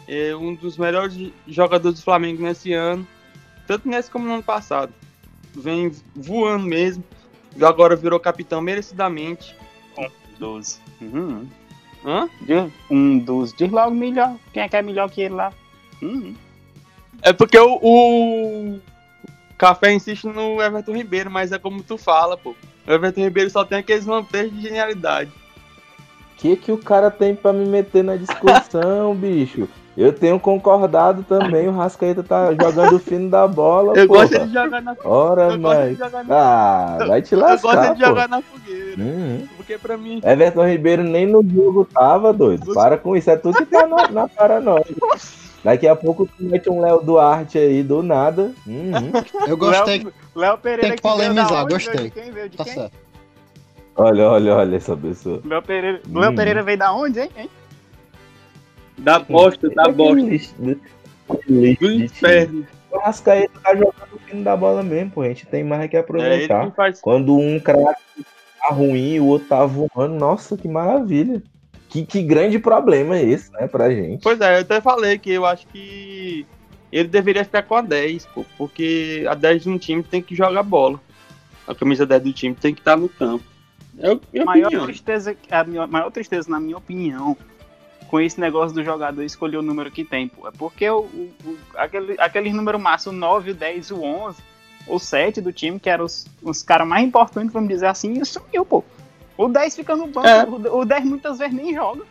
é 0.08 0.36
um 0.36 0.54
dos 0.54 0.78
melhores 0.78 1.32
jogadores 1.48 2.00
do 2.00 2.04
Flamengo 2.04 2.44
nesse 2.44 2.74
ano, 2.74 3.08
tanto 3.66 3.88
nesse 3.88 4.12
como 4.12 4.26
no 4.26 4.34
ano 4.34 4.44
passado. 4.44 4.94
Vem 5.56 5.92
voando 6.16 6.66
mesmo, 6.66 7.04
agora 7.62 7.96
virou 7.96 8.20
capitão 8.20 8.62
merecidamente. 8.62 9.56
12. 10.38 10.80
Uhum. 11.00 11.48
Hã? 12.06 12.30
Um 12.90 13.20
dos. 13.20 13.54
Diz 13.54 13.72
logo 13.72 13.92
melhor. 13.92 14.36
Quem 14.54 14.64
é 14.64 14.70
que 14.70 14.76
é 14.76 14.82
melhor 14.82 15.10
que 15.10 15.22
ele 15.22 15.36
lá? 15.36 15.54
Uhum. 16.02 16.36
É 17.22 17.32
porque 17.32 17.58
o, 17.60 17.80
o, 17.82 18.80
Café 19.58 19.94
insiste 19.94 20.26
no 20.26 20.62
Everton 20.62 20.94
Ribeiro, 20.94 21.30
mas 21.30 21.52
é 21.52 21.60
como 21.60 21.84
tu 21.84 21.98
fala, 21.98 22.36
pô. 22.36 22.56
O 22.88 22.92
Everton 22.92 23.22
Ribeiro 23.22 23.50
só 23.50 23.64
tem 23.64 23.78
aqueles 23.78 24.08
lampejos 24.08 24.54
de 24.54 24.64
genialidade. 24.64 25.30
O 25.30 26.36
que, 26.38 26.56
que 26.56 26.72
o 26.72 26.78
cara 26.78 27.12
tem 27.12 27.36
pra 27.36 27.54
me 27.54 27.68
meter 27.68 28.04
na 28.04 28.16
discussão, 28.16 29.14
bicho? 29.16 29.70
Eu 29.96 30.14
tenho 30.14 30.40
concordado 30.40 31.24
também, 31.24 31.68
o 31.68 31.72
Rascaeta 31.72 32.24
tá 32.24 32.54
jogando 32.54 32.96
o 32.96 33.00
fino 33.00 33.30
da 33.30 33.46
bola. 33.46 33.98
Eu 33.98 34.08
porra. 34.08 34.22
gosto 34.22 34.48
de 34.48 34.54
jogar 34.54 34.82
na 34.82 34.96
Ora, 35.04 35.58
mas. 35.58 36.00
Na... 36.00 36.08
Ah, 36.30 36.98
vai 37.08 37.22
te 37.22 37.36
lascar. 37.36 37.56
Eu 37.56 37.76
gosto 37.76 37.94
de 37.96 38.00
pô. 38.00 38.08
jogar 38.08 38.30
na 38.30 38.42
fogueira. 38.42 39.02
Uhum. 39.02 39.48
Porque 39.58 39.78
pra 39.78 39.98
mim. 39.98 40.22
Everton 40.24 40.66
Ribeiro 40.66 41.04
nem 41.04 41.28
no 41.28 41.44
jogo 41.44 41.86
tava, 41.86 42.32
doido. 42.32 42.66
Você... 42.66 42.74
Para 42.74 42.98
com 42.98 43.18
isso, 43.18 43.30
é 43.30 43.36
tudo 43.36 43.58
que 43.58 43.66
tá 43.66 43.86
na, 43.86 44.08
na 44.08 44.28
paranoia. 44.30 44.86
Daqui 45.64 45.88
a 45.88 45.96
pouco 45.96 46.26
tu 46.26 46.44
mete 46.44 46.70
um 46.70 46.82
Léo 46.82 47.02
Duarte 47.02 47.58
aí 47.58 47.84
do 47.84 48.02
nada. 48.02 48.52
Uhum. 48.66 49.12
Eu 49.46 49.58
gostei. 49.58 50.00
Léo, 50.00 50.14
Léo 50.36 50.58
Pereira 50.58 50.82
Tem 50.88 50.96
que 50.96 51.02
polemizar, 51.02 51.68
gostei. 51.68 52.10
Quem 52.10 52.32
veio 52.32 52.50
de 52.50 52.58
tá 52.58 52.64
quem? 52.64 52.74
certo. 52.74 52.94
Olha, 53.96 54.30
olha, 54.30 54.56
olha 54.56 54.76
essa 54.78 54.96
pessoa. 54.96 55.42
Léo 55.46 55.62
Pereira, 55.62 56.02
hum. 56.10 56.20
Léo 56.20 56.36
Pereira 56.36 56.64
veio 56.64 56.78
da 56.78 56.94
onde, 56.94 57.20
hein? 57.20 57.30
hein? 57.36 57.50
Da 59.02 59.20
bosta, 59.20 59.70
da 59.70 59.90
bosta. 59.90 60.26
Do 61.48 61.92
inferno. 61.92 62.68
O 62.92 63.00
Rascaeta 63.00 63.60
tá 63.64 63.74
jogando 63.74 64.14
o 64.14 64.20
fino 64.20 64.44
da 64.44 64.56
bola 64.56 64.84
mesmo, 64.84 65.12
pô. 65.12 65.22
A 65.22 65.28
gente 65.28 65.46
tem 65.46 65.64
mais 65.64 65.90
que 65.90 65.98
aproveitar. 65.98 66.68
É 66.68 66.72
faz... 66.72 67.02
Quando 67.02 67.36
um 67.38 67.60
craque 67.60 68.02
tá 68.60 68.74
ruim 68.74 69.14
e 69.14 69.20
o 69.20 69.26
outro 69.26 69.48
tá 69.48 69.66
voando, 69.66 70.16
nossa, 70.16 70.58
que 70.58 70.68
maravilha. 70.68 71.42
Que, 71.90 72.06
que 72.06 72.22
grande 72.22 72.60
problema 72.60 73.18
é 73.18 73.24
esse, 73.24 73.52
né, 73.52 73.68
pra 73.68 73.90
gente. 73.90 74.22
Pois 74.22 74.40
é, 74.40 74.58
eu 74.58 74.62
até 74.62 74.80
falei 74.80 75.18
que 75.18 75.32
eu 75.32 75.46
acho 75.46 75.68
que 75.68 76.46
ele 76.92 77.08
deveria 77.08 77.44
ficar 77.44 77.64
com 77.64 77.76
a 77.76 77.82
10, 77.82 78.26
pô, 78.28 78.46
porque 78.58 79.26
a 79.28 79.34
10 79.34 79.64
de 79.64 79.70
um 79.70 79.78
time 79.78 80.04
tem 80.04 80.22
que 80.22 80.36
jogar 80.36 80.64
bola. 80.64 81.02
A 81.68 81.76
camisa 81.76 82.06
10 82.06 82.24
do 82.24 82.34
time 82.34 82.56
tem 82.56 82.74
que 82.74 82.80
estar 82.82 82.94
tá 82.94 82.98
no 82.98 83.10
campo. 83.10 83.44
É 84.00 84.40
a 84.42 84.46
maior 84.46 84.70
tristeza, 84.86 85.36
a 85.50 85.88
maior 85.88 86.12
tristeza, 86.12 86.50
na 86.50 86.60
minha 86.60 86.78
opinião, 86.78 87.36
com 88.12 88.20
esse 88.20 88.42
negócio 88.42 88.76
do 88.76 88.84
jogador 88.84 89.24
escolher 89.24 89.56
o 89.56 89.62
número 89.62 89.90
que 89.90 90.04
tem, 90.04 90.28
pô. 90.28 90.46
É 90.46 90.52
porque 90.52 90.88
o, 90.90 91.00
o, 91.00 91.34
o 91.46 91.58
aquele, 91.76 92.16
aquele 92.20 92.52
número 92.52 92.78
massa, 92.78 93.10
o 93.10 93.14
9, 93.14 93.52
o 93.52 93.56
10, 93.56 93.92
o 93.92 94.04
11, 94.04 94.38
o 94.86 95.00
7 95.00 95.40
do 95.40 95.54
time, 95.54 95.80
que 95.80 95.90
eram 95.90 96.04
os, 96.04 96.28
os 96.44 96.62
caras 96.62 96.86
mais 96.86 97.08
importantes, 97.08 97.54
vamos 97.54 97.70
dizer 97.70 97.86
assim, 97.86 98.22
sumiu, 98.26 98.66
pô. 98.66 98.84
O 99.38 99.48
10 99.48 99.78
fica 99.78 99.96
no 99.96 100.08
banco, 100.08 100.28
é. 100.28 100.44
o, 100.44 100.80
o 100.80 100.86
10 100.86 101.06
muitas 101.06 101.40
vezes 101.40 101.54
nem 101.54 101.74
joga. 101.74 102.04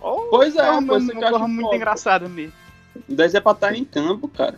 Pois 0.00 0.54
é, 0.54 0.70
uma, 0.70 0.78
uma 0.78 1.14
coisa 1.14 1.38
muito 1.48 1.74
engraçada 1.74 2.28
mesmo. 2.28 2.52
O 3.08 3.12
10 3.12 3.34
é 3.34 3.40
pra 3.40 3.52
estar 3.52 3.74
em 3.74 3.84
campo, 3.84 4.28
cara. 4.28 4.56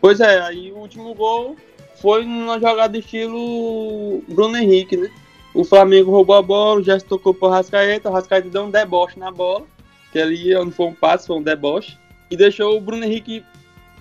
Pois 0.00 0.18
é, 0.18 0.40
aí 0.40 0.72
o 0.72 0.78
último 0.78 1.14
gol 1.14 1.56
foi 2.00 2.24
numa 2.24 2.58
jogada 2.58 2.98
estilo 2.98 4.20
Bruno 4.26 4.56
Henrique, 4.56 4.96
né? 4.96 5.08
O 5.54 5.64
Flamengo 5.64 6.10
roubou 6.10 6.34
a 6.34 6.42
bola, 6.42 6.80
o 6.80 6.82
Gerson 6.82 7.06
tocou 7.06 7.32
pro 7.32 7.48
Rascaeta, 7.48 8.10
o 8.10 8.12
Rascaeta 8.12 8.48
deu 8.48 8.64
um 8.64 8.70
deboche 8.70 9.16
na 9.16 9.30
bola 9.30 9.64
que 10.12 10.20
ali 10.20 10.52
não 10.52 10.70
foi 10.70 10.86
um 10.86 10.94
passe, 10.94 11.26
foi 11.26 11.36
um 11.36 11.42
deboche, 11.42 11.98
e 12.30 12.36
deixou 12.36 12.76
o 12.76 12.80
Bruno 12.80 13.04
Henrique 13.04 13.42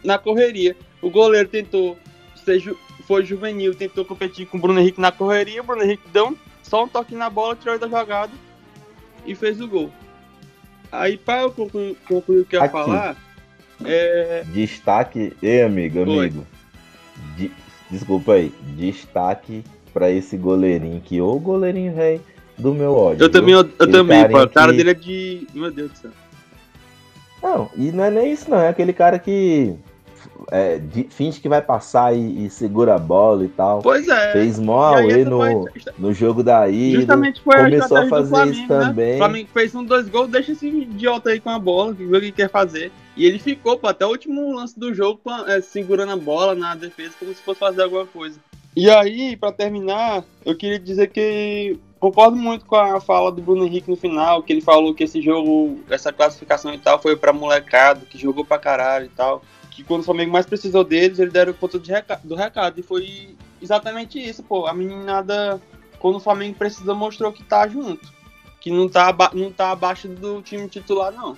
na 0.04 0.17
correria. 0.17 0.76
O 1.02 1.10
goleiro 1.10 1.47
tentou, 1.47 1.97
seja, 2.36 2.76
foi 3.08 3.26
juvenil, 3.26 3.74
tentou 3.74 4.06
competir 4.06 4.45
com 4.45 4.58
o 4.58 4.62
Bruno 4.62 4.80
Henrique 4.80 5.02
na 5.02 5.12
correria, 5.12 5.62
o 5.62 5.65
Bruno 5.65 5.84
Henrique 5.84 6.08
deu 6.13 6.38
só 6.62 6.84
um 6.84 6.88
toque 6.88 7.15
na 7.15 7.30
bola, 7.30 7.56
tirou 7.56 7.80
da 7.80 7.88
jogada 7.88 8.32
e 9.26 9.34
fez 9.34 9.60
o 9.60 9.67
gol. 9.67 9.91
Aí, 10.91 11.17
para 11.17 11.43
eu 11.43 11.52
concluir, 11.52 11.95
concluir 12.08 12.41
o 12.41 12.45
que 12.45 12.58
eu 12.58 12.62
ia 12.62 12.69
falar, 12.69 13.15
é... 13.86 14.43
Destaque, 14.54 15.34
ei 15.41 15.63
amigo, 15.63 16.02
amigo, 16.04 16.45
desculpa 17.89 18.34
aí, 18.34 18.54
destaque 18.76 19.63
para 19.93 20.12
esse 20.12 20.38
goleirinho 20.38 21.02
que, 21.02 21.19
ô 21.21 21.39
goleirinho 21.39 21.93
velho, 21.93 22.21
do 22.62 22.74
meu 22.74 22.93
ódio. 22.93 23.24
Eu 23.24 23.30
também, 23.30 23.54
eu, 23.54 23.69
eu 23.80 23.91
também, 23.91 24.30
pô. 24.30 24.38
A 24.38 24.47
cara 24.47 24.71
que... 24.71 24.78
dele 24.78 24.89
é 24.91 24.93
de. 24.93 25.47
Meu 25.54 25.71
Deus 25.71 25.91
do 25.91 25.97
céu. 25.97 26.12
Não, 27.41 27.69
e 27.76 27.91
não 27.91 28.04
é 28.04 28.12
nem 28.12 28.32
isso, 28.32 28.50
não. 28.50 28.60
É 28.60 28.69
aquele 28.69 28.93
cara 28.93 29.17
que 29.17 29.76
é, 30.52 30.78
de, 30.78 31.04
finge 31.10 31.39
que 31.39 31.50
vai 31.50 31.62
passar 31.62 32.15
e, 32.15 32.45
e, 32.45 32.50
segura 32.50 32.95
a 32.95 33.00
bola 33.00 33.45
e 33.45 33.47
tal. 33.47 33.82
Pois 33.82 34.08
é. 34.08 34.34
Fez 34.34 34.60
mal 34.60 34.95
aí 34.95 35.24
no, 35.26 35.67
no 35.97 36.13
jogo 36.13 36.43
da 36.43 36.69
ida. 36.69 37.00
Justamente 37.00 37.41
foi 37.41 37.56
Começou 37.56 37.97
a, 37.97 38.08
fazer 38.08 38.30
Flamengo, 38.30 38.58
isso 38.58 38.74
né? 38.74 38.80
também. 38.80 39.15
O 39.15 39.17
Flamengo 39.17 39.50
fez 39.54 39.76
um, 39.76 39.84
dois 39.84 40.10
gols, 40.10 40.30
deixa 40.30 40.52
esse 40.52 40.67
idiota 40.67 41.30
aí 41.30 41.39
com 41.39 41.50
a 41.50 41.60
bola, 41.60 41.95
que 41.95 42.06
vê 42.06 42.17
o 42.17 42.21
que 42.21 42.32
quer 42.32 42.50
fazer. 42.50 42.91
E 43.15 43.26
ele 43.26 43.39
ficou, 43.39 43.78
pô, 43.78 43.88
até 43.88 44.06
o 44.06 44.10
último 44.10 44.56
lance 44.56 44.80
do 44.80 44.93
jogo, 44.93 45.19
é, 45.47 45.62
segurando 45.62 46.12
a 46.12 46.17
bola 46.17 46.56
na 46.56 46.76
defesa, 46.76 47.13
como 47.19 47.34
se 47.34 47.41
fosse 47.41 47.60
fazer 47.60 47.84
alguma 47.84 48.06
coisa. 48.06 48.39
E 48.76 48.89
aí, 48.89 49.36
para 49.36 49.52
terminar, 49.52 50.24
eu 50.45 50.56
queria 50.56 50.80
dizer 50.80 51.08
que 51.08 51.78
concordo 52.01 52.35
muito 52.35 52.65
com 52.65 52.75
a 52.75 52.99
fala 52.99 53.31
do 53.31 53.43
Bruno 53.43 53.63
Henrique 53.63 53.89
no 53.89 53.95
final, 53.95 54.41
que 54.41 54.51
ele 54.51 54.59
falou 54.59 54.93
que 54.93 55.03
esse 55.03 55.21
jogo, 55.21 55.79
essa 55.87 56.11
classificação 56.11 56.73
e 56.73 56.79
tal, 56.79 56.99
foi 56.99 57.15
pra 57.15 57.31
molecado, 57.31 58.07
que 58.07 58.17
jogou 58.17 58.43
pra 58.43 58.57
caralho 58.57 59.05
e 59.05 59.09
tal. 59.09 59.43
Que 59.69 59.83
quando 59.83 60.01
o 60.01 60.03
Flamengo 60.03 60.33
mais 60.33 60.47
precisou 60.47 60.83
deles, 60.83 61.19
eles 61.19 61.31
deram 61.31 61.51
o 61.51 61.55
ponto 61.55 61.79
de 61.79 61.93
do 62.23 62.35
recado. 62.35 62.79
E 62.79 62.83
foi 62.83 63.35
exatamente 63.61 64.19
isso, 64.19 64.41
pô. 64.41 64.65
A 64.65 64.73
meninada, 64.73 65.61
quando 65.99 66.15
o 66.15 66.19
Flamengo 66.19 66.55
precisou, 66.55 66.95
mostrou 66.95 67.31
que 67.31 67.43
tá 67.43 67.67
junto. 67.67 68.11
Que 68.59 68.71
não 68.71 68.89
tá, 68.89 69.15
não 69.33 69.51
tá 69.51 69.69
abaixo 69.69 70.07
do 70.07 70.41
time 70.41 70.67
titular, 70.67 71.11
não. 71.11 71.37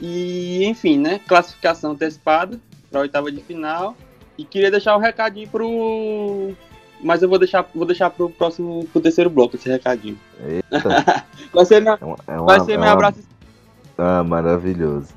E, 0.00 0.64
enfim, 0.64 0.96
né? 0.96 1.20
Classificação 1.26 1.90
antecipada 1.90 2.60
pra 2.88 3.00
oitava 3.00 3.32
de 3.32 3.42
final. 3.42 3.96
E 4.38 4.44
queria 4.44 4.70
deixar 4.70 4.96
um 4.96 5.00
recadinho 5.00 5.48
pro, 5.48 6.54
mas 7.04 7.22
eu 7.22 7.28
vou 7.28 7.38
deixar, 7.38 7.64
vou 7.74 7.86
deixar 7.86 8.10
pro 8.10 8.30
próximo, 8.30 8.86
pro 8.92 9.00
terceiro 9.00 9.28
bloco 9.30 9.54
esse 9.56 9.68
recadinho. 9.68 10.18
Vai 11.52 11.64
ser, 11.64 11.80
minha, 11.80 11.98
É 12.00 12.04
uma- 12.04 12.16
é 12.26 12.36
vai 12.38 12.60
ser 12.60 12.72
é 12.72 12.76
meu 12.76 12.86
uma- 12.86 12.92
abraço. 12.92 13.18
Ah, 13.96 14.24
maravilhoso. 14.24 15.08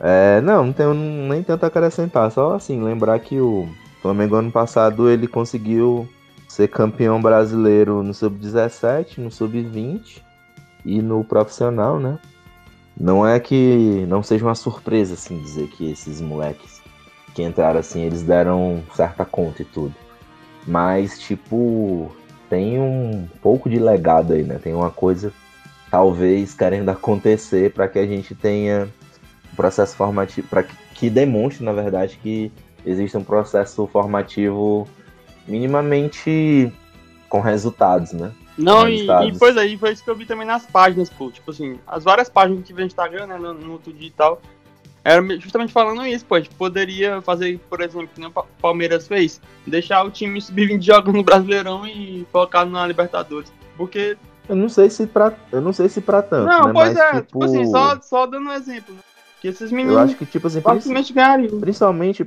É, 0.00 0.40
não, 0.40 0.66
não 0.66 0.72
tenho 0.72 0.94
nem 0.94 1.42
tanto 1.42 1.64
a 1.64 1.66
acrescentar. 1.66 2.30
Só 2.30 2.54
assim, 2.54 2.82
lembrar 2.82 3.18
que 3.18 3.38
o 3.38 3.68
Flamengo 4.00 4.36
ano 4.36 4.50
passado 4.50 5.10
ele 5.10 5.26
conseguiu 5.26 6.08
ser 6.48 6.68
campeão 6.68 7.20
brasileiro 7.20 8.02
no 8.02 8.14
Sub-17, 8.14 9.18
no 9.18 9.30
Sub-20 9.30 10.22
e 10.86 11.02
no 11.02 11.22
profissional, 11.24 11.98
né? 11.98 12.18
Não 12.98 13.26
é 13.26 13.38
que 13.38 14.06
não 14.08 14.22
seja 14.22 14.44
uma 14.46 14.54
surpresa, 14.54 15.14
assim, 15.14 15.38
dizer 15.42 15.68
que 15.68 15.90
esses 15.90 16.20
moleques 16.20 16.80
que 17.34 17.42
entraram 17.42 17.78
assim, 17.78 18.00
eles 18.02 18.22
deram 18.22 18.82
certa 18.94 19.24
conta 19.24 19.62
e 19.62 19.64
tudo. 19.64 19.94
Mas, 20.68 21.18
tipo, 21.18 22.14
tem 22.50 22.78
um 22.78 23.26
pouco 23.40 23.70
de 23.70 23.78
legado 23.78 24.34
aí, 24.34 24.42
né? 24.42 24.60
Tem 24.62 24.74
uma 24.74 24.90
coisa 24.90 25.32
talvez 25.90 26.52
querendo 26.52 26.90
acontecer 26.92 27.72
para 27.72 27.88
que 27.88 27.98
a 27.98 28.06
gente 28.06 28.34
tenha 28.34 28.86
um 29.50 29.56
processo 29.56 29.96
formativo, 29.96 30.46
para 30.46 30.62
que, 30.62 30.76
que 30.94 31.08
demonstre, 31.08 31.64
na 31.64 31.72
verdade, 31.72 32.18
que 32.22 32.52
existe 32.84 33.16
um 33.16 33.24
processo 33.24 33.86
formativo 33.86 34.86
minimamente 35.46 36.70
com 37.30 37.40
resultados, 37.40 38.12
né? 38.12 38.30
Não, 38.58 38.86
e, 38.86 39.06
e 39.06 39.38
pois 39.38 39.56
aí, 39.56 39.78
foi 39.78 39.92
isso 39.92 40.04
que 40.04 40.10
eu 40.10 40.16
vi 40.16 40.26
também 40.26 40.46
nas 40.46 40.66
páginas, 40.66 41.08
pô. 41.08 41.30
Tipo 41.30 41.50
assim, 41.50 41.78
as 41.86 42.04
várias 42.04 42.28
páginas 42.28 42.60
que 42.60 42.66
tive 42.66 42.80
no 42.80 42.86
Instagram, 42.86 43.26
né, 43.26 43.38
no, 43.38 43.54
no 43.54 43.72
outro 43.72 43.90
dia 43.90 44.08
e 44.08 44.10
tal, 44.10 44.42
era 45.08 45.40
justamente 45.40 45.72
falando 45.72 46.04
isso, 46.06 46.24
pô. 46.24 46.34
A 46.34 46.40
gente 46.40 46.54
poderia 46.54 47.20
fazer, 47.22 47.58
por 47.70 47.80
exemplo, 47.80 48.08
que 48.12 48.20
nem 48.20 48.28
o 48.28 48.32
Pa- 48.32 48.44
Palmeiras 48.60 49.08
fez, 49.08 49.40
deixar 49.66 50.04
o 50.04 50.10
time 50.10 50.40
sub-20 50.40 50.82
jogando 50.82 51.16
no 51.16 51.22
Brasileirão 51.24 51.86
e 51.86 52.26
focar 52.30 52.66
na 52.66 52.86
Libertadores. 52.86 53.52
Porque, 53.76 54.16
Eu 54.48 54.56
não 54.56 54.68
sei 54.68 54.90
se 54.90 55.06
para, 55.06 55.34
eu 55.52 55.60
não 55.60 55.72
sei 55.72 55.88
se 55.88 56.00
para 56.00 56.20
tanto, 56.22 56.46
não, 56.48 56.66
né? 56.66 56.72
pois 56.72 56.94
Mas, 56.94 56.96
é, 56.98 57.10
tipo, 57.16 57.22
tipo 57.26 57.44
assim, 57.44 57.66
só, 57.70 58.00
só 58.00 58.26
dando 58.26 58.48
um 58.48 58.52
exemplo, 58.52 58.94
né? 58.94 59.00
Que 59.40 59.48
esses 59.48 59.70
eu 59.70 59.76
meninos 59.76 59.96
acho 59.98 60.16
que 60.16 60.26
tipo 60.26 60.46
assim, 60.48 60.60
princi- 60.60 60.78
facilmente 60.80 61.12
ganhariam. 61.12 61.60
principalmente 61.60 62.24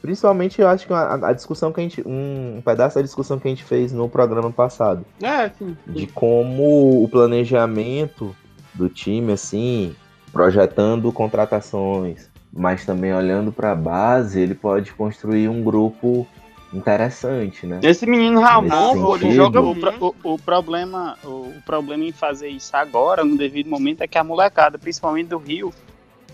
principalmente 0.00 0.60
eu 0.60 0.68
acho 0.68 0.86
que 0.86 0.92
a, 0.92 1.14
a 1.14 1.32
discussão 1.32 1.72
que 1.72 1.80
a 1.80 1.82
gente 1.82 2.02
um 2.06 2.60
pedaço 2.64 2.96
da 2.96 3.02
discussão 3.02 3.38
que 3.38 3.46
a 3.46 3.50
gente 3.50 3.62
fez 3.64 3.92
no 3.92 4.08
programa 4.08 4.50
passado 4.50 5.04
É, 5.22 5.48
sim. 5.50 5.76
de 5.86 6.06
como 6.08 7.02
o 7.04 7.08
planejamento 7.08 8.34
do 8.74 8.88
time, 8.88 9.32
assim, 9.32 9.94
projetando 10.32 11.12
contratações, 11.12 12.28
mas 12.52 12.84
também 12.84 13.12
olhando 13.14 13.52
para 13.52 13.72
a 13.72 13.76
base, 13.76 14.40
ele 14.40 14.54
pode 14.54 14.92
construir 14.92 15.48
um 15.48 15.62
grupo 15.62 16.26
interessante, 16.72 17.66
né? 17.66 17.80
Esse 17.82 18.06
menino 18.06 18.40
Ramon, 18.40 19.14
ele 19.16 19.32
joga 19.32 19.60
O, 19.60 19.72
o- 19.72 20.14
o 20.34 20.38
problema, 20.38 21.16
o, 21.22 21.28
o 21.28 21.62
problema 21.66 22.04
em 22.04 22.12
fazer 22.12 22.48
isso 22.48 22.74
agora, 22.74 23.24
no 23.24 23.36
devido 23.36 23.68
momento, 23.68 24.00
é 24.00 24.06
que 24.06 24.16
a 24.16 24.24
molecada, 24.24 24.78
principalmente 24.78 25.28
do 25.28 25.36
Rio, 25.36 25.72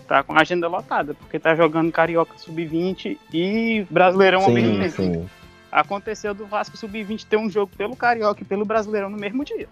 tá 0.07 0.23
com 0.23 0.33
a 0.33 0.41
agenda 0.41 0.67
lotada, 0.67 1.13
porque 1.13 1.37
tá 1.37 1.53
jogando 1.55 1.91
Carioca 1.91 2.33
Sub-20 2.37 3.17
e 3.33 3.85
Brasileirão 3.89 4.43
ao 4.43 4.49
mesmo 4.49 4.73
Sim, 4.73 4.79
tempo. 4.79 4.91
sim. 4.93 5.29
Aconteceu 5.71 6.33
do 6.33 6.45
Vasco 6.47 6.75
Sub-20 6.77 7.25
ter 7.29 7.37
um 7.37 7.49
jogo 7.49 7.71
pelo 7.77 7.95
Carioca 7.95 8.41
e 8.41 8.45
pelo 8.45 8.65
Brasileirão 8.65 9.09
no 9.09 9.17
mesmo 9.17 9.43
dia. 9.43 9.67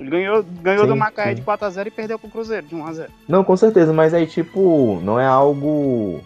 Ele 0.00 0.08
ganhou, 0.10 0.42
ganhou 0.62 0.84
Sim, 0.84 0.88
do 0.90 0.96
Macaé 0.96 1.28
sim. 1.30 1.34
de 1.36 1.42
4x0 1.42 1.86
e 1.86 1.90
perdeu 1.90 2.18
pro 2.18 2.30
Cruzeiro 2.30 2.66
de 2.66 2.74
1x0. 2.74 3.08
Não, 3.28 3.44
com 3.44 3.54
certeza, 3.56 3.92
mas 3.92 4.14
aí, 4.14 4.26
tipo, 4.26 4.98
não 5.02 5.20
é 5.20 5.26
algo 5.26 6.20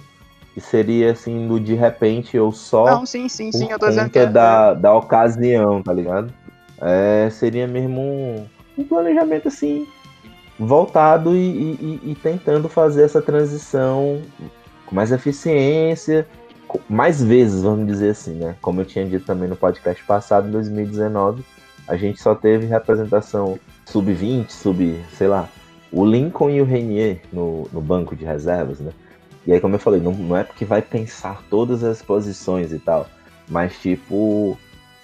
que 0.54 0.60
seria 0.60 1.10
assim 1.10 1.48
do 1.48 1.58
de 1.58 1.74
repente 1.74 2.38
ou 2.38 2.52
só 2.52 2.84
Não, 2.86 3.04
sim, 3.04 3.28
sim, 3.28 3.50
sim, 3.50 3.68
eu 3.72 3.78
tô 3.78 3.88
dizendo 3.88 4.08
que 4.10 4.18
conta 4.20 4.30
é, 4.30 4.32
da, 4.32 4.74
da 4.74 4.94
ocasião, 4.94 5.82
tá 5.82 5.92
ligado? 5.92 6.32
É, 6.80 7.28
seria 7.32 7.66
mesmo 7.66 8.00
um, 8.00 8.46
um 8.78 8.84
planejamento 8.84 9.48
assim, 9.48 9.84
voltado 10.56 11.34
e, 11.34 11.38
e- 11.40 12.00
e- 12.04 12.14
tentando 12.14 12.68
fazer 12.68 13.02
essa 13.02 13.20
transição 13.20 14.22
com 14.86 14.94
mais 14.94 15.10
eficiência, 15.10 16.26
com- 16.68 16.78
mais 16.88 17.20
vezes, 17.20 17.62
vamos 17.62 17.86
dizer 17.88 18.10
assim, 18.10 18.34
né? 18.34 18.54
Como 18.62 18.80
eu 18.80 18.84
tinha 18.84 19.04
dito 19.04 19.24
também 19.26 19.48
no 19.48 19.56
podcast 19.56 20.04
passado, 20.04 20.46
em 20.46 20.52
2019, 20.52 21.44
a 21.86 21.96
gente 21.96 22.20
só 22.20 22.34
teve 22.34 22.66
representação 22.66 23.58
sub-20, 23.86 24.50
sub, 24.50 25.04
sei 25.12 25.28
lá, 25.28 25.48
o 25.92 26.04
Lincoln 26.04 26.50
e 26.50 26.60
o 26.60 26.64
Renier 26.64 27.20
no, 27.32 27.68
no 27.72 27.80
banco 27.80 28.16
de 28.16 28.24
reservas, 28.24 28.80
né? 28.80 28.92
E 29.46 29.52
aí, 29.52 29.60
como 29.60 29.74
eu 29.74 29.78
falei, 29.78 30.00
não, 30.00 30.12
não 30.12 30.36
é 30.36 30.42
porque 30.42 30.64
vai 30.64 30.80
pensar 30.80 31.42
todas 31.50 31.84
as 31.84 32.00
posições 32.00 32.72
e 32.72 32.78
tal, 32.78 33.06
mas 33.48 33.78
tipo, 33.78 34.58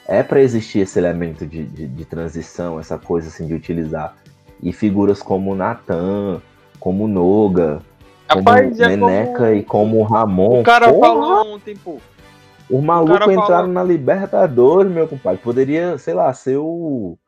é 0.09 0.23
para 0.23 0.41
existir 0.41 0.81
esse 0.81 0.99
elemento 0.99 1.47
de, 1.47 1.65
de, 1.65 1.87
de 1.87 2.05
transição, 2.05 2.81
essa 2.81 2.99
coisa 2.99 3.29
assim 3.29 3.47
de 3.47 3.55
utilizar. 3.55 4.17
E 4.63 4.73
figuras 4.73 5.23
como 5.23 5.53
o 5.53 5.55
Natan, 5.55 6.41
como 6.79 7.05
o 7.05 7.09
Noga, 7.09 7.83
como 8.29 8.45
Rapaz, 8.49 8.81
é 8.81 8.89
Neneca 8.89 9.39
como 9.39 9.55
e 9.55 9.63
como 9.63 9.99
o 9.99 10.03
Ramon. 10.03 10.61
O 10.61 10.65
cara 10.65 10.93
Porra, 10.93 11.07
falou 11.07 11.55
ontem, 11.55 11.77
pô. 11.77 11.99
O 12.71 12.81
maluco 12.81 13.19
cara 13.19 13.33
entraram 13.33 13.49
falou- 13.49 13.69
na 13.73 13.83
Libertadores, 13.83 14.93
meu 14.93 15.09
compadre. 15.09 15.41
Poderia, 15.43 15.99
sei 15.99 16.15
lá, 16.15 16.33
ser 16.33 16.57
o 16.57 17.19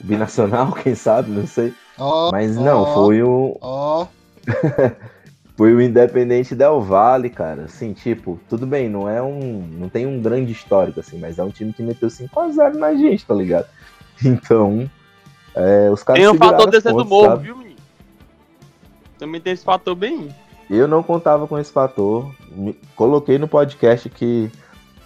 binacional, 0.00 0.72
quem 0.82 0.94
sabe, 0.94 1.30
não 1.30 1.46
sei. 1.46 1.72
Ó, 1.98 2.30
Mas 2.32 2.56
não, 2.56 2.82
ó, 2.82 2.94
foi 2.94 3.22
o 3.22 3.56
Ó, 3.60 4.06
foi 5.56 5.72
o 5.74 5.80
Independente 5.80 6.54
Del 6.54 6.80
Valle, 6.80 7.30
cara. 7.30 7.62
Assim, 7.64 7.92
tipo, 7.92 8.38
tudo 8.48 8.66
bem, 8.66 8.88
não 8.88 9.08
é 9.08 9.22
um, 9.22 9.66
não 9.72 9.88
tem 9.88 10.06
um 10.06 10.20
grande 10.20 10.52
histórico 10.52 11.00
assim, 11.00 11.18
mas 11.18 11.38
é 11.38 11.44
um 11.44 11.50
time 11.50 11.72
que 11.72 11.82
meteu 11.82 12.10
5 12.10 12.38
a 12.40 12.48
0 12.48 12.78
na 12.78 12.94
gente, 12.94 13.24
tá 13.24 13.34
ligado? 13.34 13.66
Então, 14.24 14.88
é, 15.56 15.90
os 15.90 16.04
caras 16.04 16.22
Tem 16.22 16.30
um 16.30 16.36
fator 16.36 16.70
descer 16.70 16.92
do 16.92 17.04
morro, 17.04 17.26
sabe? 17.26 17.42
viu, 17.42 17.56
menino? 17.56 17.76
Também 19.18 19.40
tem 19.40 19.52
esse 19.52 19.64
fator 19.64 19.94
bem. 19.96 20.28
Eu 20.70 20.88
não 20.88 21.02
contava 21.02 21.46
com 21.46 21.58
esse 21.58 21.72
fator. 21.72 22.34
Me- 22.50 22.76
coloquei 22.96 23.38
no 23.38 23.46
podcast 23.48 24.08
que 24.08 24.50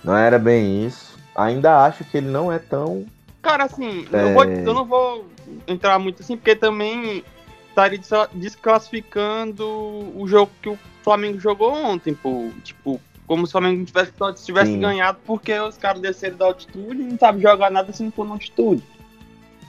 não 0.05 0.17
era 0.17 0.39
bem 0.39 0.87
isso. 0.87 1.17
Ainda 1.35 1.85
acho 1.85 2.05
que 2.05 2.17
ele 2.19 2.29
não 2.29 2.53
é 2.53 2.59
tão 2.59 3.07
Cara, 3.41 3.65
assim, 3.65 4.07
É. 4.13 4.25
eu, 4.31 4.35
vou- 4.35 4.45
eu 4.45 4.75
não 4.75 4.85
vou 4.85 5.27
entrar 5.67 5.99
muito 5.99 6.23
assim, 6.23 6.37
porque 6.37 6.55
também 6.57 7.25
estaria 7.71 7.97
des- 7.99 8.09
desclassificando 8.35 9.65
o 10.17 10.25
jogo 10.27 10.51
que 10.61 10.69
o 10.69 10.79
Flamengo 11.03 11.39
jogou 11.39 11.73
ontem, 11.73 12.15
pô. 12.15 12.49
Tipo, 12.65 13.01
como 13.27 13.47
se 13.47 13.51
o 13.51 13.53
Flamengo 13.53 13.85
tivesse, 13.85 14.13
tivesse 14.45 14.73
Sim. 14.73 14.81
ganhado 14.81 15.19
porque 15.25 15.53
os 15.61 15.77
caras 15.77 16.01
desceram 16.03 16.37
da 16.37 16.47
altitude 16.47 17.01
e 17.01 17.05
não 17.05 17.19
sabem 17.19 17.41
jogar 17.41 17.71
nada 17.71 17.93
se 17.93 18.03
não 18.03 18.11
for 18.11 18.27
na 18.27 18.33
altitude. 18.35 18.83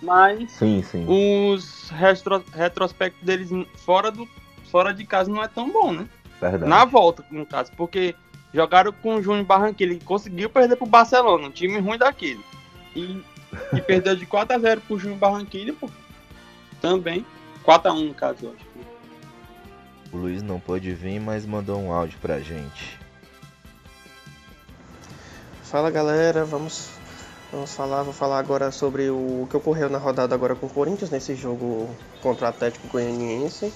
Mas 0.01 0.51
Sim, 0.51 0.81
sim. 0.81 1.05
os 1.07 1.89
retro, 1.89 2.43
retrospectos 2.53 3.21
deles 3.23 3.49
fora, 3.75 4.09
do, 4.11 4.27
fora 4.72 4.93
de 4.93 5.05
casa 5.05 5.30
não 5.30 5.43
é 5.43 5.47
tão 5.47 5.70
bom, 5.72 5.91
né? 5.91 6.07
Verdade. 6.39 6.70
Na 6.70 6.86
volta, 6.86 7.24
no 7.30 7.45
caso, 7.45 7.72
porque 7.76 8.15
jogaram 8.53 8.91
com 8.91 9.15
o 9.15 9.22
Júnior 9.22 9.45
Barranquilla 9.45 9.93
e 9.93 9.99
conseguiu 9.99 10.49
perder 10.49 10.76
pro 10.76 10.86
Barcelona, 10.86 11.47
um 11.47 11.51
time 11.51 11.80
ruim 11.80 11.97
daquele. 11.97 12.43
E, 12.95 13.24
e 13.74 13.82
perdeu 13.82 14.15
de 14.15 14.26
4x0 14.26 14.80
pro 14.88 14.99
Júnior 14.99 15.20
Barranquilla, 15.20 15.74
pô. 15.80 15.89
Também. 16.82 17.26
4x1 17.65 18.07
no 18.07 18.13
caso, 18.13 18.45
eu 18.45 18.53
acho. 18.53 18.70
O 20.11 20.17
Luiz 20.17 20.41
não 20.41 20.59
pôde 20.59 20.91
vir, 20.93 21.20
mas 21.20 21.45
mandou 21.45 21.80
um 21.80 21.93
áudio 21.93 22.17
pra 22.20 22.39
gente. 22.39 22.97
Fala 25.63 25.91
galera, 25.91 26.45
vamos, 26.45 26.89
vamos 27.51 27.76
falar, 27.76 28.01
vou 28.01 28.13
falar 28.13 28.39
agora 28.39 28.72
sobre 28.72 29.11
o 29.11 29.47
que 29.47 29.55
ocorreu 29.55 29.88
na 29.88 29.99
rodada 29.99 30.34
agora 30.34 30.55
com 30.55 30.65
o 30.65 30.70
Corinthians 30.70 31.11
nesse 31.11 31.36
jogo 31.36 31.88
contra 32.24 32.47
o 32.47 32.49
Atlético 32.49 32.88
Goianiense. 32.88 33.72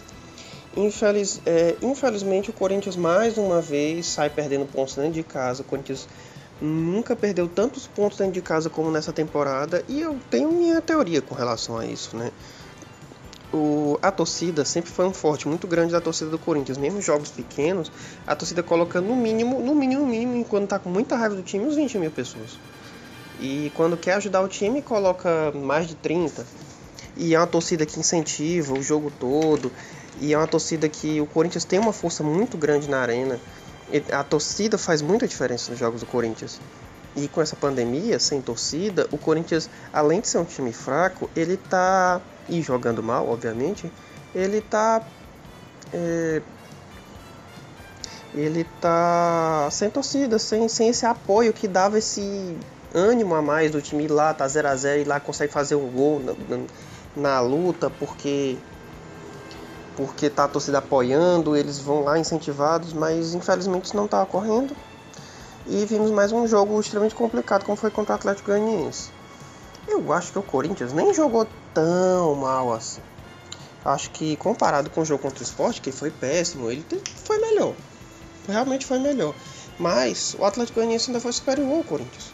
Infeliz, 0.76 1.40
é, 1.46 1.76
infelizmente 1.82 2.50
o 2.50 2.54
Corinthians 2.54 2.96
mais 2.96 3.38
uma 3.38 3.62
vez 3.62 4.08
sai 4.08 4.30
perdendo 4.30 4.66
pontos 4.66 4.96
dentro 4.96 5.12
de 5.12 5.24
casa. 5.24 5.62
O 5.62 5.66
Corinthians 5.66 6.08
nunca 6.60 7.16
perdeu 7.16 7.48
tantos 7.48 7.88
pontos 7.88 8.18
dentro 8.18 8.34
de 8.34 8.42
casa 8.42 8.70
como 8.70 8.90
nessa 8.90 9.14
temporada 9.14 9.84
e 9.88 10.02
eu 10.02 10.18
tenho 10.30 10.52
minha 10.52 10.82
teoria 10.82 11.22
com 11.22 11.36
relação 11.36 11.78
a 11.78 11.86
isso, 11.86 12.16
né? 12.16 12.32
O, 13.54 14.00
a 14.02 14.12
torcida 14.12 14.66
sempre 14.66 14.90
foi 14.90 15.06
um 15.06 15.14
forte 15.14 15.48
muito 15.48 15.68
grande 15.68 15.92
da 15.92 16.02
torcida 16.02 16.32
do 16.32 16.40
Corinthians, 16.40 16.76
mesmo 16.76 17.00
jogos 17.00 17.30
pequenos, 17.30 17.92
a 18.26 18.36
torcida 18.36 18.64
coloca 18.64 19.00
no 19.00 19.16
mínimo, 19.16 19.60
no 19.60 19.76
mínimo, 19.76 20.02
no 20.02 20.08
mínimo, 20.08 20.36
enquanto 20.36 20.70
tá 20.70 20.80
com 20.80 20.90
muita 20.90 21.16
raiva 21.16 21.36
do 21.36 21.44
time, 21.44 21.64
uns 21.66 21.76
20 21.76 22.00
mil 22.00 22.10
pessoas. 22.10 22.58
E 23.40 23.72
quando 23.76 23.96
quer 23.96 24.14
ajudar 24.14 24.42
o 24.42 24.48
time, 24.48 24.82
coloca 24.82 25.52
mais 25.52 25.88
de 25.88 25.94
30. 25.94 26.44
E 27.16 27.36
é 27.36 27.38
uma 27.38 27.46
torcida 27.46 27.86
que 27.86 28.00
incentiva 28.00 28.74
o 28.74 28.82
jogo 28.82 29.12
todo. 29.20 29.72
E 30.20 30.34
é 30.34 30.38
uma 30.38 30.48
torcida 30.48 30.88
que 30.88 31.20
o 31.20 31.26
Corinthians 31.26 31.66
tem 31.66 31.80
uma 31.80 31.94
força 31.94 32.24
muito 32.24 32.58
grande 32.58 32.90
na 32.90 33.00
arena. 33.00 33.40
A 34.12 34.24
torcida 34.24 34.78
faz 34.78 35.02
muita 35.02 35.28
diferença 35.28 35.72
nos 35.72 35.80
jogos 35.80 36.02
do 36.02 36.06
Corinthians. 36.06 36.60
E 37.16 37.28
com 37.28 37.42
essa 37.42 37.56
pandemia, 37.56 38.20
sem 38.20 38.42
torcida, 38.42 39.08
o 39.12 39.18
Corinthians, 39.18 39.70
além 39.92 40.20
de 40.20 40.28
ser 40.28 40.40
um 40.40 40.46
time 40.46 40.74
fraco, 40.74 41.30
ele 41.36 41.58
tá. 41.58 42.22
E 42.50 42.62
jogando 42.62 43.02
mal, 43.02 43.30
obviamente, 43.30 43.92
ele 44.34 44.62
tá. 44.62 45.02
É, 45.94 46.42
ele 48.34 48.66
tá 48.82 49.70
sem 49.72 49.90
torcida, 49.90 50.40
sem, 50.40 50.68
sem 50.68 50.90
esse 50.90 51.06
apoio 51.06 51.54
que 51.54 51.68
dava 51.68 52.00
esse 52.00 52.58
ânimo 52.94 53.36
a 53.36 53.42
mais 53.42 53.72
do 53.72 53.82
time 53.82 54.06
ir 54.06 54.12
lá, 54.12 54.34
tá 54.34 54.48
0 54.48 54.68
a 54.68 54.76
0 54.76 55.02
e 55.02 55.04
lá 55.04 55.20
consegue 55.20 55.54
fazer 55.54 55.76
um 55.76 55.88
gol 55.90 56.20
na, 56.20 56.34
na, 56.50 56.64
na, 57.16 57.40
luta, 57.40 57.90
porque 57.90 58.58
porque 59.96 60.30
tá 60.30 60.46
a 60.46 60.48
torcida 60.48 60.80
apoiando, 60.80 61.56
eles 61.56 61.80
vão 61.80 62.04
lá 62.04 62.18
incentivados, 62.18 62.94
mas 62.94 63.34
infelizmente 63.34 63.86
isso 63.86 63.98
não 63.98 64.08
tá 64.08 64.22
ocorrendo. 64.24 64.76
E 65.66 65.86
vimos 65.86 66.12
mais 66.12 66.32
um 66.32 66.48
jogo 66.48 66.80
extremamente 66.80 67.16
complicado, 67.16 67.64
como 67.64 67.78
foi 67.78 67.90
contra 67.90 68.14
o 68.14 68.16
Atlético 68.16 68.52
Goianiense. 68.52 69.10
Eu 69.88 70.12
acho 70.12 70.32
que 70.32 70.40
o 70.40 70.44
Corinthians 70.44 70.94
nem 70.94 71.14
jogou 71.14 71.48
tão 71.74 72.36
mal 72.36 72.74
assim. 72.74 73.02
Acho 73.86 74.10
que 74.12 74.36
comparado 74.38 74.90
com 74.90 75.02
o 75.02 75.06
jogo 75.06 75.24
contra 75.24 75.40
o 75.40 75.44
Sport, 75.44 75.82
que 75.82 75.92
foi 75.92 76.10
péssimo, 76.10 76.72
ele 76.72 76.86
foi 77.26 77.38
melhor. 77.40 77.74
Realmente 78.48 78.86
foi 78.86 79.00
melhor. 79.00 79.34
Mas 79.78 80.36
o 80.38 80.46
Atlético 80.46 80.80
Goianiense 80.80 81.10
ainda 81.10 81.20
foi 81.20 81.34
superior 81.34 81.70
ao 81.70 81.84
Corinthians. 81.84 82.32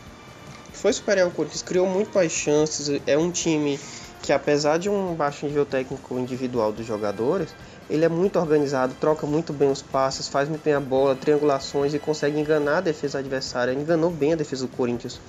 Foi 0.74 0.94
superior 0.94 1.26
ao 1.26 1.32
Corinthians, 1.32 1.62
criou 1.62 1.88
muito 1.88 2.14
mais 2.14 2.32
chances. 2.32 3.02
É 3.06 3.18
um 3.18 3.32
time 3.32 3.80
que, 4.22 4.34
apesar 4.34 4.78
de 4.78 4.90
um 4.90 5.16
baixo 5.16 5.46
nível 5.46 5.66
técnico 5.66 6.20
individual 6.20 6.72
dos 6.72 6.86
jogadores, 6.86 7.56
ele 7.90 8.06
é 8.06 8.10
muito 8.10 8.38
organizado, 8.38 8.94
troca 9.00 9.26
muito 9.26 9.52
bem 9.52 9.72
os 9.72 9.82
passes, 9.82 10.28
faz 10.28 10.48
muito 10.48 10.64
bem 10.64 10.74
a 10.74 10.80
bola, 10.80 11.16
triangulações 11.16 11.94
e 11.94 12.00
consegue 12.00 12.40
enganar 12.40 12.78
a 12.78 12.82
defesa 12.82 13.20
adversária. 13.20 13.74
Enganou 13.74 14.12
bem 14.12 14.34
a 14.34 14.36
defesa 14.36 14.68
do 14.68 14.76
Corinthians 14.76 15.20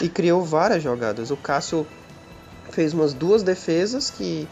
e 0.00 0.08
criou 0.08 0.42
várias 0.42 0.82
jogadas. 0.82 1.30
O 1.30 1.36
Cássio 1.36 1.86
fez 2.70 2.92
umas 2.92 3.14
duas 3.14 3.42
defesas 3.42 4.10
que 4.10 4.48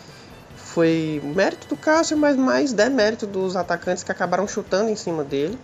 foi 0.56 1.20
mérito 1.34 1.66
do 1.68 1.76
Cássio, 1.76 2.16
mas 2.16 2.36
mais 2.36 2.72
demérito 2.72 3.26
dos 3.26 3.56
atacantes 3.56 4.04
que 4.04 4.12
acabaram 4.12 4.46
chutando 4.46 4.90
em 4.90 4.96
cima 4.96 5.24
dele. 5.24 5.58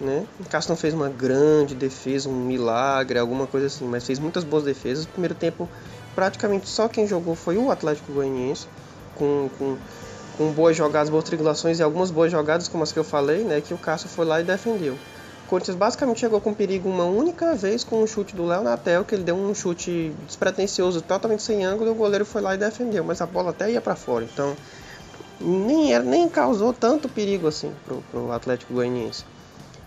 Né? 0.00 0.26
O 0.40 0.48
Cássio 0.48 0.70
não 0.70 0.76
fez 0.76 0.94
uma 0.94 1.08
grande 1.08 1.74
defesa, 1.74 2.28
um 2.28 2.32
milagre, 2.32 3.18
alguma 3.18 3.46
coisa 3.46 3.66
assim, 3.66 3.84
mas 3.84 4.04
fez 4.04 4.18
muitas 4.18 4.42
boas 4.42 4.64
defesas. 4.64 5.04
No 5.04 5.12
primeiro 5.12 5.34
tempo, 5.34 5.68
praticamente 6.14 6.68
só 6.68 6.88
quem 6.88 7.06
jogou 7.06 7.34
foi 7.34 7.56
o 7.56 7.70
Atlético 7.70 8.12
Goianiense, 8.12 8.66
com, 9.16 9.48
com 9.58 9.76
com 10.36 10.50
boas 10.52 10.76
jogadas, 10.76 11.10
boas 11.10 11.24
triangulações 11.24 11.78
e 11.78 11.82
algumas 11.82 12.10
boas 12.10 12.30
jogadas, 12.30 12.68
como 12.68 12.82
as 12.82 12.92
que 12.92 12.98
eu 12.98 13.04
falei, 13.04 13.44
né, 13.44 13.60
que 13.60 13.74
o 13.74 13.78
Cássio 13.78 14.08
foi 14.08 14.24
lá 14.24 14.40
e 14.40 14.44
defendeu. 14.44 14.94
O 14.94 15.48
Corinthians 15.48 15.76
basicamente 15.76 16.20
chegou 16.20 16.40
com 16.40 16.54
perigo 16.54 16.88
uma 16.88 17.04
única 17.04 17.54
vez 17.54 17.84
com 17.84 18.02
um 18.02 18.06
chute 18.06 18.34
do 18.34 18.46
Léo 18.46 18.62
Natel, 18.62 19.04
que 19.04 19.14
ele 19.14 19.22
deu 19.22 19.36
um 19.36 19.54
chute 19.54 20.14
despretensioso, 20.26 21.02
totalmente 21.02 21.42
sem 21.42 21.64
ângulo, 21.64 21.90
e 21.90 21.92
o 21.92 21.94
goleiro 21.94 22.24
foi 22.24 22.40
lá 22.40 22.54
e 22.54 22.58
defendeu, 22.58 23.04
mas 23.04 23.20
a 23.20 23.26
bola 23.26 23.50
até 23.50 23.70
ia 23.70 23.80
para 23.80 23.94
fora. 23.94 24.24
Então, 24.24 24.56
nem, 25.38 25.92
era, 25.92 26.02
nem 26.02 26.26
causou 26.28 26.72
tanto 26.72 27.08
perigo 27.08 27.46
assim 27.46 27.70
pro, 27.84 28.02
pro 28.10 28.32
Atlético 28.32 28.72
Goianiense. 28.72 29.24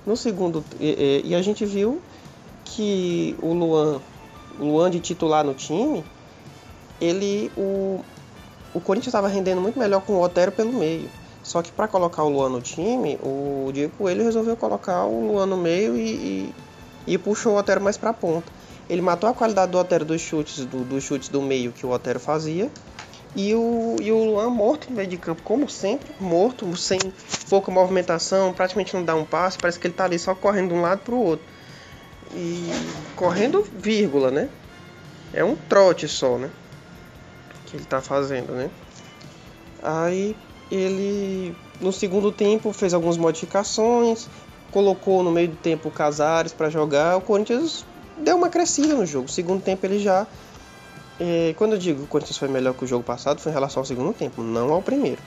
No 0.06 0.16
segundo, 0.16 0.64
e, 0.80 1.24
e, 1.26 1.30
e 1.30 1.36
a 1.36 1.42
gente 1.42 1.66
viu 1.66 2.00
que 2.64 3.36
o 3.42 3.52
Luan, 3.52 4.00
o 4.60 4.66
Luan 4.66 4.92
de 4.92 5.00
titular 5.00 5.44
no 5.44 5.56
time, 5.56 6.06
ele 7.00 7.52
o 7.58 8.00
o 8.76 8.82
Corinthians 8.82 9.08
estava 9.08 9.30
rendendo 9.30 9.62
muito 9.62 9.80
melhor 9.80 10.02
com 10.02 10.16
o 10.16 10.22
Otero 10.22 10.52
pelo 10.52 10.74
meio. 10.74 11.10
Só 11.42 11.62
que 11.62 11.72
para 11.72 11.88
colocar 11.88 12.24
o 12.24 12.30
Luan 12.30 12.50
no 12.50 12.60
time, 12.60 13.18
o 13.24 13.72
Diego 13.72 13.94
Coelho 13.98 14.26
resolveu 14.26 14.58
colocar 14.58 15.06
o 15.06 15.28
Luan 15.28 15.46
no 15.46 15.56
meio 15.56 15.96
e, 15.96 16.10
e, 16.10 16.56
e 17.08 17.18
puxou 17.18 17.54
o 17.54 17.58
Otero 17.58 17.80
mais 17.80 17.96
para 17.96 18.10
a 18.10 18.14
ponta. 18.14 18.52
Ele 18.90 19.02
matou 19.02 19.30
a 19.30 19.34
qualidade 19.34 19.72
do 19.72 19.78
Otero 19.78 20.04
dos 20.04 20.20
chutes 20.20 20.66
do, 20.66 20.84
dos 20.84 21.04
chutes 21.04 21.30
do 21.30 21.42
meio 21.42 21.72
que 21.72 21.86
o 21.86 21.90
Otero 21.90 22.20
fazia. 22.20 22.70
E 23.34 23.54
o, 23.56 23.96
e 24.02 24.12
o 24.12 24.24
Luan 24.26 24.50
morto 24.50 24.90
no 24.90 24.98
meio 24.98 25.08
de 25.08 25.18
campo, 25.18 25.42
como 25.44 25.70
sempre, 25.70 26.12
morto, 26.20 26.76
sem 26.76 27.00
pouca 27.50 27.72
movimentação, 27.72 28.52
praticamente 28.52 28.94
não 28.94 29.04
dá 29.04 29.16
um 29.16 29.24
passe, 29.24 29.58
parece 29.58 29.80
que 29.80 29.88
ele 29.88 29.94
está 29.94 30.04
ali 30.04 30.20
só 30.20 30.36
correndo 30.36 30.70
de 30.70 30.74
um 30.74 30.82
lado 30.82 31.00
para 31.00 31.16
o 31.16 31.24
outro. 31.24 31.46
E 32.34 32.70
correndo 33.16 33.66
vírgula, 33.78 34.32
né? 34.32 34.50
É 35.34 35.44
um 35.44 35.56
trote 35.56 36.08
só, 36.10 36.38
né? 36.38 36.50
Que 37.76 37.82
ele 37.82 37.86
tá 37.86 38.02
fazendo, 38.02 38.54
né? 38.54 38.70
Aí 39.84 40.36
ele 40.72 41.56
no 41.80 41.92
segundo 41.92 42.32
tempo 42.32 42.72
fez 42.72 42.94
algumas 42.94 43.18
modificações, 43.18 44.28
colocou 44.72 45.22
no 45.22 45.32
meio 45.32 45.50
do 45.50 45.58
tempo 45.58 45.90
o 45.90 45.92
Casares 45.92 46.54
para 46.54 46.70
jogar. 46.70 47.18
O 47.18 47.22
Corinthians 47.22 47.86
deu 48.18 48.38
uma 48.38 48.50
crescida 48.50 48.96
no 48.96 49.06
jogo. 49.06 49.24
No 49.24 49.30
segundo 49.30 49.62
tempo 49.62 49.86
ele 49.86 50.00
já 50.00 50.26
é, 51.20 51.54
quando 51.58 51.74
eu 51.74 51.78
digo 51.78 52.00
que 52.00 52.06
o 52.06 52.08
Corinthians 52.08 52.38
foi 52.38 52.48
melhor 52.48 52.74
que 52.74 52.84
o 52.84 52.88
jogo 52.88 53.04
passado, 53.04 53.40
foi 53.40 53.52
em 53.52 53.56
relação 53.56 53.82
ao 53.82 53.86
segundo 53.86 54.14
tempo, 54.14 54.42
não 54.42 54.74
ao 54.74 54.82
primeiro. 54.82 55.22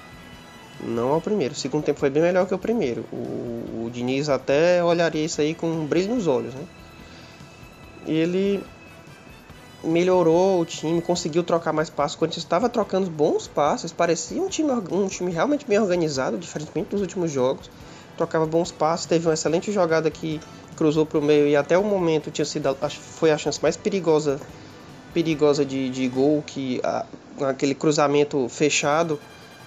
Não 0.81 1.09
ao 1.13 1.21
primeiro. 1.21 1.55
O 1.55 1.57
segundo 1.57 1.85
tempo 1.85 1.99
foi 1.99 2.11
bem 2.11 2.23
melhor 2.23 2.47
que 2.47 2.55
o 2.55 2.59
primeiro. 2.59 3.05
O, 3.13 3.85
o 3.87 3.91
Diniz 3.93 4.29
até 4.29 4.83
olharia 4.83 5.25
isso 5.25 5.41
aí 5.41 5.55
com 5.55 5.67
um 5.67 5.87
brilho 5.87 6.15
nos 6.15 6.27
olhos, 6.27 6.55
né? 6.55 6.63
Ele 8.07 8.63
melhorou 9.83 10.61
o 10.61 10.65
time, 10.65 11.01
conseguiu 11.01 11.43
trocar 11.43 11.73
mais 11.73 11.89
passos. 11.89 12.17
O 12.17 12.19
Corinthians 12.19 12.45
estava 12.45 12.69
trocando 12.69 13.11
bons 13.11 13.47
passos, 13.47 13.93
parecia 13.93 14.43
um 14.43 14.49
time, 14.49 14.73
um 14.91 15.07
time 15.07 15.31
realmente 15.31 15.67
bem 15.67 15.79
organizado, 15.79 16.37
diferentemente 16.37 16.91
dos 16.91 17.01
últimos 17.01 17.31
jogos. 17.31 17.71
Trocava 18.17 18.47
bons 18.47 18.73
passos, 18.73 19.07
teve 19.07 19.27
uma 19.27 19.35
excelente 19.35 19.71
jogada 19.71 20.11
que 20.11 20.41
cruzou 20.77 21.07
para 21.07 21.19
o 21.19 21.23
meio 21.23 21.47
e 21.49 21.57
até 21.57 21.77
o 21.77 21.85
momento 21.85 22.31
tinha 22.31 22.45
sido 22.45 22.77
foi 22.91 23.33
a 23.33 23.39
chance 23.39 23.61
mais 23.61 23.77
perigosa 23.77 24.41
perigosa 25.13 25.65
de, 25.65 25.91
de 25.91 26.07
gol 26.07 26.43
que 26.47 26.81
a, 26.85 27.05
aquele 27.49 27.75
cruzamento 27.75 28.49
fechado 28.49 29.19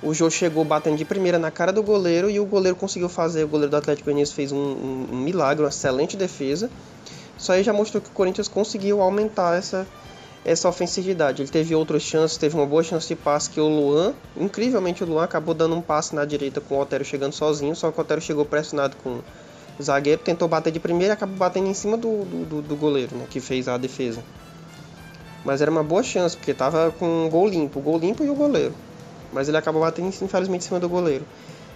o 0.02 0.14
Jô 0.14 0.30
chegou 0.30 0.64
batendo 0.64 0.96
de 0.96 1.04
primeira 1.04 1.38
na 1.38 1.52
cara 1.52 1.74
do 1.74 1.84
goleiro 1.84 2.30
e 2.30 2.40
o 2.40 2.46
goleiro 2.46 2.78
conseguiu 2.78 3.10
fazer 3.10 3.44
o 3.44 3.48
goleiro 3.48 3.72
do 3.72 3.78
Atlético 3.78 4.06
Goianiense 4.06 4.34
fez 4.34 4.54
um, 4.54 4.58
um, 4.58 5.08
um 5.12 5.18
milagre 5.18 5.64
uma 5.64 5.70
excelente 5.70 6.16
defesa 6.16 6.70
isso 7.42 7.52
aí 7.52 7.64
já 7.64 7.74
mostrou 7.74 8.00
que 8.00 8.08
o 8.08 8.12
Corinthians 8.12 8.48
conseguiu 8.48 9.02
aumentar 9.02 9.58
essa 9.58 9.88
essa 10.44 10.68
ofensividade. 10.68 11.42
Ele 11.42 11.50
teve 11.50 11.76
outras 11.76 12.02
chances, 12.02 12.38
teve 12.38 12.56
uma 12.56 12.66
boa 12.66 12.84
chance 12.84 13.08
de 13.08 13.16
passe 13.16 13.50
que 13.50 13.60
o 13.60 13.68
Luan, 13.68 14.14
incrivelmente 14.36 15.04
o 15.04 15.08
Luan 15.08 15.24
acabou 15.24 15.54
dando 15.54 15.76
um 15.76 15.82
passe 15.82 16.16
na 16.16 16.26
direita 16.26 16.60
com 16.60 16.76
o 16.76 16.80
Otero 16.80 17.06
chegando 17.06 17.34
sozinho, 17.34 17.76
só 17.76 17.92
que 17.92 17.98
o 17.98 18.02
Otero 18.02 18.20
chegou 18.20 18.44
pressionado 18.44 18.96
com 19.04 19.20
o 19.80 19.84
zagueiro, 19.84 20.22
tentou 20.22 20.48
bater 20.48 20.72
de 20.72 20.80
primeira 20.80 21.14
e 21.14 21.16
acabou 21.16 21.38
batendo 21.38 21.68
em 21.68 21.74
cima 21.76 21.96
do, 21.96 22.26
do, 22.26 22.62
do 22.62 22.76
goleiro, 22.76 23.16
né, 23.16 23.26
que 23.30 23.40
fez 23.40 23.68
a 23.68 23.78
defesa. 23.78 24.24
Mas 25.46 25.62
era 25.62 25.70
uma 25.70 25.84
boa 25.84 26.02
chance, 26.02 26.36
porque 26.36 26.54
tava 26.54 26.92
com 26.98 27.26
um 27.26 27.30
gol 27.30 27.48
limpo, 27.48 27.80
o 27.80 27.82
gol 27.82 28.00
limpo 28.00 28.24
e 28.24 28.30
o 28.30 28.36
goleiro. 28.36 28.74
Mas 29.32 29.48
ele 29.48 29.58
acabou 29.58 29.82
batendo 29.82 30.08
infelizmente 30.08 30.64
em 30.64 30.68
cima 30.68 30.80
do 30.80 30.90
goleiro. 30.90 31.26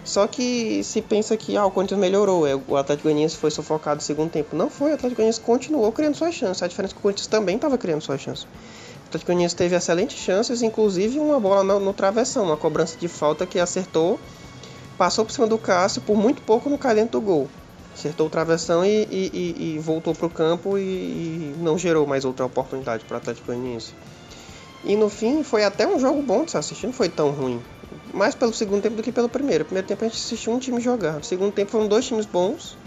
Só 0.06 0.28
que 0.28 0.84
se 0.84 1.02
pensa 1.02 1.36
que 1.36 1.58
ah, 1.58 1.66
o 1.66 1.72
Corinthians 1.72 2.00
melhorou, 2.00 2.46
é, 2.46 2.56
o 2.56 2.78
Atlético 2.78 3.10
Goianiense 3.10 3.36
foi 3.36 3.50
sufocado 3.50 3.96
no 3.96 4.02
segundo 4.02 4.30
tempo. 4.30 4.56
Não 4.56 4.70
foi, 4.70 4.92
o 4.92 4.94
Atlético 4.94 5.16
Goianiense 5.16 5.42
continuou 5.42 5.92
criando 5.92 6.16
suas 6.16 6.36
chances. 6.36 6.62
A 6.62 6.68
diferença 6.68 6.94
é 6.94 6.96
que 6.96 7.00
o 7.00 7.02
Corinthians 7.02 7.26
também 7.26 7.56
estava 7.56 7.76
criando 7.76 8.02
suas 8.02 8.22
chances. 8.22 8.44
O 8.44 9.08
Atlético 9.08 9.32
Goianiense 9.32 9.56
teve 9.56 9.76
excelentes 9.76 10.18
chances, 10.20 10.62
inclusive 10.62 11.18
uma 11.18 11.40
bola 11.40 11.64
no, 11.64 11.80
no, 11.80 11.92
travessão, 11.92 12.46
uma 12.46 12.56
cobrança 12.56 12.96
de 13.00 13.08
falta 13.08 13.48
que 13.48 13.58
acertou, 13.58 14.20
passou 14.96 15.26
por 15.26 15.32
cima 15.32 15.48
do 15.48 15.58
Cássio, 15.58 16.04
por 16.04 16.16
muito 16.16 16.40
pouco 16.44 16.70
no 16.70 16.78
cai 16.78 17.04
do 17.04 17.20
gol. 17.20 17.50
Acertou 17.92 18.28
o 18.28 18.30
travessão 18.30 18.86
e, 18.86 19.08
e, 19.10 19.32
e, 19.34 19.76
e 19.76 19.80
voltou 19.80 20.14
para 20.14 20.28
o 20.28 20.30
campo 20.30 20.78
e, 20.78 21.56
não 21.60 21.80
gerou 21.80 22.06
mais 22.06 22.26
outra 22.26 22.46
oportunidade 22.46 23.04
para 23.06 23.16
o 23.16 23.18
Atlético 23.18 23.48
Goianiense. 23.48 23.94
E 24.84 24.96
no 24.96 25.10
fim 25.10 25.44
foi 25.44 25.64
até 25.64 25.88
um 25.88 26.00
jogo 26.00 26.22
bom 26.22 26.44
de 26.44 26.52
se 26.52 26.58
assistir, 26.58 26.86
não 26.86 26.94
foi 26.94 27.10
tão 27.10 27.32
ruim 27.32 27.60
mais 28.14 28.36
pelo 28.36 28.54
segundo 28.54 28.82
tempo 28.82 28.96
do 28.96 29.04
que 29.04 29.12
pelo 29.12 29.30
primeiro. 29.30 29.64
No 29.64 29.66
primeiro 29.66 29.88
tempo 29.88 30.04
a 30.04 30.08
gente 30.08 30.18
assistiu 30.18 30.54
um 30.54 30.60
time 30.60 30.80
jogar. 30.82 31.14
No 31.14 31.24
segundo 31.24 31.52
tempo 31.52 31.72
foram 31.72 31.88
dois 31.88 32.06
times 32.06 32.26
bons, 32.26 32.78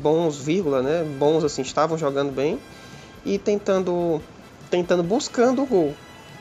bons, 0.00 0.38
vírgula, 0.38 0.82
né? 0.82 1.04
Bons 1.18 1.44
assim, 1.44 1.62
estavam 1.62 1.96
jogando 1.96 2.32
bem 2.32 2.58
e 3.24 3.38
tentando, 3.38 4.20
tentando 4.70 5.02
buscando 5.02 5.62
o 5.62 5.66
gol, 5.66 5.94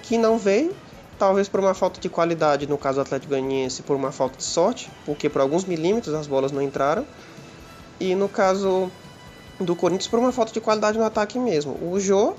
que 0.03 0.17
não 0.17 0.37
veio. 0.37 0.73
Talvez 1.17 1.47
por 1.47 1.59
uma 1.59 1.73
falta 1.73 2.01
de 2.01 2.09
qualidade, 2.09 2.67
no 2.67 2.77
caso 2.77 2.95
do 2.95 3.01
Atlético 3.01 3.29
Goianiense, 3.29 3.83
por 3.83 3.95
uma 3.95 4.11
falta 4.11 4.37
de 4.37 4.43
sorte, 4.43 4.89
porque 5.05 5.29
por 5.29 5.41
alguns 5.41 5.63
milímetros 5.63 6.13
as 6.13 6.27
bolas 6.27 6.51
não 6.51 6.61
entraram. 6.61 7.05
E 7.99 8.15
no 8.15 8.27
caso 8.27 8.91
do 9.59 9.75
Corinthians, 9.75 10.07
por 10.07 10.19
uma 10.19 10.31
falta 10.31 10.51
de 10.51 10.59
qualidade 10.59 10.97
no 10.97 11.05
ataque 11.05 11.37
mesmo. 11.37 11.77
O 11.81 11.99
Jô 11.99 12.33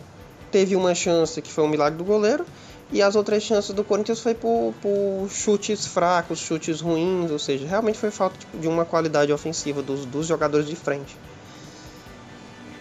teve 0.51 0.77
uma 0.77 0.95
chance 0.95 1.41
que 1.41 1.51
foi 1.51 1.65
um 1.65 1.69
milagre 1.69 1.97
do 1.97 2.05
goleiro, 2.05 2.45
e 2.93 3.03
as 3.03 3.17
outras 3.17 3.43
chances 3.43 3.75
do 3.75 3.83
Corinthians 3.83 4.21
foi 4.21 4.35
por, 4.35 4.75
por 4.81 5.29
chutes 5.31 5.87
fracos, 5.87 6.39
chutes 6.39 6.81
ruins, 6.81 7.31
ou 7.31 7.39
seja, 7.39 7.67
realmente 7.67 7.99
foi 7.99 8.11
falta 8.11 8.37
de 8.55 8.69
uma 8.69 8.85
qualidade 8.85 9.33
ofensiva 9.33 9.83
dos, 9.83 10.05
dos 10.05 10.27
jogadores 10.27 10.67
de 10.67 10.77
frente. 10.77 11.17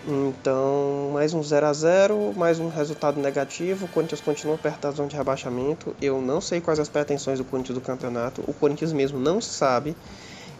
Então, 0.06 1.12
mais 1.14 1.34
um 1.34 1.41
0 1.41 1.66
a 1.66 1.72
0 1.72 2.34
mais 2.36 2.60
um 2.60 2.68
resultado 2.68 3.22
negativo. 3.22 3.86
O 3.86 3.88
Corinthians 3.88 4.20
continua 4.20 4.58
perto 4.58 4.82
da 4.82 4.91
zona 4.91 5.08
de 5.08 5.16
rebaixamento. 5.16 5.95
Eu 6.01 6.22
não 6.22 6.41
sei 6.41 6.60
quais 6.60 6.78
as 6.78 6.89
pretensões 6.89 7.39
do 7.39 7.45
Corinthians 7.45 7.76
do 7.76 7.82
campeonato. 7.82 8.43
O 8.45 8.54
Corinthians 8.54 8.91
mesmo 8.91 9.18
não 9.18 9.39
sabe. 9.39 9.95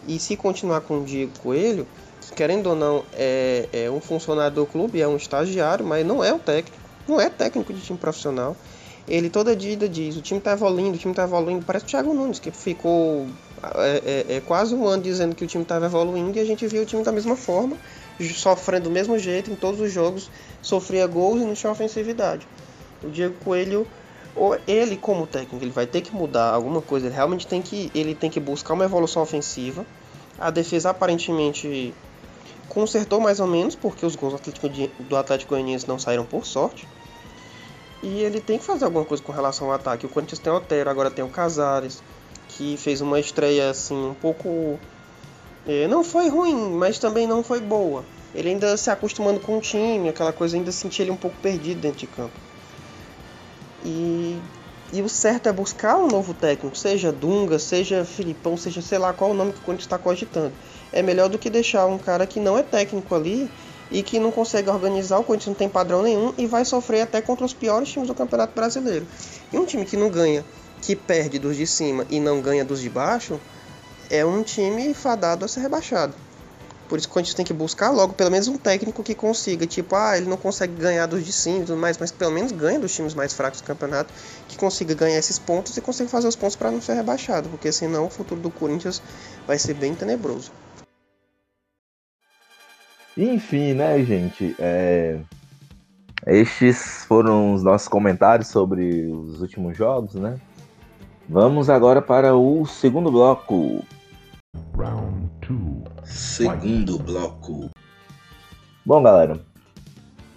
E 0.08 0.18
se 0.18 0.34
continuar 0.34 0.80
com 0.80 1.00
o 1.00 1.04
Diego 1.04 1.32
Coelho, 1.40 1.86
querendo 2.34 2.70
ou 2.70 2.76
não, 2.76 3.04
é, 3.12 3.68
é 3.70 3.90
um 3.90 4.00
funcionário 4.00 4.54
do 4.54 4.64
clube, 4.64 5.00
é 5.00 5.06
um 5.06 5.16
estagiário, 5.16 5.84
mas 5.84 6.06
não 6.06 6.24
é 6.24 6.32
um 6.32 6.38
técnico. 6.38 6.82
Não 7.06 7.20
é 7.20 7.28
técnico 7.28 7.72
de 7.74 7.82
time 7.82 7.98
profissional. 7.98 8.56
Ele 9.06 9.28
toda 9.28 9.54
dia 9.54 9.76
diz: 9.76 10.16
o 10.16 10.22
time 10.22 10.40
tá 10.40 10.52
evoluindo, 10.52 10.96
o 10.96 10.98
time 10.98 11.14
tá 11.14 11.24
evoluindo. 11.24 11.64
Parece 11.64 11.84
o 11.84 11.88
Thiago 11.88 12.14
Nunes, 12.14 12.38
que 12.38 12.50
ficou 12.50 13.26
é, 13.76 14.26
é, 14.28 14.36
é 14.36 14.40
quase 14.40 14.74
um 14.74 14.86
ano 14.86 15.02
dizendo 15.02 15.34
que 15.34 15.44
o 15.44 15.46
time 15.46 15.62
estava 15.62 15.86
evoluindo 15.86 16.36
e 16.38 16.40
a 16.40 16.44
gente 16.44 16.66
viu 16.66 16.82
o 16.82 16.86
time 16.86 17.02
da 17.02 17.12
mesma 17.12 17.36
forma 17.36 17.76
sofrendo 18.20 18.84
do 18.84 18.90
mesmo 18.90 19.18
jeito 19.18 19.50
em 19.50 19.56
todos 19.56 19.80
os 19.80 19.92
jogos, 19.92 20.30
sofria 20.62 21.06
gols 21.06 21.40
e 21.40 21.44
não 21.44 21.54
tinha 21.54 21.72
ofensividade. 21.72 22.46
O 23.02 23.10
Diego 23.10 23.34
Coelho, 23.44 23.86
ele 24.66 24.96
como 24.96 25.26
técnico, 25.26 25.64
ele 25.64 25.72
vai 25.72 25.86
ter 25.86 26.00
que 26.00 26.14
mudar 26.14 26.50
alguma 26.50 26.80
coisa, 26.80 27.06
ele 27.06 27.14
realmente 27.14 27.46
tem 27.46 27.60
que, 27.60 27.90
ele 27.94 28.14
tem 28.14 28.30
que 28.30 28.38
buscar 28.38 28.74
uma 28.74 28.84
evolução 28.84 29.22
ofensiva. 29.22 29.84
A 30.38 30.50
defesa 30.50 30.90
aparentemente 30.90 31.94
consertou 32.68 33.20
mais 33.20 33.40
ou 33.40 33.46
menos, 33.46 33.74
porque 33.74 34.04
os 34.04 34.16
gols 34.16 34.34
do 34.34 34.36
Atlético, 34.36 34.68
do 35.04 35.16
Atlético 35.16 35.50
Goianiense 35.50 35.86
não 35.88 35.98
saíram 35.98 36.24
por 36.24 36.44
sorte. 36.46 36.86
E 38.04 38.22
ele 38.22 38.40
tem 38.40 38.58
que 38.58 38.64
fazer 38.64 38.84
alguma 38.84 39.04
coisa 39.04 39.22
com 39.22 39.32
relação 39.32 39.68
ao 39.68 39.72
ataque. 39.72 40.06
O 40.06 40.08
Corinthians 40.08 40.38
tem 40.38 40.52
o 40.52 40.56
Otero, 40.56 40.90
agora 40.90 41.10
tem 41.10 41.24
o 41.24 41.28
Casares, 41.28 42.02
que 42.50 42.76
fez 42.76 43.00
uma 43.00 43.18
estreia 43.18 43.70
assim 43.70 43.96
um 43.96 44.14
pouco 44.14 44.78
é, 45.66 45.88
não 45.88 46.04
foi 46.04 46.28
ruim, 46.28 46.54
mas 46.72 46.98
também 46.98 47.26
não 47.26 47.42
foi 47.42 47.60
boa. 47.60 48.04
Ele 48.34 48.50
ainda 48.50 48.76
se 48.76 48.90
acostumando 48.90 49.40
com 49.40 49.56
o 49.56 49.60
time, 49.60 50.08
aquela 50.08 50.32
coisa, 50.32 50.56
ainda 50.56 50.70
sentia 50.70 51.04
ele 51.04 51.10
um 51.10 51.16
pouco 51.16 51.36
perdido 51.40 51.80
dentro 51.80 52.00
de 52.00 52.06
campo. 52.06 52.34
E, 53.84 54.38
e 54.92 55.00
o 55.00 55.08
certo 55.08 55.48
é 55.48 55.52
buscar 55.52 55.96
um 55.96 56.06
novo 56.06 56.34
técnico, 56.34 56.76
seja 56.76 57.10
Dunga, 57.10 57.58
seja 57.58 58.04
Filipão, 58.04 58.56
seja 58.56 58.82
sei 58.82 58.98
lá 58.98 59.12
qual 59.12 59.30
o 59.30 59.34
nome 59.34 59.52
que 59.52 59.58
o 59.58 59.62
Corinthians 59.62 59.86
está 59.86 59.98
cogitando. 59.98 60.52
É 60.92 61.00
melhor 61.00 61.28
do 61.28 61.38
que 61.38 61.48
deixar 61.48 61.86
um 61.86 61.98
cara 61.98 62.26
que 62.26 62.38
não 62.38 62.58
é 62.58 62.62
técnico 62.62 63.14
ali 63.14 63.48
e 63.94 64.02
que 64.02 64.18
não 64.18 64.32
consegue 64.32 64.68
organizar, 64.68 65.20
o 65.20 65.24
Corinthians 65.24 65.50
não 65.50 65.54
tem 65.54 65.68
padrão 65.68 66.02
nenhum 66.02 66.34
e 66.36 66.48
vai 66.48 66.64
sofrer 66.64 67.02
até 67.02 67.22
contra 67.22 67.46
os 67.46 67.54
piores 67.54 67.88
times 67.88 68.08
do 68.08 68.14
Campeonato 68.14 68.52
Brasileiro. 68.52 69.06
E 69.52 69.56
um 69.56 69.64
time 69.64 69.84
que 69.84 69.96
não 69.96 70.10
ganha, 70.10 70.44
que 70.82 70.96
perde 70.96 71.38
dos 71.38 71.56
de 71.56 71.64
cima 71.64 72.04
e 72.10 72.18
não 72.18 72.40
ganha 72.40 72.64
dos 72.64 72.80
de 72.80 72.90
baixo, 72.90 73.40
é 74.10 74.26
um 74.26 74.42
time 74.42 74.92
fadado 74.94 75.44
a 75.44 75.48
ser 75.48 75.60
rebaixado. 75.60 76.12
Por 76.88 76.98
isso 76.98 77.08
que 77.08 77.16
a 77.16 77.22
gente 77.22 77.36
tem 77.36 77.44
que 77.44 77.52
buscar 77.52 77.90
logo 77.90 78.14
pelo 78.14 78.32
menos 78.32 78.48
um 78.48 78.58
técnico 78.58 79.00
que 79.04 79.14
consiga, 79.14 79.64
tipo, 79.64 79.94
ah, 79.94 80.18
ele 80.18 80.26
não 80.26 80.36
consegue 80.36 80.74
ganhar 80.74 81.06
dos 81.06 81.24
de 81.24 81.32
cima 81.32 81.58
e 81.58 81.64
tudo 81.64 81.76
mais, 81.76 81.96
mas 81.96 82.10
pelo 82.10 82.32
menos 82.32 82.50
ganha 82.50 82.80
dos 82.80 82.92
times 82.92 83.14
mais 83.14 83.32
fracos 83.32 83.60
do 83.60 83.64
campeonato, 83.64 84.12
que 84.48 84.56
consiga 84.56 84.92
ganhar 84.92 85.18
esses 85.20 85.38
pontos 85.38 85.76
e 85.76 85.80
consiga 85.80 86.08
fazer 86.08 86.26
os 86.26 86.34
pontos 86.34 86.56
para 86.56 86.72
não 86.72 86.82
ser 86.82 86.94
rebaixado, 86.94 87.48
porque 87.48 87.70
senão 87.70 88.06
o 88.06 88.10
futuro 88.10 88.40
do 88.40 88.50
Corinthians 88.50 89.00
vai 89.46 89.56
ser 89.56 89.74
bem 89.74 89.94
tenebroso. 89.94 90.50
Enfim, 93.16 93.74
né, 93.74 94.02
gente? 94.04 94.56
É... 94.58 95.20
Estes 96.26 97.04
foram 97.06 97.54
os 97.54 97.62
nossos 97.62 97.86
comentários 97.86 98.48
sobre 98.48 99.06
os 99.06 99.40
últimos 99.40 99.76
jogos, 99.76 100.14
né? 100.14 100.40
Vamos 101.28 101.70
agora 101.70 102.02
para 102.02 102.34
o 102.34 102.66
segundo 102.66 103.10
bloco. 103.10 103.84
Round 104.76 105.30
two. 105.40 105.84
Segundo 106.02 106.98
bloco. 106.98 107.70
Bom, 108.84 109.02
galera, 109.02 109.40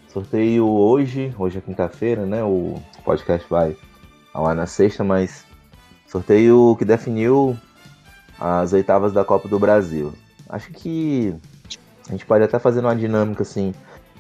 sorteio 0.08 0.68
hoje, 0.68 1.34
hoje 1.38 1.58
é 1.58 1.62
quinta-feira, 1.62 2.26
né? 2.26 2.44
O 2.44 2.76
podcast 3.04 3.48
vai 3.50 3.76
ao 4.34 4.46
ar 4.46 4.56
na 4.56 4.66
sexta, 4.66 5.04
mas 5.04 5.46
sorteio 6.06 6.76
que 6.78 6.86
definiu 6.86 7.58
as 8.40 8.72
oitavas 8.72 9.12
da 9.14 9.26
Copa 9.26 9.48
do 9.48 9.58
Brasil. 9.58 10.14
Acho 10.48 10.72
que 10.72 11.36
a 12.08 12.12
gente 12.12 12.26
pode 12.26 12.44
até 12.44 12.58
fazer 12.60 12.80
uma 12.80 12.96
dinâmica 12.96 13.44
assim 13.44 13.74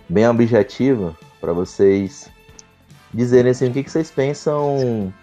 bem 0.10 0.28
objetiva 0.28 1.16
para 1.40 1.54
vocês 1.54 2.30
dizerem 3.14 3.52
assim 3.52 3.70
o 3.70 3.74
que, 3.74 3.84
que 3.84 3.92
vocês 3.92 4.12
pensam 4.12 5.14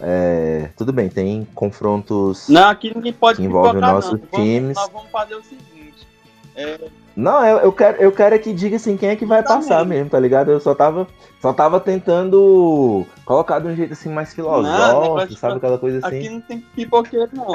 é, 0.00 0.70
tudo 0.76 0.92
bem, 0.92 1.08
tem 1.08 1.46
confrontos. 1.54 2.48
Não, 2.48 2.68
aqui 2.68 2.92
ninguém 2.94 3.12
pode 3.12 3.36
que 3.36 3.44
envolvem 3.44 3.80
nossos 3.80 4.12
não. 4.12 4.26
times. 4.28 4.74
Vamos, 4.74 4.76
nós 4.76 4.90
vamos 4.92 5.10
fazer 5.10 5.34
o 5.34 5.42
seguinte. 5.42 6.08
É... 6.56 6.80
Não, 7.14 7.44
eu, 7.44 7.58
eu, 7.58 7.72
quero, 7.72 8.00
eu 8.00 8.12
quero 8.12 8.34
é 8.34 8.38
que 8.38 8.52
diga 8.52 8.76
assim 8.76 8.96
quem 8.96 9.10
é 9.10 9.16
que 9.16 9.26
vai 9.26 9.42
tá 9.42 9.56
passar 9.56 9.78
mesmo. 9.78 9.88
mesmo, 9.88 10.10
tá 10.10 10.18
ligado? 10.18 10.50
Eu 10.50 10.60
só 10.60 10.74
tava, 10.74 11.06
só 11.42 11.52
tava 11.52 11.78
tentando 11.78 13.04
colocar 13.26 13.58
de 13.58 13.66
um 13.66 13.76
jeito 13.76 13.92
assim 13.92 14.08
mais 14.08 14.32
filosófico, 14.32 15.30
não, 15.32 15.36
sabe? 15.36 15.56
Aquela 15.56 15.76
coisa 15.76 15.98
assim. 15.98 16.18
Aqui 16.18 16.28
não 16.30 16.40
tem 16.40 16.60
pipoqueiro, 16.60 17.28
não. 17.34 17.48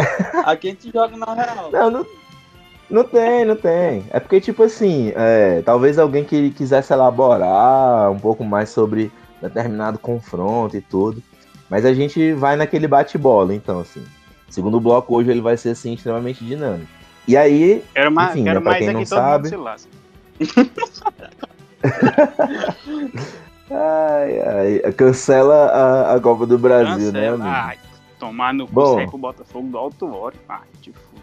aqui 0.45 0.68
a 0.68 0.72
gente 0.72 0.91
joga 0.91 1.18
na 1.18 1.34
real. 1.34 1.72
Não, 1.72 1.89
não, 1.89 2.05
não 2.89 3.03
tem, 3.03 3.45
não 3.45 3.55
tem. 3.55 4.05
É 4.09 4.19
porque, 4.19 4.39
tipo 4.39 4.63
assim, 4.63 5.11
é, 5.15 5.61
talvez 5.63 5.97
alguém 5.97 6.23
que 6.23 6.51
quisesse 6.51 6.93
elaborar 6.93 8.11
um 8.11 8.19
pouco 8.19 8.43
mais 8.43 8.69
sobre 8.69 9.11
determinado 9.41 9.99
confronto 9.99 10.77
e 10.77 10.81
tudo. 10.81 11.21
Mas 11.69 11.86
a 11.86 11.93
gente 11.93 12.33
vai 12.33 12.55
naquele 12.55 12.88
bate-bola, 12.88 13.53
então, 13.53 13.79
assim. 13.79 14.03
segundo 14.49 14.79
bloco 14.79 15.15
hoje 15.15 15.31
ele 15.31 15.41
vai 15.41 15.57
ser, 15.57 15.69
assim, 15.69 15.93
extremamente 15.93 16.45
dinâmico. 16.45 16.89
E 17.27 17.36
aí, 17.36 17.83
quero 17.93 18.11
mais, 18.11 18.31
enfim, 18.31 18.43
quero 18.43 18.59
né, 18.59 18.69
pra 18.69 18.77
quem 18.77 18.89
é 18.89 18.93
não 18.93 19.05
sabe... 19.05 19.49
ai, 23.71 24.39
ai, 24.41 24.79
cancela 24.93 25.55
a, 25.55 26.15
a 26.15 26.19
Copa 26.19 26.45
do 26.45 26.57
Brasil, 26.57 27.11
né, 27.11 27.21
cancela. 27.21 27.38
né, 27.38 27.43
amigo? 27.45 27.47
Ai, 27.47 27.77
tomar 28.19 28.53
no 28.53 28.67
Bom. 28.67 29.05
cu 29.07 29.15
o 29.15 29.19
Botafogo 29.19 29.67
do 29.69 29.77
Alto 29.77 30.13
Oro. 30.13 30.36
Ai, 30.47 30.59
te 30.81 30.91
fudo. 30.91 31.14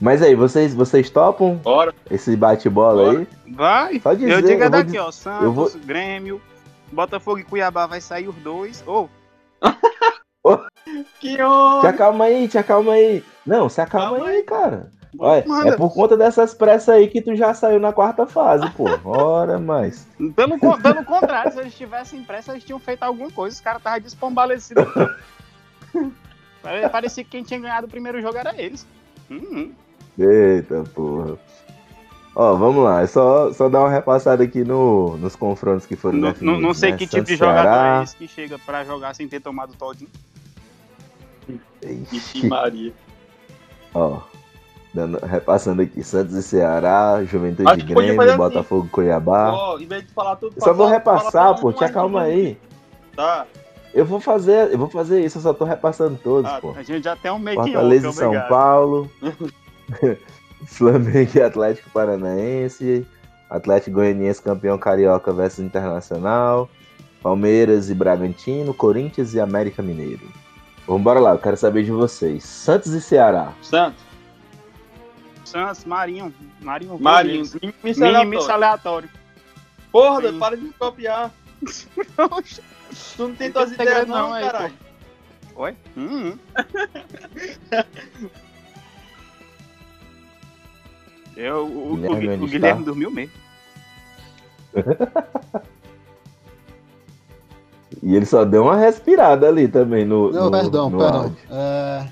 Mas 0.00 0.22
aí, 0.22 0.34
vocês, 0.34 0.74
vocês 0.74 1.08
topam 1.08 1.56
Bora. 1.56 1.94
esse 2.10 2.36
bate-bola 2.36 3.12
aí? 3.12 3.28
Vai, 3.48 3.98
Só 4.00 4.12
dizer, 4.12 4.30
eu 4.32 4.42
digo 4.42 4.62
é 4.62 4.68
daqui, 4.68 4.98
ó. 4.98 5.10
Santos, 5.10 5.42
eu 5.44 5.52
vou- 5.52 5.70
Grêmio, 5.84 6.40
Botafogo 6.92 7.38
e 7.38 7.44
Cuiabá 7.44 7.86
vai 7.86 8.00
sair 8.00 8.28
os 8.28 8.34
dois. 8.36 8.84
Ô, 8.86 9.08
Que 11.20 11.42
honra! 11.42 11.80
Te 11.80 11.86
acalma 11.88 12.24
aí, 12.26 12.46
te 12.46 12.58
acalma 12.58 12.92
aí. 12.92 13.24
Não, 13.44 13.68
se 13.68 13.80
acalma 13.80 14.16
Calma 14.18 14.30
aí, 14.30 14.42
cara. 14.42 14.90
Olha, 15.18 15.44
manda. 15.46 15.70
é 15.70 15.76
por 15.76 15.92
conta 15.94 16.14
dessas 16.16 16.52
pressas 16.52 16.90
aí 16.90 17.08
que 17.08 17.22
tu 17.22 17.34
já 17.34 17.54
saiu 17.54 17.80
na 17.80 17.92
quarta 17.92 18.26
fase, 18.26 18.68
pô. 18.72 18.84
Ora, 19.04 19.58
mais. 19.58 20.06
Pelo, 20.36 20.58
pelo 20.58 21.04
contrário, 21.04 21.52
se 21.52 21.58
eles 21.58 21.74
tivessem 21.74 22.22
pressa, 22.22 22.52
eles 22.52 22.64
tinham 22.64 22.78
feito 22.78 23.02
alguma 23.02 23.30
coisa. 23.30 23.54
Os 23.54 23.60
caras 23.60 23.80
estavam 23.80 24.00
despombalecidos. 24.00 24.84
Pare- 26.62 26.88
Parecia 26.90 27.24
que 27.24 27.30
quem 27.30 27.42
tinha 27.42 27.58
ganhado 27.58 27.86
o 27.86 27.90
primeiro 27.90 28.20
jogo 28.20 28.36
era 28.36 28.54
eles. 28.60 28.86
Uhum. 29.30 29.72
Eita, 30.18 30.84
porra. 30.94 31.36
Ó, 32.34 32.54
vamos 32.54 32.84
lá. 32.84 33.02
É 33.02 33.06
só, 33.06 33.52
só 33.52 33.68
dar 33.68 33.80
uma 33.80 33.90
repassada 33.90 34.44
aqui 34.44 34.62
no, 34.62 35.16
nos 35.16 35.34
confrontos 35.34 35.86
que 35.86 35.96
foram 35.96 36.18
Não, 36.18 36.28
definidos. 36.32 36.60
não, 36.60 36.68
não 36.68 36.74
sei 36.74 36.90
né? 36.92 36.98
que 36.98 37.06
tipo 37.06 37.22
de 37.24 37.36
Santos, 37.36 37.38
jogador 37.38 37.62
Ceará. 37.70 38.00
é 38.00 38.02
esse 38.04 38.16
que 38.16 38.28
chega 38.28 38.58
pra 38.58 38.84
jogar 38.84 39.14
sem 39.14 39.26
ter 39.28 39.40
tomado 39.40 39.74
todinho. 39.74 40.10
Ixi, 42.12 42.46
Maria. 42.46 42.92
Ó, 43.94 44.18
dando, 44.92 45.18
repassando 45.24 45.80
aqui. 45.82 46.02
Santos 46.02 46.34
e 46.34 46.42
Ceará, 46.42 47.22
Juventude 47.24 47.68
Acho 47.70 47.86
Grêmio, 47.86 48.20
assim. 48.20 48.36
Botafogo 48.36 48.88
Cuiabá. 48.90 49.52
Ó, 49.52 49.78
em 49.78 49.86
vez 49.86 50.04
de 50.06 50.12
falar 50.12 50.36
tudo 50.36 50.54
Eu 50.56 50.62
só 50.62 50.74
vou 50.74 50.86
repassar, 50.88 51.58
pô. 51.60 51.72
Te 51.72 51.84
acalma 51.84 52.24
de 52.24 52.30
aí. 52.30 52.58
Tá. 53.14 53.46
Eu 53.94 54.04
vou 54.04 54.20
fazer, 54.20 54.70
eu 54.72 54.78
vou 54.78 54.90
fazer 54.90 55.24
isso, 55.24 55.38
eu 55.38 55.42
só 55.42 55.54
tô 55.54 55.64
repassando 55.64 56.18
todos, 56.22 56.50
Ah, 56.50 56.58
pô. 56.60 56.72
a 56.76 56.82
gente 56.82 57.02
já 57.02 57.16
tem 57.16 57.30
um 57.30 57.38
meio 57.38 57.62
que 57.62 57.72
Fortaleza 57.72 58.08
e 58.08 58.12
São 58.12 58.26
obrigado. 58.26 58.48
Paulo. 58.50 59.10
Flamengo 60.66 61.30
e 61.34 61.40
Atlético 61.40 61.90
Paranaense. 61.90 63.06
Atlético 63.48 63.96
Goianiense 63.96 64.42
campeão 64.42 64.78
carioca 64.78 65.32
versus 65.32 65.60
Internacional. 65.60 66.68
Palmeiras 67.22 67.90
e 67.90 67.94
Bragantino. 67.94 68.74
Corinthians 68.74 69.34
e 69.34 69.40
América 69.40 69.82
Mineiro. 69.82 70.26
Vambora 70.86 71.18
lá, 71.18 71.32
eu 71.32 71.38
quero 71.38 71.56
saber 71.56 71.84
de 71.84 71.90
vocês. 71.90 72.44
Santos 72.44 72.92
e 72.92 73.00
Ceará. 73.00 73.52
Santos. 73.62 74.04
Santos, 75.44 75.84
Marinho. 75.84 76.32
Marinho. 76.60 76.98
Marinho. 76.98 77.44
Minimis 77.82 78.48
aleatório. 78.48 79.08
Porra, 79.90 80.20
doido, 80.22 80.38
para 80.38 80.56
de 80.56 80.62
me 80.64 80.72
copiar. 80.72 81.30
Tu 83.16 83.28
não 83.28 83.34
tem 83.34 83.50
tuas 83.50 83.72
ideias 83.72 84.06
não, 84.06 84.28
não 84.28 84.34
aí, 84.34 84.44
caralho. 84.44 84.74
Oi? 85.56 85.76
Uhum. 85.96 86.38
Eu, 91.36 91.66
o, 91.66 91.92
o- 91.92 91.96
Guilherme, 91.96 92.28
o 92.28 92.42
onde 92.42 92.52
Guilherme 92.52 92.84
dormiu 92.84 93.10
mesmo. 93.10 93.32
E 98.02 98.14
ele 98.14 98.26
só 98.26 98.44
deu 98.44 98.62
uma 98.64 98.76
respirada 98.76 99.48
ali 99.48 99.66
também 99.68 100.04
no. 100.04 100.30
Não, 100.30 100.44
no 100.44 100.50
perdão, 100.50 100.90
no 100.90 100.98
perdão. 100.98 101.36
É, 101.50 102.06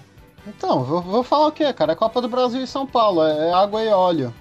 Então, 0.47 0.83
vou, 0.83 1.03
vou 1.03 1.23
falar 1.23 1.49
o 1.49 1.53
quê, 1.53 1.73
cara? 1.73 1.93
É 1.93 1.97
Copa 1.97 2.21
do 2.23 2.29
Brasil 2.29 2.63
e 2.63 2.67
São 2.67 2.87
Paulo, 2.87 3.23
é, 3.25 3.49
é 3.49 3.53
água 3.53 3.83
e 3.83 3.89
óleo. 3.89 4.33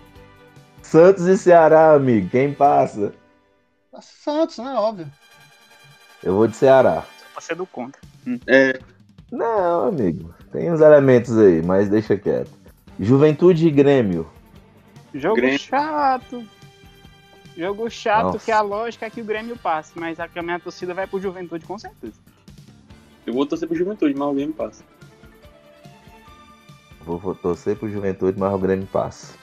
Santos 0.82 1.26
e 1.28 1.38
Ceará, 1.38 1.94
amigo. 1.94 2.30
Quem 2.30 2.54
passa? 2.54 3.14
Santos, 4.02 4.58
né? 4.58 4.74
Óbvio. 4.74 5.08
Eu 6.24 6.36
vou 6.36 6.48
de 6.48 6.56
Ceará. 6.56 7.04
Só 7.20 7.26
pra 7.34 7.42
ser 7.42 7.56
do 7.56 7.66
contra. 7.66 8.00
É, 8.48 8.80
Não, 9.32 9.88
amigo. 9.90 10.34
Tem 10.52 10.72
uns 10.72 10.82
elementos 10.82 11.38
aí, 11.38 11.62
mas 11.62 11.90
deixa 11.90 12.16
quieto. 12.18 12.52
Juventude 13.00 13.68
e 13.68 13.72
Grêmio. 13.72 14.28
Jogo 15.14 15.36
Grêmio. 15.36 15.59
chato. 15.59 16.43
Jogo 17.55 17.89
chato 17.89 18.24
Nossa. 18.26 18.39
que 18.39 18.51
a 18.51 18.61
lógica 18.61 19.05
é 19.05 19.09
que 19.09 19.22
o 19.22 19.26
Grêmio 19.26 19.55
passe, 19.57 19.91
mas 19.95 20.20
a 20.20 20.28
minha 20.41 20.59
torcida 20.59 20.93
vai 20.93 21.05
pro 21.05 21.22
Juventude 21.22 21.66
com 21.66 21.78
certeza. 21.78 22.16
eu 23.28 23.34
vou 23.34 23.45
torcer 23.45 23.68
pro 23.68 23.78
Juventude, 23.78 24.16
mas 24.18 24.28
o 24.28 24.34
Grêmio 24.34 24.55
passa. 24.55 24.84
Vou, 27.01 27.18
vou 27.20 27.36
torcer 27.36 27.76
pro 27.78 27.89
Juventude, 27.89 28.39
mas 28.39 28.53
o 28.53 28.57
Grêmio 28.57 28.88
passa. 28.88 29.36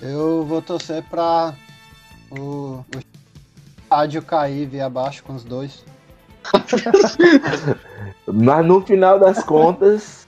Eu 0.00 0.44
vou 0.44 0.60
torcer 0.62 1.02
pra 1.04 1.54
o, 2.30 2.84
o 2.94 2.98
estádio 3.82 4.22
cair 4.22 4.62
e 4.62 4.66
vir 4.66 4.80
abaixo 4.80 5.22
com 5.22 5.34
os 5.34 5.44
dois. 5.44 5.84
Mas 8.26 8.64
no 8.64 8.80
final 8.80 9.18
das 9.18 9.42
contas, 9.42 10.26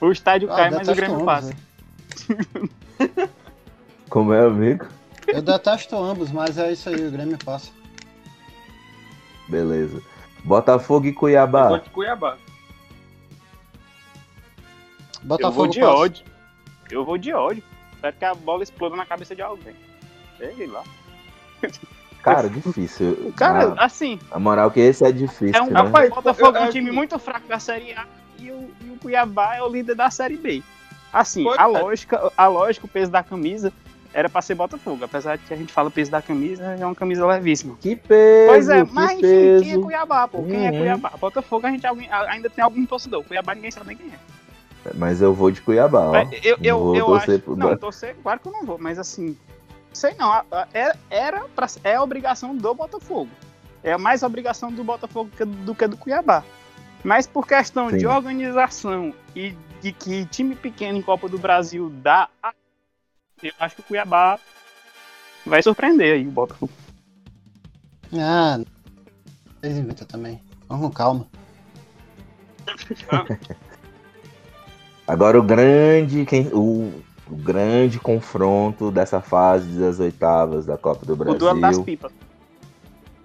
O 0.00 0.10
estádio 0.10 0.50
Ah, 0.52 0.56
cai, 0.56 0.70
mas 0.70 0.88
o 0.88 0.94
Grêmio 0.94 1.16
ambos, 1.16 1.26
passa. 1.26 1.54
como 4.08 4.32
é, 4.32 4.46
amigo? 4.46 4.86
Eu 5.26 5.42
detesto 5.42 5.96
ambos, 5.96 6.30
mas 6.30 6.56
é 6.58 6.72
isso 6.72 6.88
aí, 6.88 7.06
o 7.06 7.10
Grêmio 7.10 7.38
passa. 7.44 7.70
Beleza. 9.48 10.00
Botafogo 10.44 11.06
e 11.06 11.10
Eu 11.10 11.14
Cuiabá. 11.14 11.68
gosto 11.68 11.84
de 11.84 11.90
Cuiabá. 11.90 12.36
Eu 15.14 15.28
Botafogo 15.28 15.54
vou 15.56 15.66
de 15.68 15.80
passa. 15.80 15.92
ódio. 15.92 16.24
Eu 16.90 17.04
vou 17.04 17.18
de 17.18 17.32
ódio. 17.32 17.62
Espero 17.94 18.16
que 18.16 18.24
a 18.24 18.34
bola 18.34 18.62
exploda 18.62 18.94
na 18.96 19.04
cabeça 19.06 19.34
de 19.34 19.42
alguém. 19.42 19.74
Sei 20.38 20.66
lá. 20.66 20.84
Cara, 22.22 22.48
difícil. 22.48 23.32
Cara, 23.36 23.74
Ah, 23.76 23.84
assim, 23.86 24.18
a 24.30 24.38
moral 24.38 24.70
que 24.70 24.80
esse 24.80 25.04
é 25.04 25.10
difícil, 25.12 25.54
é 25.54 25.62
um 25.62 25.70
né? 25.70 25.80
Rapaz, 25.80 26.10
o 26.10 26.14
Botafogo 26.14 26.56
é 26.56 26.60
eu- 26.60 26.62
um 26.62 26.66
eu- 26.66 26.72
time 26.72 26.90
muito 26.90 27.18
fraco 27.18 27.46
da 27.48 27.58
Série 27.58 27.92
A 27.92 28.06
e 28.38 28.50
o, 28.50 28.70
e 28.84 28.90
o 28.90 28.96
Cuiabá 29.00 29.56
é 29.56 29.62
o 29.62 29.68
líder 29.68 29.94
da 29.94 30.10
Série 30.10 30.36
B. 30.36 30.62
Assim, 31.18 31.44
Pois 31.44 31.58
a 31.58 31.62
é. 31.62 31.66
lógica, 31.66 32.32
a 32.36 32.46
lógica, 32.46 32.84
o 32.84 32.88
peso 32.88 33.10
da 33.10 33.22
camisa 33.22 33.72
era 34.12 34.28
pra 34.28 34.42
ser 34.42 34.54
Botafogo. 34.54 35.02
Apesar 35.02 35.36
de 35.38 35.44
que 35.44 35.54
a 35.54 35.56
gente 35.56 35.72
fala 35.72 35.90
peso 35.90 36.10
da 36.10 36.20
camisa, 36.20 36.62
é 36.78 36.84
uma 36.84 36.94
camisa 36.94 37.26
levíssima. 37.26 37.74
Que 37.80 37.96
peso, 37.96 38.48
Pois 38.48 38.68
é, 38.68 38.84
que 38.84 38.92
mas 38.92 39.10
enfim, 39.12 39.20
peso. 39.22 39.64
quem 39.64 39.72
é 39.72 39.78
Cuiabá, 39.78 40.28
pô? 40.28 40.42
Quem 40.42 40.66
é 40.66 40.70
Uhum. 40.70 40.78
Cuiabá? 40.78 41.12
Botafogo 41.18 41.66
a 41.66 41.70
gente 41.70 41.86
alguém- 41.86 42.08
ainda 42.12 42.50
tem 42.50 42.62
algum 42.62 42.84
torcedor. 42.84 43.24
Cuiabá 43.24 43.54
ninguém 43.54 43.70
sabe 43.70 43.86
nem 43.88 43.96
quem 43.96 44.08
é. 44.12 44.90
Mas 44.94 45.22
eu 45.22 45.32
vou 45.32 45.50
de 45.50 45.62
Cuiabá, 45.62 46.00
ó. 46.10 46.14
eu 46.44 46.58
eu, 46.62 46.78
vou 46.78 46.96
eu 46.96 47.06
torcer 47.06 47.34
acho. 47.36 47.42
pro- 47.44 47.56
Não, 47.56 47.76
torcer, 47.78 48.16
claro 48.22 48.38
que 48.38 48.48
eu 48.48 48.52
não 48.52 48.64
vou, 48.64 48.76
mas 48.78 48.98
assim. 48.98 49.34
Sei 49.92 50.14
não. 50.18 50.30
a- 50.30 50.44
a- 50.52 50.68
Era, 50.74 50.96
era 51.10 51.40
pra, 51.56 51.66
é 51.82 51.94
a 51.94 52.02
obrigação 52.02 52.54
do 52.54 52.74
Botafogo. 52.74 53.30
É 53.82 53.96
mais 53.96 54.22
obrigação 54.22 54.70
do 54.70 54.84
Botafogo 54.84 55.30
do 55.64 55.74
que 55.74 55.86
do 55.88 55.96
Cuiabá. 55.96 56.44
Mas 57.02 57.26
por 57.26 57.46
questão 57.46 57.88
Sim. 57.90 57.96
de 57.98 58.06
organização 58.06 59.14
e 59.34 59.54
de 59.86 59.92
que 59.92 60.24
time 60.26 60.56
pequeno 60.56 60.98
em 60.98 61.02
Copa 61.02 61.28
do 61.28 61.38
Brasil 61.38 61.88
dá. 62.02 62.28
a- 62.42 62.52
Eu 63.40 63.52
acho 63.60 63.76
que 63.76 63.82
o 63.82 63.84
Cuiabá 63.84 64.36
vai 65.44 65.62
surpreender 65.62 66.14
aí 66.14 66.26
o 66.26 66.30
Botafogo. 66.30 66.72
Ah, 68.18 68.58
vocês 69.60 69.76
inventam 69.76 70.04
também. 70.08 70.42
Vamos 70.68 70.88
com 70.88 70.92
calma. 70.92 71.26
Agora 75.06 75.38
o 75.38 75.42
grande, 75.42 76.24
quem, 76.24 76.48
o, 76.48 76.92
o 77.30 77.36
grande 77.36 78.00
confronto 78.00 78.90
dessa 78.90 79.20
fase 79.20 79.78
das 79.78 80.00
oitavas 80.00 80.66
da 80.66 80.76
Copa 80.76 81.06
do 81.06 81.12
O 81.12 81.16
duelo 81.16 81.38
das 81.38 81.60
Brasil. 81.60 81.84
pipas. 81.84 82.12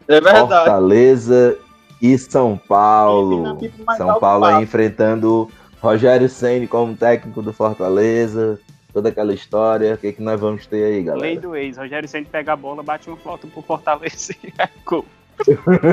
É 0.07 0.22
verdade. 0.22 0.47
Fortaleza 0.47 1.57
e 1.99 2.16
São 2.20 2.55
Paulo. 2.55 3.57
São 3.97 4.09
o 4.12 4.20
Paulo 4.20 4.45
aí 4.45 4.62
enfrentando 4.64 5.49
Rogério 5.82 6.29
Ceni 6.29 6.67
como 6.67 6.95
técnico 6.95 7.41
do 7.41 7.51
Fortaleza. 7.51 8.59
Toda 8.93 9.09
aquela 9.09 9.34
história. 9.34 9.95
O 9.95 9.97
que, 9.97 10.11
que 10.13 10.21
nós 10.21 10.39
vamos 10.39 10.65
ter 10.67 10.84
aí, 10.84 10.91
Lei 10.95 11.03
galera? 11.03 11.39
do 11.39 11.55
ex. 11.55 11.77
Rogério 11.77 12.07
sempre 12.07 12.29
pega 12.29 12.53
a 12.53 12.55
bola, 12.55 12.84
bate 12.84 13.09
uma 13.09 13.17
flauta 13.17 13.47
pro 13.47 13.61
Fortaleza 13.61 14.34
e 14.43 14.53
é 14.57 14.69
gol. 14.86 15.05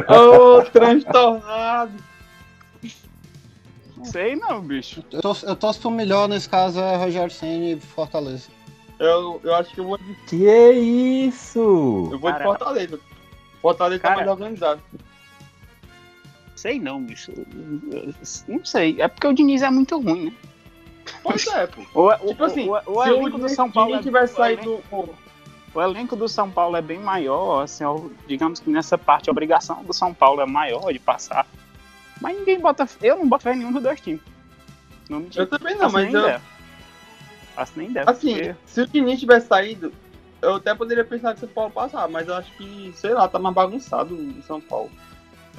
Ô, 0.09 0.62
transtornado. 0.70 1.93
Sei 4.05 4.36
não, 4.36 4.61
bicho. 4.61 5.03
Eu 5.12 5.20
torço, 5.20 5.47
eu 5.47 5.57
torço 5.57 5.80
pro 5.80 5.91
melhor, 5.91 6.28
nesse 6.28 6.49
caso 6.49 6.78
é 6.80 6.97
Rogério 6.97 7.30
Senna 7.30 7.64
e 7.70 7.80
Fortaleza. 7.80 8.49
Eu, 8.99 9.41
eu 9.45 9.55
acho 9.55 9.72
que 9.72 9.80
eu 9.80 9.84
vou 9.84 9.97
de, 9.99 10.14
Que 10.26 10.47
é 10.49 10.72
isso? 10.72 12.09
eu 12.12 12.18
vou 12.18 12.32
de. 12.32 12.43
Fortaleza. 12.43 12.99
Fortaleza 13.62 14.03
tá 14.03 14.09
Cara. 14.09 14.20
mais 14.20 14.30
organizado. 14.30 14.80
Sei 16.59 16.80
não, 16.80 17.00
bicho. 17.00 17.32
Não 18.48 18.64
sei. 18.64 19.00
É 19.00 19.06
porque 19.06 19.26
o 19.28 19.32
Diniz 19.32 19.62
é 19.62 19.70
muito 19.70 19.96
ruim, 20.00 20.26
né? 20.26 20.32
Pois 21.22 21.46
é, 21.46 21.66
pô. 21.68 21.82
O, 21.94 22.09
o, 22.09 22.28
Tipo 22.30 22.44
assim, 22.44 22.68
o, 22.68 22.92
o 22.96 23.04
elenco 23.06 23.38
do 23.38 23.48
São 23.48 23.70
Paulo. 23.70 23.94
é- 23.94 24.02
tivesse 24.02 24.38
o 24.38 24.44
elenco- 24.44 24.62
saído. 24.64 24.82
pô, 24.90 25.09
O 25.74 25.80
elenco 25.82 26.16
do 26.16 26.28
São 26.28 26.50
Paulo 26.50 26.76
é 26.76 26.82
bem 26.82 26.98
maior, 26.98 27.62
assim, 27.62 27.84
digamos 28.26 28.59
que 28.59 28.68
nessa 28.70 28.98
parte 28.98 29.30
a 29.30 29.32
obrigação 29.32 29.84
do 29.84 29.92
São 29.92 30.12
Paulo 30.12 30.40
é 30.40 30.46
maior 30.46 30.92
de 30.92 30.98
passar. 30.98 31.46
Mas 32.20 32.36
ninguém 32.36 32.59
bota. 32.59 32.88
Eu 33.00 33.16
não 33.18 33.28
boto 33.28 33.44
fé 33.44 33.54
nenhum 33.54 33.70
dos 33.72 33.82
dois 33.82 34.00
times. 34.00 34.20
Não 35.09 35.20
me 35.20 35.28
Eu 35.36 35.46
também 35.46 35.74
não, 35.74 35.82
Faço 35.82 35.94
mas 35.94 36.12
eu. 36.12 36.40
Faço 37.54 37.72
nem 37.76 37.88
ideia. 37.90 38.04
assim, 38.11 38.34
porque- 38.34 38.54
se 38.66 38.80
o 38.82 38.86
Diniz 38.88 39.20
tivesse 39.20 39.46
saído, 39.46 39.92
eu 40.42 40.56
até 40.56 40.74
poderia 40.74 41.04
pensar 41.04 41.32
que 41.34 41.38
o 41.38 41.40
São 41.46 41.48
Paulo 41.48 41.70
passar, 41.70 42.09
mas 42.09 42.26
eu 42.26 42.34
acho 42.34 42.50
que, 42.56 42.92
sei 42.96 43.14
lá, 43.14 43.28
tá 43.28 43.38
mais 43.38 43.54
bagunçado 43.54 44.14
o 44.14 44.42
São 44.42 44.61
Paulo. 44.61 44.90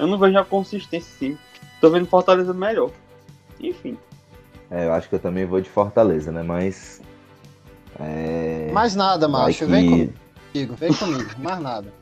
Eu 0.00 0.06
não 0.06 0.18
vejo 0.18 0.38
a 0.38 0.44
consistência 0.44 1.12
sim. 1.18 1.38
Tô 1.80 1.90
vendo 1.90 2.06
Fortaleza 2.06 2.52
melhor. 2.54 2.90
Enfim. 3.60 3.96
É, 4.70 4.86
eu 4.86 4.92
acho 4.92 5.08
que 5.08 5.14
eu 5.14 5.18
também 5.18 5.44
vou 5.46 5.60
de 5.60 5.68
Fortaleza, 5.68 6.30
né? 6.32 6.42
Mas. 6.42 7.00
É. 7.98 8.70
Mais 8.72 8.94
nada, 8.94 9.28
macho. 9.28 9.58
que- 9.58 9.64
Vem 9.66 10.12
comigo, 10.52 10.74
vem 10.76 10.92
comigo. 10.94 11.30
Mais 11.38 11.60
nada. 11.60 11.92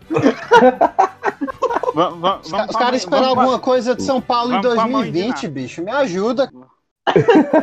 Va- 1.95 2.11
va- 2.11 2.41
Os, 2.41 2.51
vamos 2.51 2.67
ca- 2.67 2.67
os 2.71 2.77
caras 2.77 3.01
esperam 3.01 3.25
vamos 3.25 3.39
alguma 3.39 3.59
coisa 3.59 3.95
de 3.95 4.03
São 4.03 4.21
Paulo 4.21 4.53
em 4.55 4.61
vamos 4.63 4.71
de 4.71 4.77
2020, 4.77 5.29
nada. 5.35 5.49
bicho. 5.49 5.83
Me 5.83 5.91
ajuda. 5.91 6.51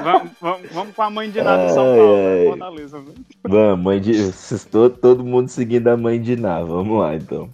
Vamos, 0.03 0.31
vamos, 0.41 0.69
vamos 0.71 0.95
com 0.95 1.01
a 1.03 1.09
mãe 1.11 1.29
de 1.29 1.39
nada 1.39 1.67
do 1.67 1.73
São 1.75 1.83
Paulo, 1.86 2.15
ai. 2.15 2.39
né? 2.39 2.45
Fortaleza. 2.49 2.97
né? 2.99 3.13
Vamos, 3.47 3.83
mãe 3.86 4.01
de. 4.01 4.31
To- 4.71 4.89
todo 4.89 5.23
mundo 5.23 5.49
seguindo 5.49 5.88
a 5.88 5.95
mãe 5.95 6.19
de 6.19 6.36
Ná. 6.36 6.61
Vamos 6.63 6.99
lá, 6.99 7.13
então. 7.15 7.47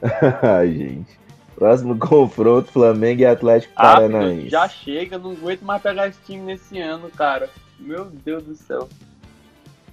Ai, 0.42 0.72
gente. 0.72 1.18
Próximo 1.54 1.96
confronto: 2.00 2.70
Flamengo 2.72 3.22
e 3.22 3.26
Atlético 3.26 3.72
Ah, 3.76 3.94
Paranaense. 3.94 4.48
já 4.48 4.68
chega, 4.68 5.18
não 5.18 5.32
aguento 5.32 5.62
mais 5.62 5.82
pegar 5.82 6.08
esse 6.08 6.18
time 6.26 6.42
nesse 6.42 6.78
ano, 6.80 7.08
cara. 7.10 7.48
Meu 7.78 8.04
Deus 8.06 8.42
do 8.44 8.54
céu. 8.56 8.88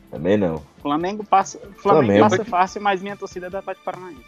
Também 0.10 0.38
não. 0.38 0.62
Flamengo 0.82 1.24
passa, 1.24 1.58
Flamengo 1.60 1.80
Flamengo. 1.80 2.30
passa 2.30 2.46
fácil, 2.46 2.82
mas 2.82 3.02
minha 3.02 3.16
torcida 3.16 3.48
é 3.48 3.50
da 3.50 3.60
Atlético 3.60 3.86
Paranaense. 3.86 4.22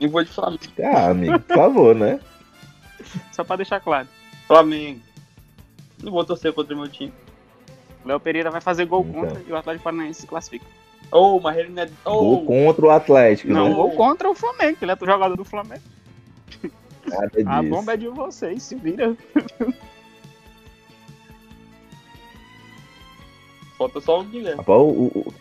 Eu 0.00 0.08
vou 0.10 0.22
de 0.24 0.30
Flamengo. 0.30 0.62
Ah, 0.82 1.08
amigo, 1.10 1.38
por 1.40 1.56
favor, 1.56 1.94
né? 1.94 2.20
Só 3.32 3.42
pra 3.44 3.56
deixar 3.56 3.80
claro. 3.80 4.06
Flamengo. 4.46 5.00
Não 6.02 6.12
vou 6.12 6.24
torcer 6.24 6.52
contra 6.52 6.74
o 6.74 6.78
meu 6.78 6.88
time. 6.88 7.12
Léo 8.04 8.18
Pereira 8.20 8.50
vai 8.50 8.60
fazer 8.60 8.86
gol 8.86 9.04
Então. 9.08 9.22
contra 9.22 9.42
e 9.46 9.52
o 9.52 9.56
Atlético 9.56 9.84
Paranaense 9.84 10.22
se 10.22 10.26
classifica. 10.26 10.64
Oh, 11.12 11.40
mas 11.40 11.56
ele 11.56 11.70
não 11.70 11.82
é. 11.82 11.86
Gol 12.04 12.42
Oh, 12.42 12.46
contra 12.46 12.86
o 12.86 12.90
Atlético, 12.90 13.52
Não, 13.52 13.68
né? 13.68 13.74
gol 13.74 13.90
contra 13.92 14.30
o 14.30 14.34
Flamengo, 14.34 14.76
que 14.78 14.84
ele 14.84 14.92
é 14.92 14.96
o 15.00 15.06
jogador 15.06 15.36
do 15.36 15.44
Flamengo. 15.44 15.82
Nada 17.10 17.30
A 17.46 17.62
bomba 17.62 17.94
é 17.94 17.96
de 17.96 18.08
vocês, 18.08 18.62
se 18.62 18.74
vira. 18.76 19.16
falta 23.76 24.00
só 24.00 24.20
o 24.20 24.24
Guilherme. 24.24 24.58
Rapaz, 24.58 24.80
o- 24.80 25.10
o- 25.14 25.34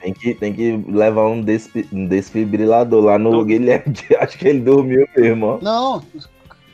tem, 0.00 0.12
que, 0.12 0.34
tem 0.34 0.52
que 0.52 0.76
levar 0.88 1.26
um, 1.28 1.40
desfi- 1.42 1.88
um 1.92 2.06
desfibrilador 2.06 3.04
lá 3.04 3.18
no 3.18 3.30
Não. 3.30 3.44
Guilherme. 3.44 3.94
Acho 4.18 4.38
que 4.38 4.48
ele 4.48 4.60
dormiu 4.60 5.06
mesmo, 5.16 5.46
ó. 5.46 5.58
Não. 5.60 6.04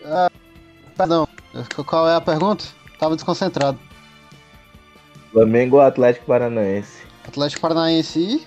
ah, 0.05 0.31
perdão. 0.97 1.27
Qual 1.87 2.09
é 2.09 2.15
a 2.15 2.21
pergunta? 2.21 2.65
Tava 2.99 3.15
desconcentrado. 3.15 3.79
Flamengo 5.33 5.77
ou 5.77 5.83
Atlético 5.83 6.27
Paranaense? 6.27 7.03
Atlético 7.27 7.61
Paranaense 7.63 8.19
e. 8.19 8.47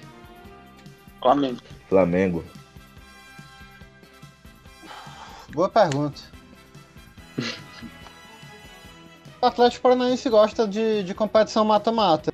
Flamengo. 1.22 1.60
Flamengo. 1.88 2.44
Boa 5.54 5.70
pergunta. 5.70 6.22
O 9.42 9.46
Atlético 9.46 9.84
Paranaense 9.84 10.30
gosta 10.30 10.68
de, 10.68 11.04
de 11.04 11.14
competição 11.14 11.66
mata-mata. 11.66 12.32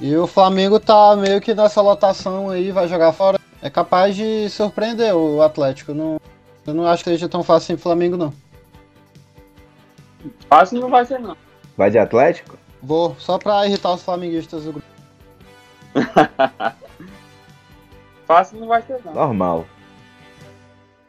E 0.00 0.16
o 0.16 0.26
Flamengo 0.26 0.78
tá 0.78 1.16
meio 1.16 1.40
que 1.40 1.54
nessa 1.54 1.82
lotação 1.82 2.50
aí, 2.50 2.70
vai 2.70 2.86
jogar 2.86 3.12
fora. 3.12 3.38
É 3.60 3.68
capaz 3.68 4.14
de 4.14 4.48
surpreender 4.48 5.14
o 5.14 5.42
Atlético. 5.42 5.92
Não, 5.92 6.20
eu 6.64 6.72
não 6.72 6.86
acho 6.86 7.02
que 7.02 7.10
seja 7.10 7.28
tão 7.28 7.42
fácil 7.42 7.74
em 7.74 7.78
Flamengo, 7.78 8.16
não. 8.16 8.32
Fácil 10.48 10.80
não 10.80 10.88
vai 10.88 11.04
ser, 11.04 11.18
não. 11.18 11.36
Vai 11.76 11.90
de 11.90 11.98
Atlético? 11.98 12.56
Vou, 12.80 13.16
só 13.18 13.38
pra 13.38 13.66
irritar 13.66 13.92
os 13.92 14.02
flamenguistas 14.02 14.64
do 14.64 14.72
grupo. 14.74 14.88
Fácil 18.24 18.60
não 18.60 18.68
vai 18.68 18.82
ser, 18.82 19.00
não. 19.04 19.14
Normal. 19.14 19.66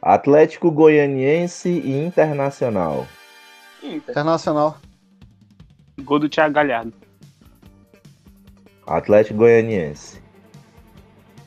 Atlético 0.01 0.71
Goianiense 0.71 1.69
e 1.69 1.91
Internacional. 2.05 3.05
Inter. 3.83 4.11
Internacional. 4.11 4.77
Gol 6.01 6.19
do 6.19 6.29
Thiago 6.29 6.53
Galhardo. 6.53 6.93
Atlético 8.87 9.39
Goianiense. 9.39 10.21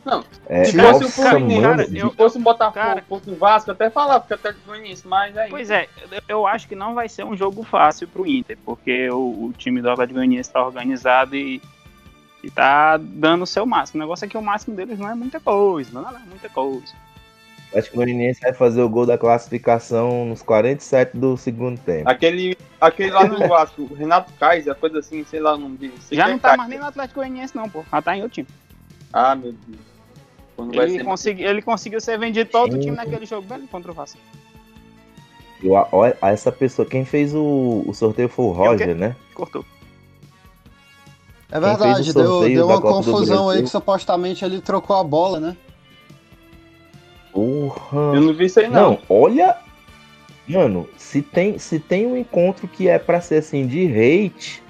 Não, 0.04 0.24
É, 0.48 0.64
se 0.64 0.72
fosse 0.76 0.98
o 0.98 1.02
nossa, 1.02 1.30
Fluminense, 1.30 1.60
mano. 1.60 1.76
cara, 1.76 1.88
Se 1.88 1.96
eu- 1.98 2.10
fosse 2.10 2.38
um 2.38 2.42
Botafogo, 2.42 2.74
cara- 2.74 3.04
fosse 3.08 3.30
um 3.30 3.36
Vasco, 3.36 3.70
eu 3.70 3.74
até 3.74 3.88
falava 3.88 4.26
que 4.26 4.34
até 4.34 4.52
Goianiense, 4.66 5.06
mas 5.06 5.36
aí. 5.36 5.48
Pois 5.48 5.70
é, 5.70 5.88
eu- 6.28 6.46
acho 6.46 6.66
que 6.68 6.74
não 6.74 6.92
vai 6.94 7.08
ser 7.08 7.24
um 7.24 7.36
jogo 7.36 7.62
fácil 7.62 8.08
pro 8.08 8.26
Inter, 8.26 8.58
porque 8.64 9.08
o, 9.10 9.46
o 9.46 9.52
time 9.56 9.80
do 9.80 9.88
Atlético 9.88 10.16
Goianiense 10.18 10.50
está 10.50 10.64
organizado 10.64 11.36
e, 11.36 11.62
e 12.42 12.50
tá 12.50 12.96
dando 12.96 13.42
o 13.42 13.46
seu 13.46 13.64
máximo. 13.64 14.00
O 14.00 14.04
negócio 14.04 14.24
é 14.24 14.28
que 14.28 14.36
o 14.36 14.42
máximo 14.42 14.74
deles 14.74 14.98
não 14.98 15.08
é 15.08 15.14
muita 15.14 15.38
coisa, 15.38 15.90
não 15.92 16.08
é 16.08 16.18
muita 16.28 16.48
coisa. 16.48 16.92
O 17.72 17.78
Atlético 17.78 17.96
Goianiense 17.96 18.40
vai 18.40 18.52
fazer 18.52 18.82
o 18.82 18.88
gol 18.88 19.06
da 19.06 19.16
classificação 19.16 20.26
nos 20.26 20.42
47 20.42 21.16
do 21.16 21.38
segundo 21.38 21.80
tempo. 21.80 22.08
Aquele, 22.08 22.56
aquele 22.78 23.10
lá 23.10 23.26
no 23.26 23.38
Vasco, 23.48 23.82
o 23.82 23.94
Renato 23.94 24.30
Kaiser, 24.34 24.74
coisa 24.74 24.98
assim, 24.98 25.24
sei 25.24 25.40
lá 25.40 25.54
o 25.54 25.58
nome 25.58 25.78
dele. 25.78 25.94
Já 26.10 26.24
que 26.24 26.30
não 26.30 26.36
é 26.36 26.38
tá 26.38 26.48
Kaiser. 26.48 26.58
mais 26.58 26.70
nem 26.70 26.78
no 26.78 26.84
Atlético 26.84 27.20
Goianiense 27.20 27.56
não, 27.56 27.68
pô. 27.70 27.82
Já 27.90 28.02
tá 28.02 28.14
em 28.14 28.22
outro 28.22 28.34
time. 28.34 28.48
Ah, 29.10 29.34
meu 29.34 29.52
Deus. 29.52 29.80
Quando 30.54 30.82
Ele, 30.82 31.02
consegui, 31.02 31.42
ele 31.44 31.62
conseguiu 31.62 32.00
ser 32.00 32.18
vendido 32.18 32.50
pra 32.50 32.60
outro 32.60 32.76
Gente. 32.76 32.84
time 32.84 32.96
naquele 32.96 33.24
jogo, 33.24 33.48
velho, 33.48 33.66
contra 33.68 33.90
o 33.90 33.94
Vasco. 33.94 34.18
Eu, 35.62 35.72
olha, 35.92 36.16
essa 36.20 36.52
pessoa, 36.52 36.86
quem 36.86 37.06
fez 37.06 37.34
o, 37.34 37.84
o 37.86 37.94
sorteio 37.94 38.28
foi 38.28 38.44
o 38.44 38.50
Roger, 38.50 38.94
né? 38.94 39.16
Cortou. 39.32 39.64
É 41.50 41.60
verdade, 41.60 42.10
o 42.10 42.14
deu, 42.14 42.40
deu 42.42 42.66
uma 42.66 42.80
confusão 42.80 43.48
aí 43.48 43.62
que 43.62 43.68
supostamente 43.68 44.44
ele 44.44 44.60
trocou 44.60 44.96
a 44.96 45.04
bola, 45.04 45.38
né? 45.38 45.56
Porra. 47.32 48.14
Eu 48.14 48.20
não 48.20 48.34
vi 48.34 48.44
isso 48.46 48.60
aí, 48.60 48.68
não. 48.68 48.90
Não, 48.92 48.98
olha. 49.08 49.56
Mano, 50.48 50.88
se 50.96 51.22
tem, 51.22 51.58
se 51.58 51.78
tem 51.78 52.06
um 52.06 52.16
encontro 52.16 52.66
que 52.68 52.88
é 52.88 52.98
pra 52.98 53.20
ser 53.20 53.36
assim 53.36 53.66
de 53.66 53.86
hate, 53.86 54.62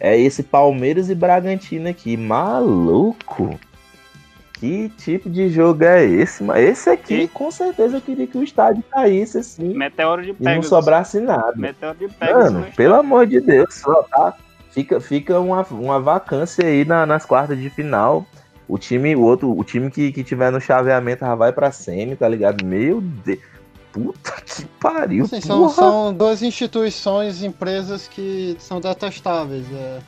é 0.00 0.18
esse 0.18 0.42
Palmeiras 0.42 1.08
e 1.08 1.14
Bragantino 1.14 1.88
aqui. 1.88 2.16
Maluco! 2.16 3.58
Que 4.54 4.88
tipo 4.96 5.28
de 5.28 5.48
jogo 5.50 5.84
é 5.84 6.04
esse? 6.04 6.42
Mas 6.42 6.66
esse 6.66 6.88
aqui, 6.90 7.14
E- 7.22 7.28
com 7.28 7.50
certeza, 7.50 7.98
eu 7.98 8.00
queria 8.00 8.26
que 8.26 8.38
o 8.38 8.42
estádio 8.42 8.82
caísse 8.90 9.36
assim 9.38 9.74
Meteoro 9.74 10.22
de 10.22 10.30
e 10.30 10.36
não 10.40 10.62
sobrasse 10.62 11.20
nada. 11.20 11.52
Meteoro 11.56 11.96
de 11.98 12.08
Pegasus. 12.08 12.52
Mano, 12.52 12.60
né? 12.60 12.72
pelo 12.74 12.94
amor 12.94 13.26
de 13.26 13.38
Deus, 13.40 13.74
só 13.74 14.02
tá. 14.04 14.34
Fica, 14.70 14.98
fica 15.00 15.38
uma, 15.40 15.62
uma 15.70 16.00
vacância 16.00 16.66
aí 16.66 16.84
na- 16.86 17.04
nas 17.06 17.24
quartas 17.26 17.58
de 17.58 17.68
final. 17.70 18.26
O 18.68 18.78
time, 18.78 19.14
o 19.14 19.20
outro, 19.22 19.56
o 19.56 19.62
time 19.62 19.90
que, 19.90 20.10
que 20.12 20.24
tiver 20.24 20.50
no 20.50 20.60
chaveamento 20.60 21.24
já 21.24 21.34
vai 21.34 21.52
pra 21.52 21.70
semi, 21.70 22.16
tá 22.16 22.28
ligado? 22.28 22.64
Meu 22.64 23.00
Deus. 23.00 23.38
Puta 23.92 24.32
que 24.42 24.64
pariu. 24.80 25.24
Assim, 25.24 25.40
são, 25.40 25.60
porra. 25.60 25.72
são 25.74 26.12
duas 26.14 26.42
instituições, 26.42 27.42
empresas 27.42 28.06
que 28.08 28.56
são 28.58 28.80
detestáveis. 28.80 29.64
É. 29.72 30.00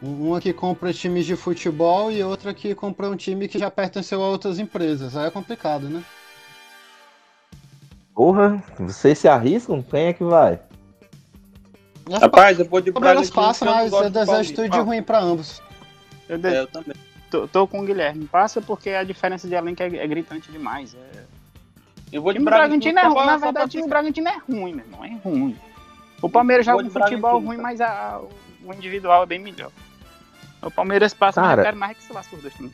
Uma 0.00 0.40
que 0.40 0.52
compra 0.52 0.92
times 0.92 1.26
de 1.26 1.34
futebol 1.34 2.12
e 2.12 2.22
outra 2.22 2.54
que 2.54 2.74
compra 2.76 3.08
um 3.08 3.16
time 3.16 3.48
que 3.48 3.58
já 3.58 3.68
pertenceu 3.70 4.22
a 4.22 4.28
outras 4.28 4.58
empresas. 4.60 5.16
Aí 5.16 5.26
é 5.26 5.30
complicado, 5.30 5.88
né? 5.88 6.04
Porra, 8.14 8.62
vocês 8.78 9.18
se 9.18 9.26
arriscam? 9.28 9.82
Quem 9.82 10.06
é 10.06 10.12
que 10.12 10.22
vai? 10.24 10.60
Rapaz, 12.20 12.58
eu 12.58 12.64
vou 12.66 12.80
de 12.80 12.90
Bragantino, 12.90 13.34
passam, 13.34 13.68
mas 13.68 13.90
gosto 13.90 14.04
eu 14.04 14.10
desejo 14.10 14.54
tudo 14.54 14.68
de 14.68 14.78
ruim 14.78 15.02
pra 15.02 15.20
ambos. 15.20 15.60
Eu, 16.28 16.38
de- 16.38 16.48
É, 16.48 16.60
eu 16.60 16.66
também. 16.68 16.94
Tô, 17.30 17.48
tô 17.48 17.66
com 17.66 17.80
o 17.80 17.84
Guilherme. 17.84 18.26
Passa 18.26 18.60
porque 18.60 18.90
a 18.90 19.04
diferença 19.04 19.46
de 19.48 19.54
elenco 19.54 19.82
é, 19.82 19.86
é 19.86 20.06
gritante 20.06 20.50
demais. 20.50 20.94
É... 20.94 21.24
Eu 22.12 22.22
vou 22.22 22.32
de 22.32 22.38
time 22.38 22.50
do 22.50 22.54
Bragantino 22.54 22.98
é 22.98 23.06
ruim. 23.06 23.26
Na 23.26 23.36
verdade, 23.36 23.66
o 23.66 23.68
time 23.68 23.82
do 23.82 23.88
Bragantino 23.88 24.28
é 24.28 24.36
ruim, 24.38 24.74
meu 24.74 24.84
irmão. 24.84 25.04
É 25.04 25.16
ruim. 25.22 25.56
O 26.22 26.28
Palmeiras 26.28 26.66
joga 26.66 26.82
um 26.82 26.90
futebol 26.90 27.40
Bragantino, 27.40 27.46
ruim, 27.46 27.56
tá? 27.56 27.62
mas 27.62 27.80
a- 27.80 28.20
o 28.64 28.72
individual 28.72 29.22
é 29.22 29.26
bem 29.26 29.38
melhor. 29.38 29.70
O 30.62 30.70
Palmeiras 30.70 31.14
passa, 31.14 31.40
mas 31.40 31.50
Cara. 31.50 31.60
eu 31.60 31.64
quero 31.66 31.76
mais 31.76 31.96
que 31.96 32.02
se 32.02 32.12
lasque 32.12 32.34
os 32.34 32.42
dois 32.42 32.54
times. 32.54 32.72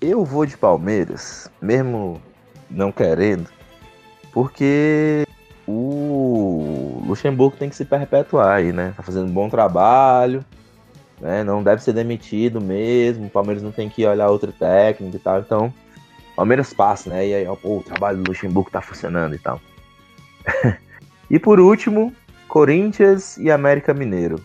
Eu 0.00 0.24
vou 0.24 0.44
de 0.44 0.56
Palmeiras, 0.56 1.48
mesmo 1.60 2.20
não 2.68 2.90
querendo, 2.90 3.48
porque 4.32 5.24
o 5.68 7.00
Luxemburgo 7.06 7.56
tem 7.56 7.68
que 7.70 7.76
se 7.76 7.84
perpetuar 7.84 8.56
aí, 8.56 8.72
né? 8.72 8.92
Tá 8.96 9.02
fazendo 9.02 9.26
um 9.26 9.32
bom 9.32 9.48
trabalho, 9.48 10.44
né? 11.22 11.42
Não 11.44 11.62
deve 11.62 11.82
ser 11.82 11.92
demitido 11.92 12.60
mesmo. 12.60 13.26
O 13.26 13.30
Palmeiras 13.30 13.62
não 13.62 13.72
tem 13.72 13.88
que 13.88 14.04
olhar 14.04 14.28
outro 14.28 14.52
técnico 14.52 15.16
e 15.16 15.20
tal. 15.20 15.38
Então, 15.40 15.72
Palmeiras 16.36 16.74
passa, 16.74 17.08
né? 17.10 17.26
E 17.28 17.34
aí, 17.34 17.46
ó, 17.46 17.54
pô, 17.54 17.78
o 17.78 17.82
trabalho 17.82 18.18
do 18.18 18.28
Luxemburgo 18.30 18.70
tá 18.70 18.82
funcionando 18.82 19.34
e 19.34 19.38
tal. 19.38 19.60
e 21.30 21.38
por 21.38 21.60
último, 21.60 22.12
Corinthians 22.48 23.38
e 23.38 23.50
América 23.50 23.94
Mineiro. 23.94 24.38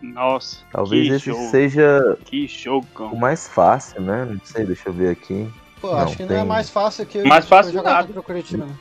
Nossa, 0.00 0.56
Talvez 0.72 1.06
que 1.06 1.14
esse 1.14 1.26
jogo, 1.26 1.50
seja 1.50 2.18
que 2.24 2.48
jogão. 2.48 3.12
o 3.12 3.20
mais 3.20 3.46
fácil, 3.46 4.00
né? 4.00 4.24
Não 4.28 4.40
sei, 4.42 4.64
deixa 4.66 4.88
eu 4.88 4.92
ver 4.92 5.10
aqui. 5.10 5.48
Pô, 5.80 5.92
Não, 5.92 5.98
acho 5.98 6.16
que 6.16 6.24
não 6.24 6.34
é 6.34 6.38
tem- 6.38 6.48
mais 6.48 6.68
fácil 6.70 7.06
que 7.06 7.22
Mais 7.22 7.46
fácil 7.46 7.72
jogar 7.72 8.04
contra 8.04 8.18
o 8.18 8.22
Curitiba. 8.22 8.66
né? 8.66 8.74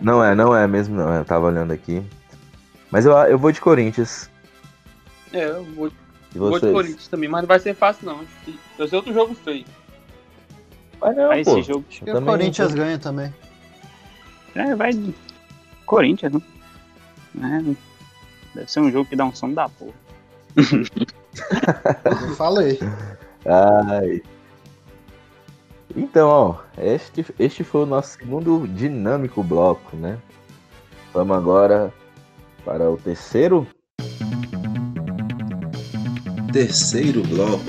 Não 0.00 0.24
é, 0.24 0.34
não 0.34 0.56
é 0.56 0.66
mesmo, 0.66 0.96
não. 0.96 1.12
Eu 1.14 1.24
tava 1.24 1.46
olhando 1.46 1.72
aqui. 1.72 2.02
Mas 2.90 3.06
eu, 3.06 3.12
eu 3.12 3.38
vou 3.38 3.52
de 3.52 3.60
Corinthians. 3.60 4.28
É, 5.32 5.44
eu 5.50 5.62
vou, 5.76 5.92
E 6.34 6.38
vou 6.38 6.50
de 6.52 6.60
vocês? 6.60 6.72
Corinthians 6.72 7.08
também, 7.08 7.28
mas 7.28 7.42
não 7.42 7.48
vai 7.48 7.58
ser 7.58 7.74
fácil, 7.74 8.06
não. 8.06 8.24
Vai 8.78 8.88
ser 8.88 8.96
outro 8.96 9.12
jogo 9.12 9.34
feio. 9.34 9.64
Vai 11.00 11.14
não, 11.14 11.28
Vai 11.28 11.44
pô. 11.44 11.58
esse 11.58 11.68
jogo. 11.68 11.84
Que 11.88 12.02
o 12.02 12.06
Também 12.06 12.24
Corinthians 12.24 12.74
ganha 12.74 12.98
também. 12.98 13.34
É, 14.54 14.74
vai. 14.74 14.90
Corinthians, 15.86 16.32
né? 16.32 16.40
É, 17.40 17.74
deve 18.54 18.70
ser 18.70 18.80
um 18.80 18.90
jogo 18.90 19.08
que 19.08 19.16
dá 19.16 19.24
um 19.24 19.34
som 19.34 19.52
da 19.52 19.68
porra. 19.68 19.94
Eu 22.20 22.34
falei. 22.36 22.78
Ai. 23.46 24.22
Então, 25.96 26.28
ó, 26.28 26.56
este, 26.78 27.24
este 27.38 27.64
foi 27.64 27.82
o 27.82 27.86
nosso 27.86 28.18
segundo 28.18 28.66
dinâmico 28.68 29.42
bloco, 29.42 29.96
né? 29.96 30.18
Vamos 31.12 31.36
agora 31.36 31.92
para 32.64 32.90
o 32.90 32.96
terceiro. 32.96 33.66
Terceiro 36.52 37.22
bloco. 37.22 37.64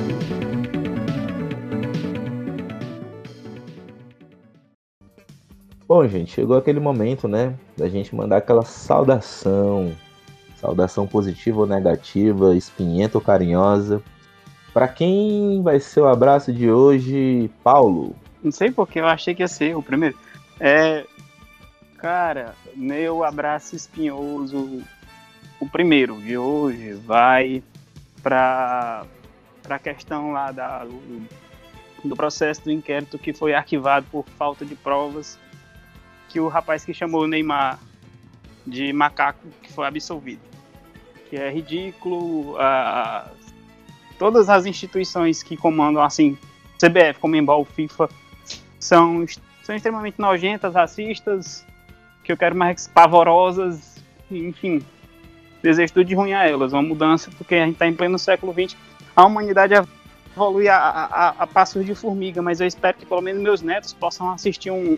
Bom, 5.87 6.07
gente, 6.07 6.31
chegou 6.31 6.57
aquele 6.57 6.79
momento, 6.79 7.27
né? 7.27 7.53
Da 7.77 7.87
gente 7.87 8.15
mandar 8.15 8.37
aquela 8.37 8.63
saudação. 8.63 9.95
Saudação 10.55 11.05
positiva 11.05 11.59
ou 11.59 11.67
negativa, 11.67 12.55
espinhenta 12.55 13.19
ou 13.19 13.23
carinhosa. 13.23 14.01
Pra 14.73 14.87
quem 14.87 15.61
vai 15.61 15.79
ser 15.79 15.99
o 15.99 16.07
abraço 16.07 16.51
de 16.51 16.71
hoje, 16.71 17.51
Paulo? 17.63 18.15
Não 18.43 18.51
sei 18.51 18.71
porque 18.71 18.99
eu 18.99 19.05
achei 19.05 19.35
que 19.35 19.43
ia 19.43 19.47
ser 19.47 19.75
o 19.75 19.83
primeiro. 19.83 20.17
É. 20.59 21.05
Cara, 21.97 22.55
meu 22.75 23.23
abraço 23.23 23.75
espinhoso. 23.75 24.81
O 25.59 25.69
primeiro 25.69 26.19
de 26.19 26.35
hoje 26.35 26.93
vai 26.93 27.61
pra, 28.21 29.05
pra 29.63 29.79
questão 29.79 30.31
lá 30.31 30.51
da, 30.51 30.85
do, 30.85 32.15
processo 32.15 32.63
do 32.63 32.71
inquérito 32.71 33.17
que 33.19 33.33
foi 33.33 33.53
arquivado 33.53 34.05
por 34.11 34.25
falta 34.37 34.65
de 34.65 34.75
provas. 34.75 35.37
Que 36.29 36.39
o 36.39 36.47
rapaz 36.47 36.85
que 36.85 36.93
chamou 36.93 37.23
o 37.23 37.27
Neymar 37.27 37.79
de 38.65 38.93
macaco 38.93 39.47
que 39.61 39.71
foi 39.71 39.87
absolvido. 39.87 40.41
Que 41.29 41.35
é 41.37 41.51
ridículo. 41.51 42.57
a- 42.57 43.29
todas 44.17 44.49
as 44.49 44.67
instituições 44.67 45.41
que 45.41 45.57
comandam 45.57 46.03
assim 46.03 46.37
CBF, 46.77 47.19
Comembol, 47.19 47.65
FIFA, 47.65 48.07
são, 48.79 49.25
são 49.63 49.75
extremamente 49.75 50.19
nojentas, 50.19 50.73
racistas, 50.73 51.65
que 52.23 52.31
eu 52.31 52.37
quero 52.37 52.55
mais 52.55 52.87
pavorosas, 52.87 54.03
enfim. 54.29 54.83
Desejo 55.61 55.93
tudo 55.93 56.05
de 56.05 56.15
ruim 56.15 56.33
a 56.33 56.47
elas, 56.47 56.73
uma 56.73 56.81
mudança, 56.81 57.29
porque 57.37 57.55
a 57.55 57.65
gente 57.65 57.73
está 57.73 57.87
em 57.87 57.93
pleno 57.93 58.17
século 58.17 58.53
XX. 58.53 58.75
A 59.15 59.25
humanidade 59.25 59.73
evolui 60.35 60.67
a, 60.67 60.77
a, 60.77 61.29
a 61.39 61.47
passos 61.47 61.85
de 61.85 61.93
formiga, 61.93 62.41
mas 62.41 62.59
eu 62.59 62.67
espero 62.67 62.97
que 62.97 63.05
pelo 63.05 63.21
menos 63.21 63.41
meus 63.41 63.61
netos 63.61 63.93
possam 63.93 64.31
assistir 64.31 64.71
um, 64.71 64.97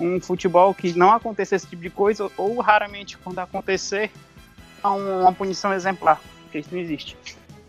um, 0.00 0.14
um 0.16 0.20
futebol 0.20 0.74
que 0.74 0.92
não 0.98 1.12
aconteça 1.12 1.54
esse 1.54 1.66
tipo 1.66 1.82
de 1.82 1.90
coisa, 1.90 2.28
ou 2.36 2.58
raramente, 2.60 3.16
quando 3.18 3.38
acontecer, 3.38 4.10
há 4.82 4.92
um- 4.92 5.20
uma 5.22 5.32
punição 5.32 5.72
exemplar, 5.72 6.20
porque 6.42 6.58
isso 6.58 6.70
não 6.72 6.80
existe. 6.80 7.16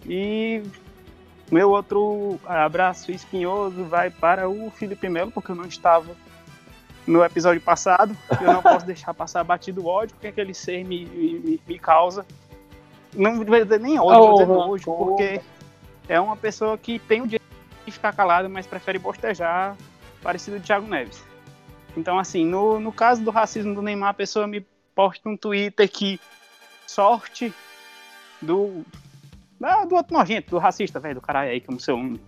E 0.06 0.64
meu 1.52 1.70
outro 1.70 2.40
abraço 2.46 3.12
espinhoso 3.12 3.84
vai 3.86 4.10
para 4.10 4.50
o 4.50 4.72
Felipe 4.72 5.08
Melo, 5.08 5.32
porque 5.32 5.52
eu 5.52 5.56
não 5.56 5.66
estava 5.66 6.08
no 7.08 7.24
episódio 7.24 7.62
passado. 7.62 8.16
Eu 8.42 8.54
não 8.54 8.62
posso 8.62 8.86
deixar 8.86 9.14
passar 9.14 9.44
batido 9.44 9.82
o 9.82 9.88
ódio 9.88 10.16
que 10.20 10.28
aquele 10.28 10.54
ser 10.54 10.84
me, 10.84 11.06
me, 11.06 11.62
me 11.66 11.80
causa. 11.80 12.26
Não 13.16 13.38
vou 13.38 13.46
dizer 13.46 13.80
nem 13.80 13.98
ódio, 13.98 14.20
vou 14.20 14.34
dizer 14.34 14.52
Oh, 14.52 14.68
nojo, 14.68 14.92
oh. 14.92 15.06
porque 15.06 15.42
é 16.10 16.20
uma 16.20 16.36
pessoa 16.36 16.78
que 16.78 17.00
tem 17.00 17.22
o 17.22 17.28
direito 17.28 17.48
de 17.86 17.92
ficar 17.92 18.14
calado, 18.14 18.50
mas 18.50 18.68
prefere 18.68 19.00
bostejar, 19.00 19.76
parecido 20.22 20.58
o 20.58 20.60
Thiago 20.60 20.86
Neves. 20.86 21.24
Então, 21.96 22.20
assim, 22.20 22.46
no, 22.46 22.80
no 22.80 22.92
caso 22.92 23.24
do 23.24 23.32
racismo 23.32 23.74
do 23.74 23.82
Neymar, 23.82 24.10
a 24.10 24.14
pessoa 24.14 24.46
me 24.46 24.66
posta 24.94 25.28
um 25.30 25.38
Twitter 25.38 25.90
que 25.90 26.20
sorte 26.86 27.54
do. 28.42 28.86
Ah, 29.64 29.86
do 29.86 29.96
outro 29.96 30.16
nojento, 30.16 30.52
do 30.52 30.60
racista, 30.60 31.00
velho, 31.00 31.16
do 31.16 31.22
caralho 31.22 31.50
aí, 31.50 31.62
como 31.62 31.80
seu 31.80 31.98
nome. 31.98 32.22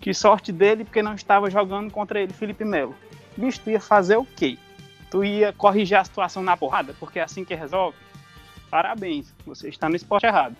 Que 0.00 0.14
sorte 0.14 0.50
dele 0.50 0.84
porque 0.84 1.02
não 1.02 1.14
estava 1.14 1.50
jogando 1.50 1.90
contra 1.92 2.20
ele, 2.20 2.32
Felipe 2.32 2.64
Melo. 2.64 2.94
Bicho, 3.40 3.60
tu 3.64 3.70
ia 3.70 3.80
fazer 3.80 4.16
o 4.16 4.24
quê? 4.24 4.58
Tu 5.10 5.24
ia 5.24 5.52
corrigir 5.52 5.96
a 5.96 6.04
situação 6.04 6.42
na 6.42 6.56
porrada, 6.56 6.94
porque 7.00 7.18
é 7.18 7.22
assim 7.22 7.44
que 7.44 7.54
resolve? 7.54 7.96
Parabéns, 8.70 9.34
você 9.44 9.68
está 9.68 9.88
no 9.88 9.96
esporte 9.96 10.26
errado. 10.26 10.56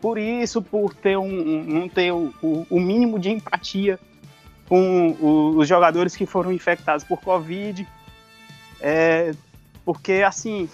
Por 0.00 0.18
isso, 0.18 0.60
por 0.60 0.94
ter 0.94 1.16
um, 1.16 1.24
um 1.24 1.62
não 1.62 1.88
ter 1.88 2.12
o, 2.12 2.34
o, 2.42 2.66
o, 2.68 2.80
mínimo 2.80 3.20
de 3.20 3.30
empatia 3.30 4.00
com 4.68 5.10
o, 5.20 5.58
os 5.58 5.68
jogadores 5.68 6.16
que 6.16 6.26
foram 6.26 6.50
infectados 6.50 7.04
por 7.04 7.20
Covid, 7.20 7.86
é, 8.80 9.32
porque 9.84 10.24
assim 10.26 10.68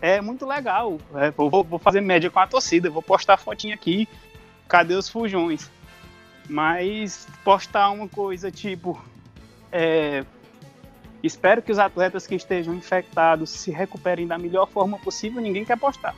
é 0.00 0.20
muito 0.20 0.44
legal. 0.44 0.98
É, 1.14 1.30
vou, 1.30 1.62
vou, 1.62 1.78
fazer 1.78 2.00
média 2.00 2.28
com 2.30 2.40
a 2.40 2.46
torcida, 2.46 2.90
vou 2.90 3.02
postar 3.02 3.36
fotinha 3.36 3.74
aqui. 3.74 4.08
Cadê 4.68 4.94
os 4.94 5.08
fujões? 5.08 5.70
Mas 6.48 7.28
postar 7.44 7.90
uma 7.90 8.08
coisa 8.08 8.50
tipo. 8.50 9.02
É, 9.70 10.24
espero 11.26 11.62
que 11.62 11.72
os 11.72 11.78
atletas 11.78 12.26
que 12.26 12.34
estejam 12.34 12.74
infectados 12.74 13.50
se 13.50 13.70
recuperem 13.70 14.26
da 14.26 14.38
melhor 14.38 14.68
forma 14.68 14.98
possível, 14.98 15.40
ninguém 15.40 15.64
quer 15.64 15.78
postar. 15.78 16.14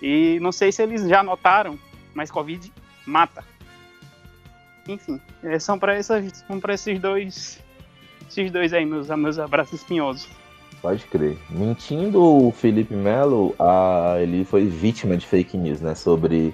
E 0.00 0.38
não 0.40 0.52
sei 0.52 0.72
se 0.72 0.82
eles 0.82 1.08
já 1.08 1.22
notaram, 1.22 1.78
mas 2.14 2.30
Covid 2.30 2.72
mata. 3.06 3.44
Enfim, 4.86 5.20
é, 5.42 5.58
são 5.58 5.78
para 5.78 5.98
esses, 5.98 6.44
dois. 7.00 7.60
Esses 8.28 8.50
dois 8.50 8.72
aí, 8.72 8.84
meus, 8.84 9.08
meus 9.08 9.38
abraços 9.38 9.80
espinhosos. 9.80 10.28
Pode 10.80 11.04
crer. 11.04 11.38
Mentindo 11.48 12.20
o 12.20 12.50
Felipe 12.50 12.94
Melo, 12.94 13.54
ele 14.20 14.44
foi 14.44 14.66
vítima 14.66 15.16
de 15.16 15.24
fake 15.24 15.56
news, 15.56 15.80
né? 15.80 15.94
Sobre 15.94 16.52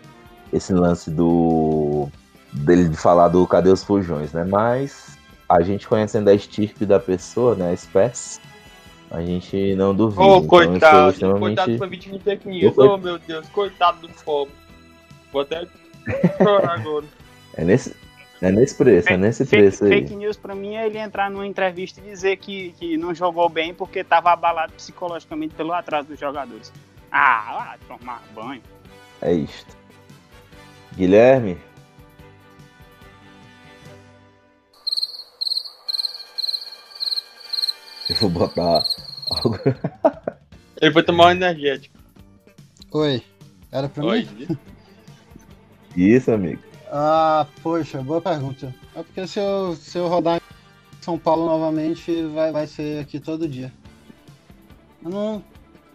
esse 0.53 0.75
lance 0.75 1.11
do. 1.11 2.09
dele 2.53 2.91
de 2.91 2.97
falar 2.97 3.29
do 3.29 3.47
cadê 3.47 3.71
os 3.71 3.83
fujões, 3.83 4.33
né? 4.35 4.45
Mas 4.45 5.18
a 5.49 5.63
gente 5.63 5.89
conhecendo 5.89 6.29
a 6.29 6.35
estirpe 6.35 6.85
da 6.85 7.01
pessoa, 7.01 7.55
né? 7.55 7.71
A 7.71 7.73
espécie, 7.73 8.41
a 9.11 9.23
gente 9.23 9.75
não 9.75 9.95
duvida. 9.95 10.23
Oh, 10.23 10.43
coitado, 10.43 11.11
extremamente... 11.11 11.57
coitado 11.57 11.73
oh, 12.77 12.97
meu 12.99 13.19
Deus, 13.19 13.49
coitado 13.49 14.07
do 14.07 14.09
pobre. 14.25 14.53
Vou 15.33 15.43
até 15.43 15.67
chorar 16.37 16.75
agora. 16.79 17.07
É 17.55 17.65
nesse, 17.65 17.97
é 18.43 18.53
nesse 18.53 18.75
preço, 18.77 19.09
é 19.09 19.17
nesse 19.17 19.45
fake, 19.47 19.63
preço 19.63 19.85
aí. 19.85 19.91
Fake 19.91 20.15
news 20.15 20.37
pra 20.37 20.55
mim 20.55 20.75
é 20.75 20.87
ele 20.87 20.99
entrar 20.99 21.31
numa 21.31 21.47
entrevista 21.47 22.01
e 22.01 22.05
dizer 22.05 22.37
que, 22.37 22.75
que 22.79 22.97
não 22.97 23.15
jogou 23.15 23.49
bem 23.49 23.73
porque 23.73 24.05
tava 24.05 24.31
abalado 24.31 24.73
psicologicamente 24.75 25.55
pelo 25.55 25.73
atraso 25.73 26.09
dos 26.09 26.21
jogadores. 26.21 26.73
Ah, 27.11 27.77
lá 27.89 27.97
tomar 27.97 28.23
banho. 28.35 28.63
É 29.23 29.33
isto. 29.33 29.77
Guilherme? 30.95 31.59
Eu 38.09 38.17
vou 38.17 38.31
botar 38.31 38.83
algo. 39.31 39.59
Ele 40.81 40.93
foi 40.93 41.03
tomar 41.03 41.27
um 41.27 41.31
energético. 41.31 41.99
Oi. 42.93 43.23
Era 43.71 43.89
pra 43.89 44.05
Oi. 44.05 44.27
mim? 44.39 44.59
Isso, 45.97 46.31
amigo. 46.31 46.63
Ah, 46.91 47.47
poxa, 47.63 48.03
boa 48.03 48.21
pergunta. 48.21 48.75
É 48.95 49.03
porque 49.03 49.27
se 49.27 49.39
eu, 49.39 49.77
se 49.77 49.99
eu 49.99 50.09
rodar 50.09 50.37
em 50.37 51.03
São 51.03 51.19
Paulo 51.19 51.47
novamente, 51.47 52.23
vai, 52.27 52.51
vai 52.51 52.67
ser 52.67 53.01
aqui 53.01 53.21
todo 53.21 53.49
dia. 53.49 53.71
Eu 55.05 55.11
não. 55.11 55.45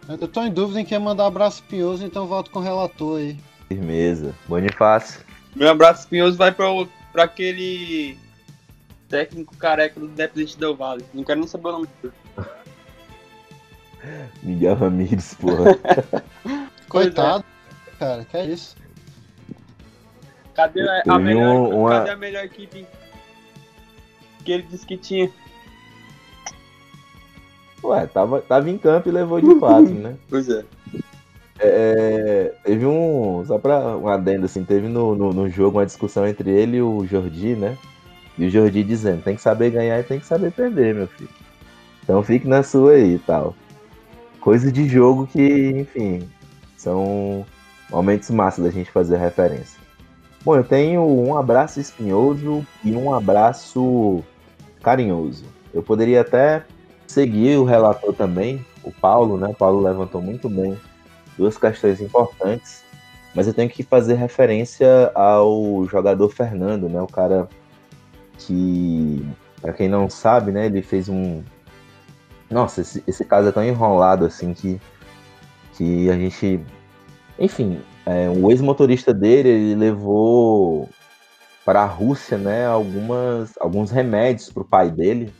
Eu 0.08 0.28
tô 0.28 0.42
em 0.42 0.52
dúvida 0.52 0.80
em 0.80 0.84
quem 0.84 0.98
mandar 0.98 1.26
abraço 1.26 1.62
espinhoso, 1.62 2.04
então 2.04 2.26
volto 2.26 2.50
com 2.50 2.60
o 2.60 2.62
relator 2.62 3.18
aí. 3.18 3.36
Firmeza. 3.66 4.34
Bonifácio. 4.46 5.20
Meu 5.56 5.70
abraço 5.70 6.00
espinhoso 6.00 6.36
vai 6.36 6.52
pra, 6.52 6.66
pra 7.12 7.24
aquele 7.24 8.18
técnico 9.14 9.56
careca 9.56 10.00
do 10.00 10.06
Independente 10.06 10.58
Del 10.58 10.74
Vale. 10.74 11.04
Não 11.14 11.22
quero 11.22 11.38
nem 11.38 11.48
saber 11.48 11.68
o 11.68 11.72
nome 11.72 11.88
dele. 12.02 12.14
Miguel 14.42 14.74
Ramírez, 14.74 15.34
porra. 15.34 15.78
Coitado, 16.88 17.44
é. 17.86 17.96
cara, 17.96 18.24
que 18.24 18.36
é 18.36 18.46
isso? 18.46 18.76
Cadê 20.52 20.82
a, 20.82 21.02
a 21.08 21.18
melhor, 21.18 21.72
uma... 21.72 21.90
cadê 21.90 22.10
a 22.10 22.16
melhor 22.16 22.44
equipe 22.44 22.86
que 24.44 24.52
ele 24.52 24.62
disse 24.64 24.84
que 24.84 24.96
tinha? 24.96 25.30
Ué, 27.84 28.06
tava, 28.06 28.40
tava 28.42 28.68
em 28.68 28.76
campo 28.76 29.08
e 29.08 29.12
levou 29.12 29.40
de 29.40 29.60
fato, 29.60 29.90
né? 29.90 30.16
Pois 30.28 30.48
é. 30.48 30.64
é. 31.60 32.54
Teve 32.64 32.84
um. 32.84 33.44
Só 33.46 33.58
pra 33.58 33.96
um 33.96 34.08
adendo, 34.08 34.46
assim, 34.46 34.64
teve 34.64 34.88
no, 34.88 35.14
no, 35.14 35.32
no, 35.32 35.48
jogo 35.48 35.78
uma 35.78 35.86
discussão 35.86 36.26
entre 36.26 36.50
ele 36.50 36.78
e 36.78 36.82
o 36.82 37.06
Jordi, 37.06 37.54
né? 37.54 37.78
E 38.38 38.46
o 38.46 38.50
Jordi 38.50 38.82
dizendo: 38.82 39.22
tem 39.22 39.36
que 39.36 39.42
saber 39.42 39.70
ganhar 39.70 39.98
e 39.98 40.02
tem 40.02 40.18
que 40.18 40.26
saber 40.26 40.52
perder, 40.52 40.94
meu 40.94 41.06
filho. 41.06 41.30
Então 42.02 42.22
fique 42.22 42.46
na 42.46 42.62
sua 42.62 42.92
aí 42.92 43.14
e 43.14 43.18
tal. 43.18 43.54
Coisa 44.40 44.70
de 44.70 44.86
jogo 44.88 45.26
que, 45.26 45.70
enfim, 45.70 46.28
são 46.76 47.46
momentos 47.90 48.30
massa 48.30 48.62
da 48.62 48.70
gente 48.70 48.90
fazer 48.90 49.16
referência. 49.16 49.80
Bom, 50.44 50.56
eu 50.56 50.64
tenho 50.64 51.02
um 51.02 51.36
abraço 51.36 51.80
espinhoso 51.80 52.66
e 52.84 52.94
um 52.94 53.14
abraço 53.14 54.22
carinhoso. 54.82 55.44
Eu 55.72 55.82
poderia 55.82 56.20
até 56.20 56.64
seguir 57.06 57.56
o 57.56 57.64
relator 57.64 58.12
também, 58.12 58.64
o 58.82 58.92
Paulo, 58.92 59.38
né? 59.38 59.48
O 59.48 59.54
Paulo 59.54 59.80
levantou 59.80 60.20
muito 60.20 60.48
bem 60.48 60.78
duas 61.38 61.56
questões 61.56 62.00
importantes, 62.00 62.84
mas 63.34 63.46
eu 63.46 63.54
tenho 63.54 63.70
que 63.70 63.82
fazer 63.82 64.14
referência 64.14 65.10
ao 65.14 65.86
jogador 65.86 66.28
Fernando, 66.28 66.88
né? 66.88 67.00
O 67.00 67.06
cara 67.06 67.48
que, 68.46 69.26
para 69.60 69.72
quem 69.72 69.88
não 69.88 70.08
sabe, 70.08 70.52
né? 70.52 70.66
Ele 70.66 70.82
fez 70.82 71.08
um. 71.08 71.42
Nossa, 72.50 72.82
esse, 72.82 73.02
esse 73.06 73.24
caso 73.24 73.48
é 73.48 73.52
tão 73.52 73.64
enrolado 73.64 74.24
assim 74.24 74.54
que, 74.54 74.80
que 75.74 76.10
a 76.10 76.14
gente. 76.14 76.60
Enfim, 77.38 77.80
é, 78.06 78.28
o 78.28 78.50
ex-motorista 78.50 79.12
dele 79.12 79.48
ele 79.48 79.74
levou 79.74 80.88
para 81.64 81.82
a 81.82 81.86
Rússia 81.86 82.36
né, 82.36 82.66
algumas, 82.66 83.54
alguns 83.58 83.90
remédios 83.90 84.50
para 84.50 84.62
o 84.62 84.66
pai 84.66 84.90
dele, 84.90 85.32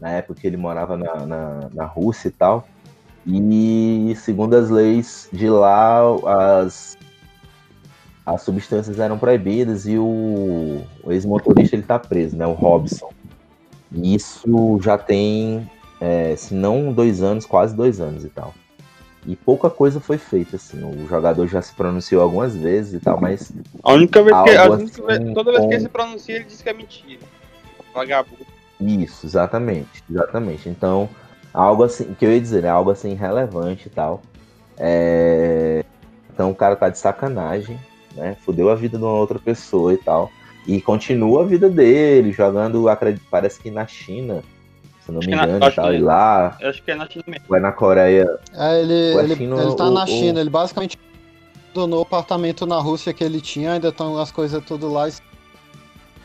na 0.00 0.10
época 0.10 0.40
que 0.40 0.46
ele 0.46 0.56
morava 0.56 0.96
na, 0.96 1.26
na, 1.26 1.70
na, 1.74 1.84
Rússia 1.84 2.28
e 2.28 2.30
tal. 2.30 2.66
E 3.26 4.14
segundo 4.16 4.54
as 4.54 4.70
leis 4.70 5.28
de 5.32 5.48
lá, 5.50 6.00
as, 6.62 6.96
as 8.34 8.42
substâncias 8.42 8.98
eram 8.98 9.18
proibidas 9.18 9.86
e 9.86 9.98
o, 9.98 10.82
o 11.02 11.12
ex-motorista 11.12 11.74
ele 11.74 11.82
está 11.82 11.98
preso, 11.98 12.36
né, 12.36 12.46
o 12.46 12.52
Robson. 12.52 13.10
E 13.92 14.14
isso 14.14 14.78
já 14.82 14.96
tem, 14.96 15.68
é, 16.00 16.36
se 16.36 16.54
não 16.54 16.92
dois 16.92 17.22
anos, 17.22 17.44
quase 17.44 17.74
dois 17.74 18.00
anos 18.00 18.24
e 18.24 18.28
tal. 18.28 18.54
E 19.26 19.36
pouca 19.36 19.68
coisa 19.68 20.00
foi 20.00 20.16
feita, 20.16 20.56
assim. 20.56 20.82
O 20.82 21.06
jogador 21.06 21.46
já 21.46 21.60
se 21.60 21.74
pronunciou 21.74 22.22
algumas 22.22 22.56
vezes 22.56 22.94
e 22.94 23.00
tal, 23.00 23.20
mas. 23.20 23.52
A 23.82 23.92
única 23.92 24.22
vez 24.22 24.34
que. 24.44 24.56
A 24.56 24.70
única 24.70 25.12
assim, 25.12 25.34
toda 25.34 25.52
vez 25.52 25.66
que 25.66 25.74
ele 25.74 25.80
se 25.80 25.88
pronuncia, 25.90 26.36
ele 26.36 26.44
diz 26.44 26.62
que 26.62 26.68
é 26.70 26.72
mentira. 26.72 27.20
Vagabundo. 27.92 28.46
Isso, 28.80 29.26
exatamente. 29.26 30.02
Exatamente. 30.08 30.70
Então, 30.70 31.06
algo 31.52 31.82
assim, 31.84 32.14
que 32.14 32.24
eu 32.24 32.32
ia 32.32 32.40
dizer, 32.40 32.64
é 32.64 32.68
algo 32.68 32.90
assim 32.90 33.12
relevante 33.12 33.88
e 33.88 33.90
tal. 33.90 34.22
É... 34.78 35.84
Então 36.32 36.50
o 36.50 36.54
cara 36.54 36.74
tá 36.74 36.88
de 36.88 36.96
sacanagem, 36.96 37.78
né? 38.20 38.36
Fudeu 38.44 38.70
a 38.70 38.74
vida 38.74 38.98
de 38.98 39.04
uma 39.04 39.14
outra 39.14 39.38
pessoa 39.38 39.92
e 39.92 39.96
tal. 39.96 40.30
E 40.66 40.80
continua 40.80 41.42
a 41.42 41.46
vida 41.46 41.68
dele, 41.68 42.32
jogando, 42.32 42.84
parece 43.30 43.58
que 43.60 43.70
na 43.70 43.86
China 43.86 44.42
se 45.04 45.12
não 45.12 45.20
me 45.20 45.26
engano, 45.26 45.58
na, 45.58 45.70
tal, 45.70 45.92
e 45.92 45.98
lá. 45.98 46.56
Eu 46.60 46.70
acho 46.70 46.82
que 46.82 46.90
é 46.90 46.94
na 46.94 47.08
China 47.08 47.24
mesmo. 47.26 47.44
Vai 47.48 47.60
na 47.60 47.72
Coreia. 47.72 48.26
É, 48.54 48.80
ele, 48.80 48.94
ele, 48.94 49.36
China, 49.36 49.62
ele 49.62 49.74
tá 49.74 49.90
na 49.90 50.06
China, 50.06 50.38
o... 50.38 50.42
ele 50.42 50.50
basicamente 50.50 50.98
donou 51.74 52.00
o 52.00 52.02
apartamento 52.02 52.66
na 52.66 52.78
Rússia 52.78 53.12
que 53.12 53.24
ele 53.24 53.40
tinha, 53.40 53.72
ainda 53.72 53.88
estão 53.88 54.18
as 54.18 54.30
coisas 54.30 54.62
tudo 54.64 54.92
lá. 54.92 55.08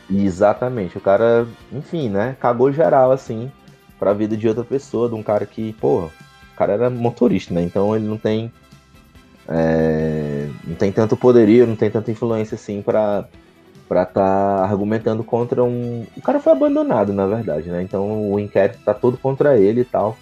Exatamente, 0.08 0.96
o 0.96 1.00
cara, 1.00 1.46
enfim, 1.72 2.08
né, 2.08 2.36
cagou 2.38 2.72
geral, 2.72 3.10
assim, 3.10 3.50
pra 3.98 4.12
vida 4.12 4.36
de 4.36 4.46
outra 4.46 4.62
pessoa, 4.62 5.08
de 5.08 5.16
um 5.16 5.22
cara 5.22 5.44
que, 5.44 5.72
porra, 5.74 6.06
o 6.06 6.56
cara 6.56 6.74
era 6.74 6.90
motorista, 6.90 7.52
né, 7.52 7.62
então 7.62 7.94
ele 7.94 8.06
não 8.06 8.16
tem, 8.16 8.52
é, 9.48 10.48
não 10.64 10.74
tem 10.74 10.90
tanto 10.90 11.16
poderio, 11.16 11.66
não 11.66 11.76
tem 11.76 11.90
tanta 11.90 12.10
influência, 12.10 12.54
assim, 12.56 12.82
pra, 12.82 13.26
para 13.88 14.02
estar 14.02 14.56
tá 14.56 14.64
argumentando 14.64 15.22
contra 15.22 15.62
um. 15.62 16.06
O 16.16 16.22
cara 16.22 16.40
foi 16.40 16.52
abandonado, 16.52 17.12
na 17.12 17.26
verdade, 17.26 17.70
né? 17.70 17.82
Então 17.82 18.32
o 18.32 18.40
inquérito 18.40 18.80
tá 18.84 18.92
todo 18.92 19.16
contra 19.16 19.56
ele 19.56 19.82
e 19.82 19.84
tal. 19.84 20.16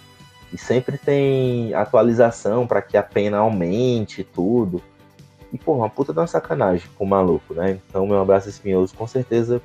E 0.53 0.57
sempre 0.57 0.97
tem 0.97 1.73
atualização 1.73 2.67
para 2.67 2.81
que 2.81 2.95
a 2.95 3.03
pena 3.03 3.37
aumente 3.37 4.21
e 4.21 4.23
tudo. 4.23 4.81
E, 5.51 5.57
pô, 5.57 5.73
uma 5.73 5.89
puta 5.89 6.13
de 6.13 6.19
uma 6.19 6.27
sacanagem 6.27 6.87
com 6.97 7.03
o 7.03 7.07
maluco, 7.07 7.53
né? 7.53 7.79
Então, 7.89 8.05
meu 8.05 8.21
abraço 8.21 8.49
espinhoso 8.49 8.93
com 8.95 9.07
certeza 9.07 9.61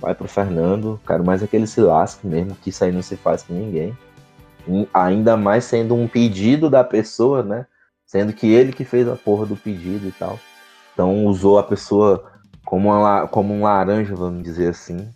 vai 0.00 0.14
pro 0.14 0.28
Fernando. 0.28 1.00
Quero 1.06 1.24
mais 1.24 1.42
aquele 1.42 1.66
se 1.66 1.80
lasque 1.80 2.26
mesmo, 2.26 2.56
que 2.56 2.70
isso 2.70 2.84
aí 2.84 2.92
não 2.92 3.02
se 3.02 3.16
faz 3.16 3.42
com 3.42 3.54
ninguém. 3.54 3.96
E 4.68 4.88
ainda 4.92 5.36
mais 5.36 5.64
sendo 5.64 5.94
um 5.94 6.08
pedido 6.08 6.68
da 6.68 6.82
pessoa, 6.82 7.42
né? 7.42 7.66
Sendo 8.06 8.32
que 8.32 8.46
ele 8.46 8.72
que 8.72 8.84
fez 8.84 9.08
a 9.08 9.16
porra 9.16 9.46
do 9.46 9.56
pedido 9.56 10.06
e 10.06 10.12
tal. 10.12 10.38
Então 10.92 11.26
usou 11.26 11.58
a 11.58 11.62
pessoa 11.62 12.24
como, 12.64 12.88
uma, 12.88 13.26
como 13.26 13.52
um 13.52 13.62
laranja, 13.62 14.14
vamos 14.14 14.42
dizer 14.42 14.70
assim. 14.70 15.08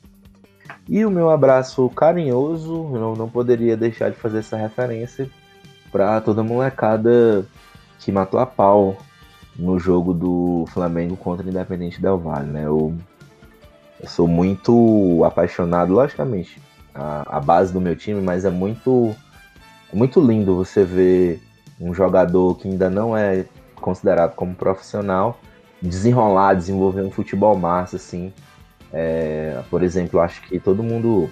E 0.88 1.05
o 1.05 1.11
meu 1.11 1.30
abraço 1.30 1.88
carinhoso, 1.91 2.84
não, 2.91 3.14
não 3.14 3.28
poderia 3.28 3.76
deixar 3.76 4.11
de 4.11 4.16
fazer 4.16 4.38
essa 4.38 4.57
referência 4.57 5.30
para 5.91 6.20
toda 6.20 6.43
molecada 6.43 7.47
que 7.99 8.11
matou 8.11 8.41
a 8.41 8.47
pau 8.47 8.97
no 9.57 9.78
jogo 9.78 10.14
do 10.14 10.64
Flamengo 10.68 11.16
contra 11.16 11.47
o 11.47 11.51
Independente 11.51 12.01
Del 12.01 12.18
Valle, 12.18 12.51
né? 12.51 12.64
Eu, 12.64 12.95
eu 14.01 14.09
sou 14.09 14.26
muito 14.26 15.22
apaixonado, 15.24 15.93
logicamente, 15.93 16.61
a, 16.95 17.36
a, 17.36 17.41
base 17.41 17.72
do 17.72 17.80
meu 17.80 17.95
time, 17.95 18.20
mas 18.20 18.45
é 18.45 18.51
muito, 18.51 19.14
muito 19.93 20.20
lindo 20.20 20.57
você 20.57 20.84
ver 20.84 21.43
um 21.81 21.95
jogador 21.95 22.57
que 22.57 22.68
ainda 22.68 22.91
não 22.91 23.16
é 23.16 23.45
considerado 23.81 24.35
como 24.35 24.55
profissional 24.55 25.41
desenrolar, 25.81 26.55
desenvolver 26.55 27.03
um 27.03 27.11
futebol 27.11 27.57
massa, 27.57 27.97
assim. 27.97 28.33
É, 28.93 29.62
por 29.70 29.83
exemplo, 29.83 30.20
acho 30.20 30.43
que 30.43 30.59
todo 30.59 30.83
mundo 30.83 31.31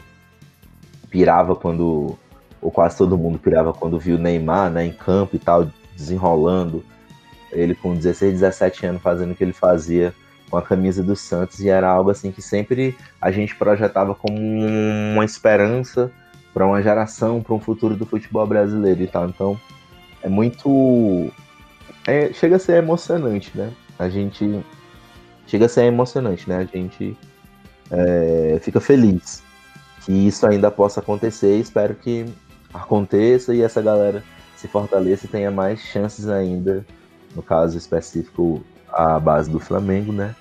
pirava 1.10 1.54
quando, 1.54 2.16
ou 2.60 2.70
quase 2.70 2.96
todo 2.96 3.18
mundo 3.18 3.38
pirava 3.38 3.72
quando 3.72 3.98
viu 3.98 4.18
Neymar 4.18 4.70
né, 4.70 4.86
em 4.86 4.92
campo 4.92 5.36
e 5.36 5.38
tal, 5.38 5.68
desenrolando. 5.94 6.84
Ele 7.52 7.74
com 7.74 7.94
16, 7.94 8.34
17 8.34 8.86
anos 8.86 9.02
fazendo 9.02 9.32
o 9.32 9.34
que 9.34 9.42
ele 9.42 9.52
fazia 9.52 10.14
com 10.50 10.56
a 10.56 10.62
camisa 10.62 11.02
do 11.02 11.14
Santos 11.14 11.60
e 11.60 11.68
era 11.68 11.88
algo 11.88 12.10
assim 12.10 12.32
que 12.32 12.40
sempre 12.40 12.96
a 13.20 13.30
gente 13.30 13.54
projetava 13.54 14.14
como 14.14 14.38
uma 14.38 15.24
esperança 15.24 16.10
para 16.54 16.66
uma 16.66 16.82
geração, 16.82 17.42
para 17.42 17.54
um 17.54 17.60
futuro 17.60 17.94
do 17.94 18.06
futebol 18.06 18.46
brasileiro 18.46 19.02
e 19.02 19.06
tal. 19.06 19.28
Então 19.28 19.58
é 20.28 20.30
muito. 20.30 21.32
É, 22.06 22.32
chega 22.32 22.56
a 22.56 22.58
ser 22.58 22.76
emocionante, 22.76 23.50
né? 23.56 23.72
A 23.98 24.08
gente. 24.08 24.64
Chega 25.46 25.64
a 25.64 25.68
ser 25.68 25.84
emocionante, 25.84 26.48
né? 26.48 26.58
A 26.58 26.64
gente 26.64 27.16
é, 27.90 28.58
fica 28.60 28.80
feliz 28.80 29.42
que 30.04 30.12
isso 30.12 30.46
ainda 30.46 30.70
possa 30.70 31.00
acontecer. 31.00 31.58
Espero 31.58 31.94
que 31.94 32.26
aconteça 32.72 33.54
e 33.54 33.62
essa 33.62 33.80
galera 33.80 34.22
se 34.56 34.68
fortaleça 34.68 35.24
e 35.24 35.28
tenha 35.28 35.50
mais 35.50 35.80
chances 35.80 36.28
ainda, 36.28 36.84
no 37.34 37.42
caso 37.42 37.78
específico, 37.78 38.62
a 38.92 39.18
base 39.18 39.50
do 39.50 39.58
Flamengo, 39.58 40.12
né? 40.12 40.36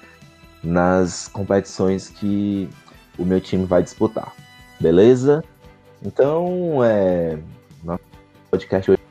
Nas 0.61 1.29
competições 1.29 2.09
que 2.09 2.69
o 3.17 3.23
meu 3.23 3.39
time 3.39 3.65
vai 3.65 3.81
disputar. 3.81 4.33
Beleza? 4.79 5.41
Então, 6.03 6.83
é. 6.83 7.37
Nosso 7.83 8.03
podcast 8.51 8.91
hoje 8.91 9.06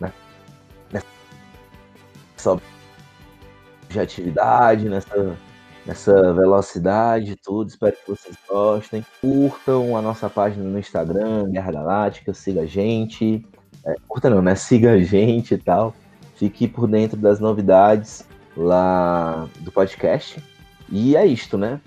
né? 0.00 0.12
nessa 0.90 2.60
objetividade, 3.88 4.88
nessa, 4.88 5.36
nessa 5.86 6.32
velocidade 6.32 7.36
tudo. 7.36 7.68
Espero 7.68 7.96
que 7.96 8.10
vocês 8.10 8.36
gostem. 8.48 9.04
Curtam 9.20 9.96
a 9.96 10.02
nossa 10.02 10.28
página 10.28 10.64
no 10.64 10.78
Instagram, 10.78 11.50
Guerra 11.50 11.72
Galáctica, 11.72 12.34
siga 12.34 12.62
a 12.62 12.66
gente. 12.66 13.44
É, 13.84 13.94
curta 14.06 14.28
não, 14.28 14.42
né? 14.42 14.54
Siga 14.54 14.92
a 14.92 14.98
gente 14.98 15.54
e 15.54 15.58
tal. 15.58 15.94
Fique 16.36 16.68
por 16.68 16.86
dentro 16.86 17.16
das 17.16 17.40
novidades 17.40 18.24
lá 18.56 19.48
do 19.60 19.72
podcast. 19.72 20.42
E 20.90 21.16
é 21.16 21.26
isto, 21.26 21.58
né? 21.58 21.80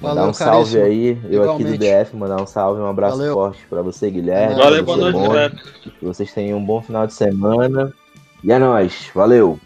Mandar 0.00 0.14
Valeu, 0.14 0.30
um 0.30 0.32
salve 0.34 0.78
caríssimo. 0.78 0.84
aí, 0.84 1.18
eu 1.24 1.42
Igualmente. 1.42 1.64
aqui 1.64 1.78
do 1.78 1.78
DF, 1.78 2.16
mandar 2.16 2.40
um 2.40 2.46
salve, 2.46 2.80
um 2.80 2.86
abraço 2.86 3.16
Valeu. 3.16 3.34
forte 3.34 3.66
para 3.68 3.82
você, 3.82 4.08
Guilherme. 4.10 4.54
Valeu, 4.54 4.84
boa 4.84 4.96
noite, 4.96 5.56
Que 5.98 6.04
vocês 6.04 6.32
tenham 6.32 6.58
um 6.58 6.64
bom 6.64 6.80
final 6.80 7.06
de 7.06 7.14
semana. 7.14 7.92
E 8.44 8.52
é 8.52 8.58
nóis, 8.58 9.10
valeu! 9.12 9.58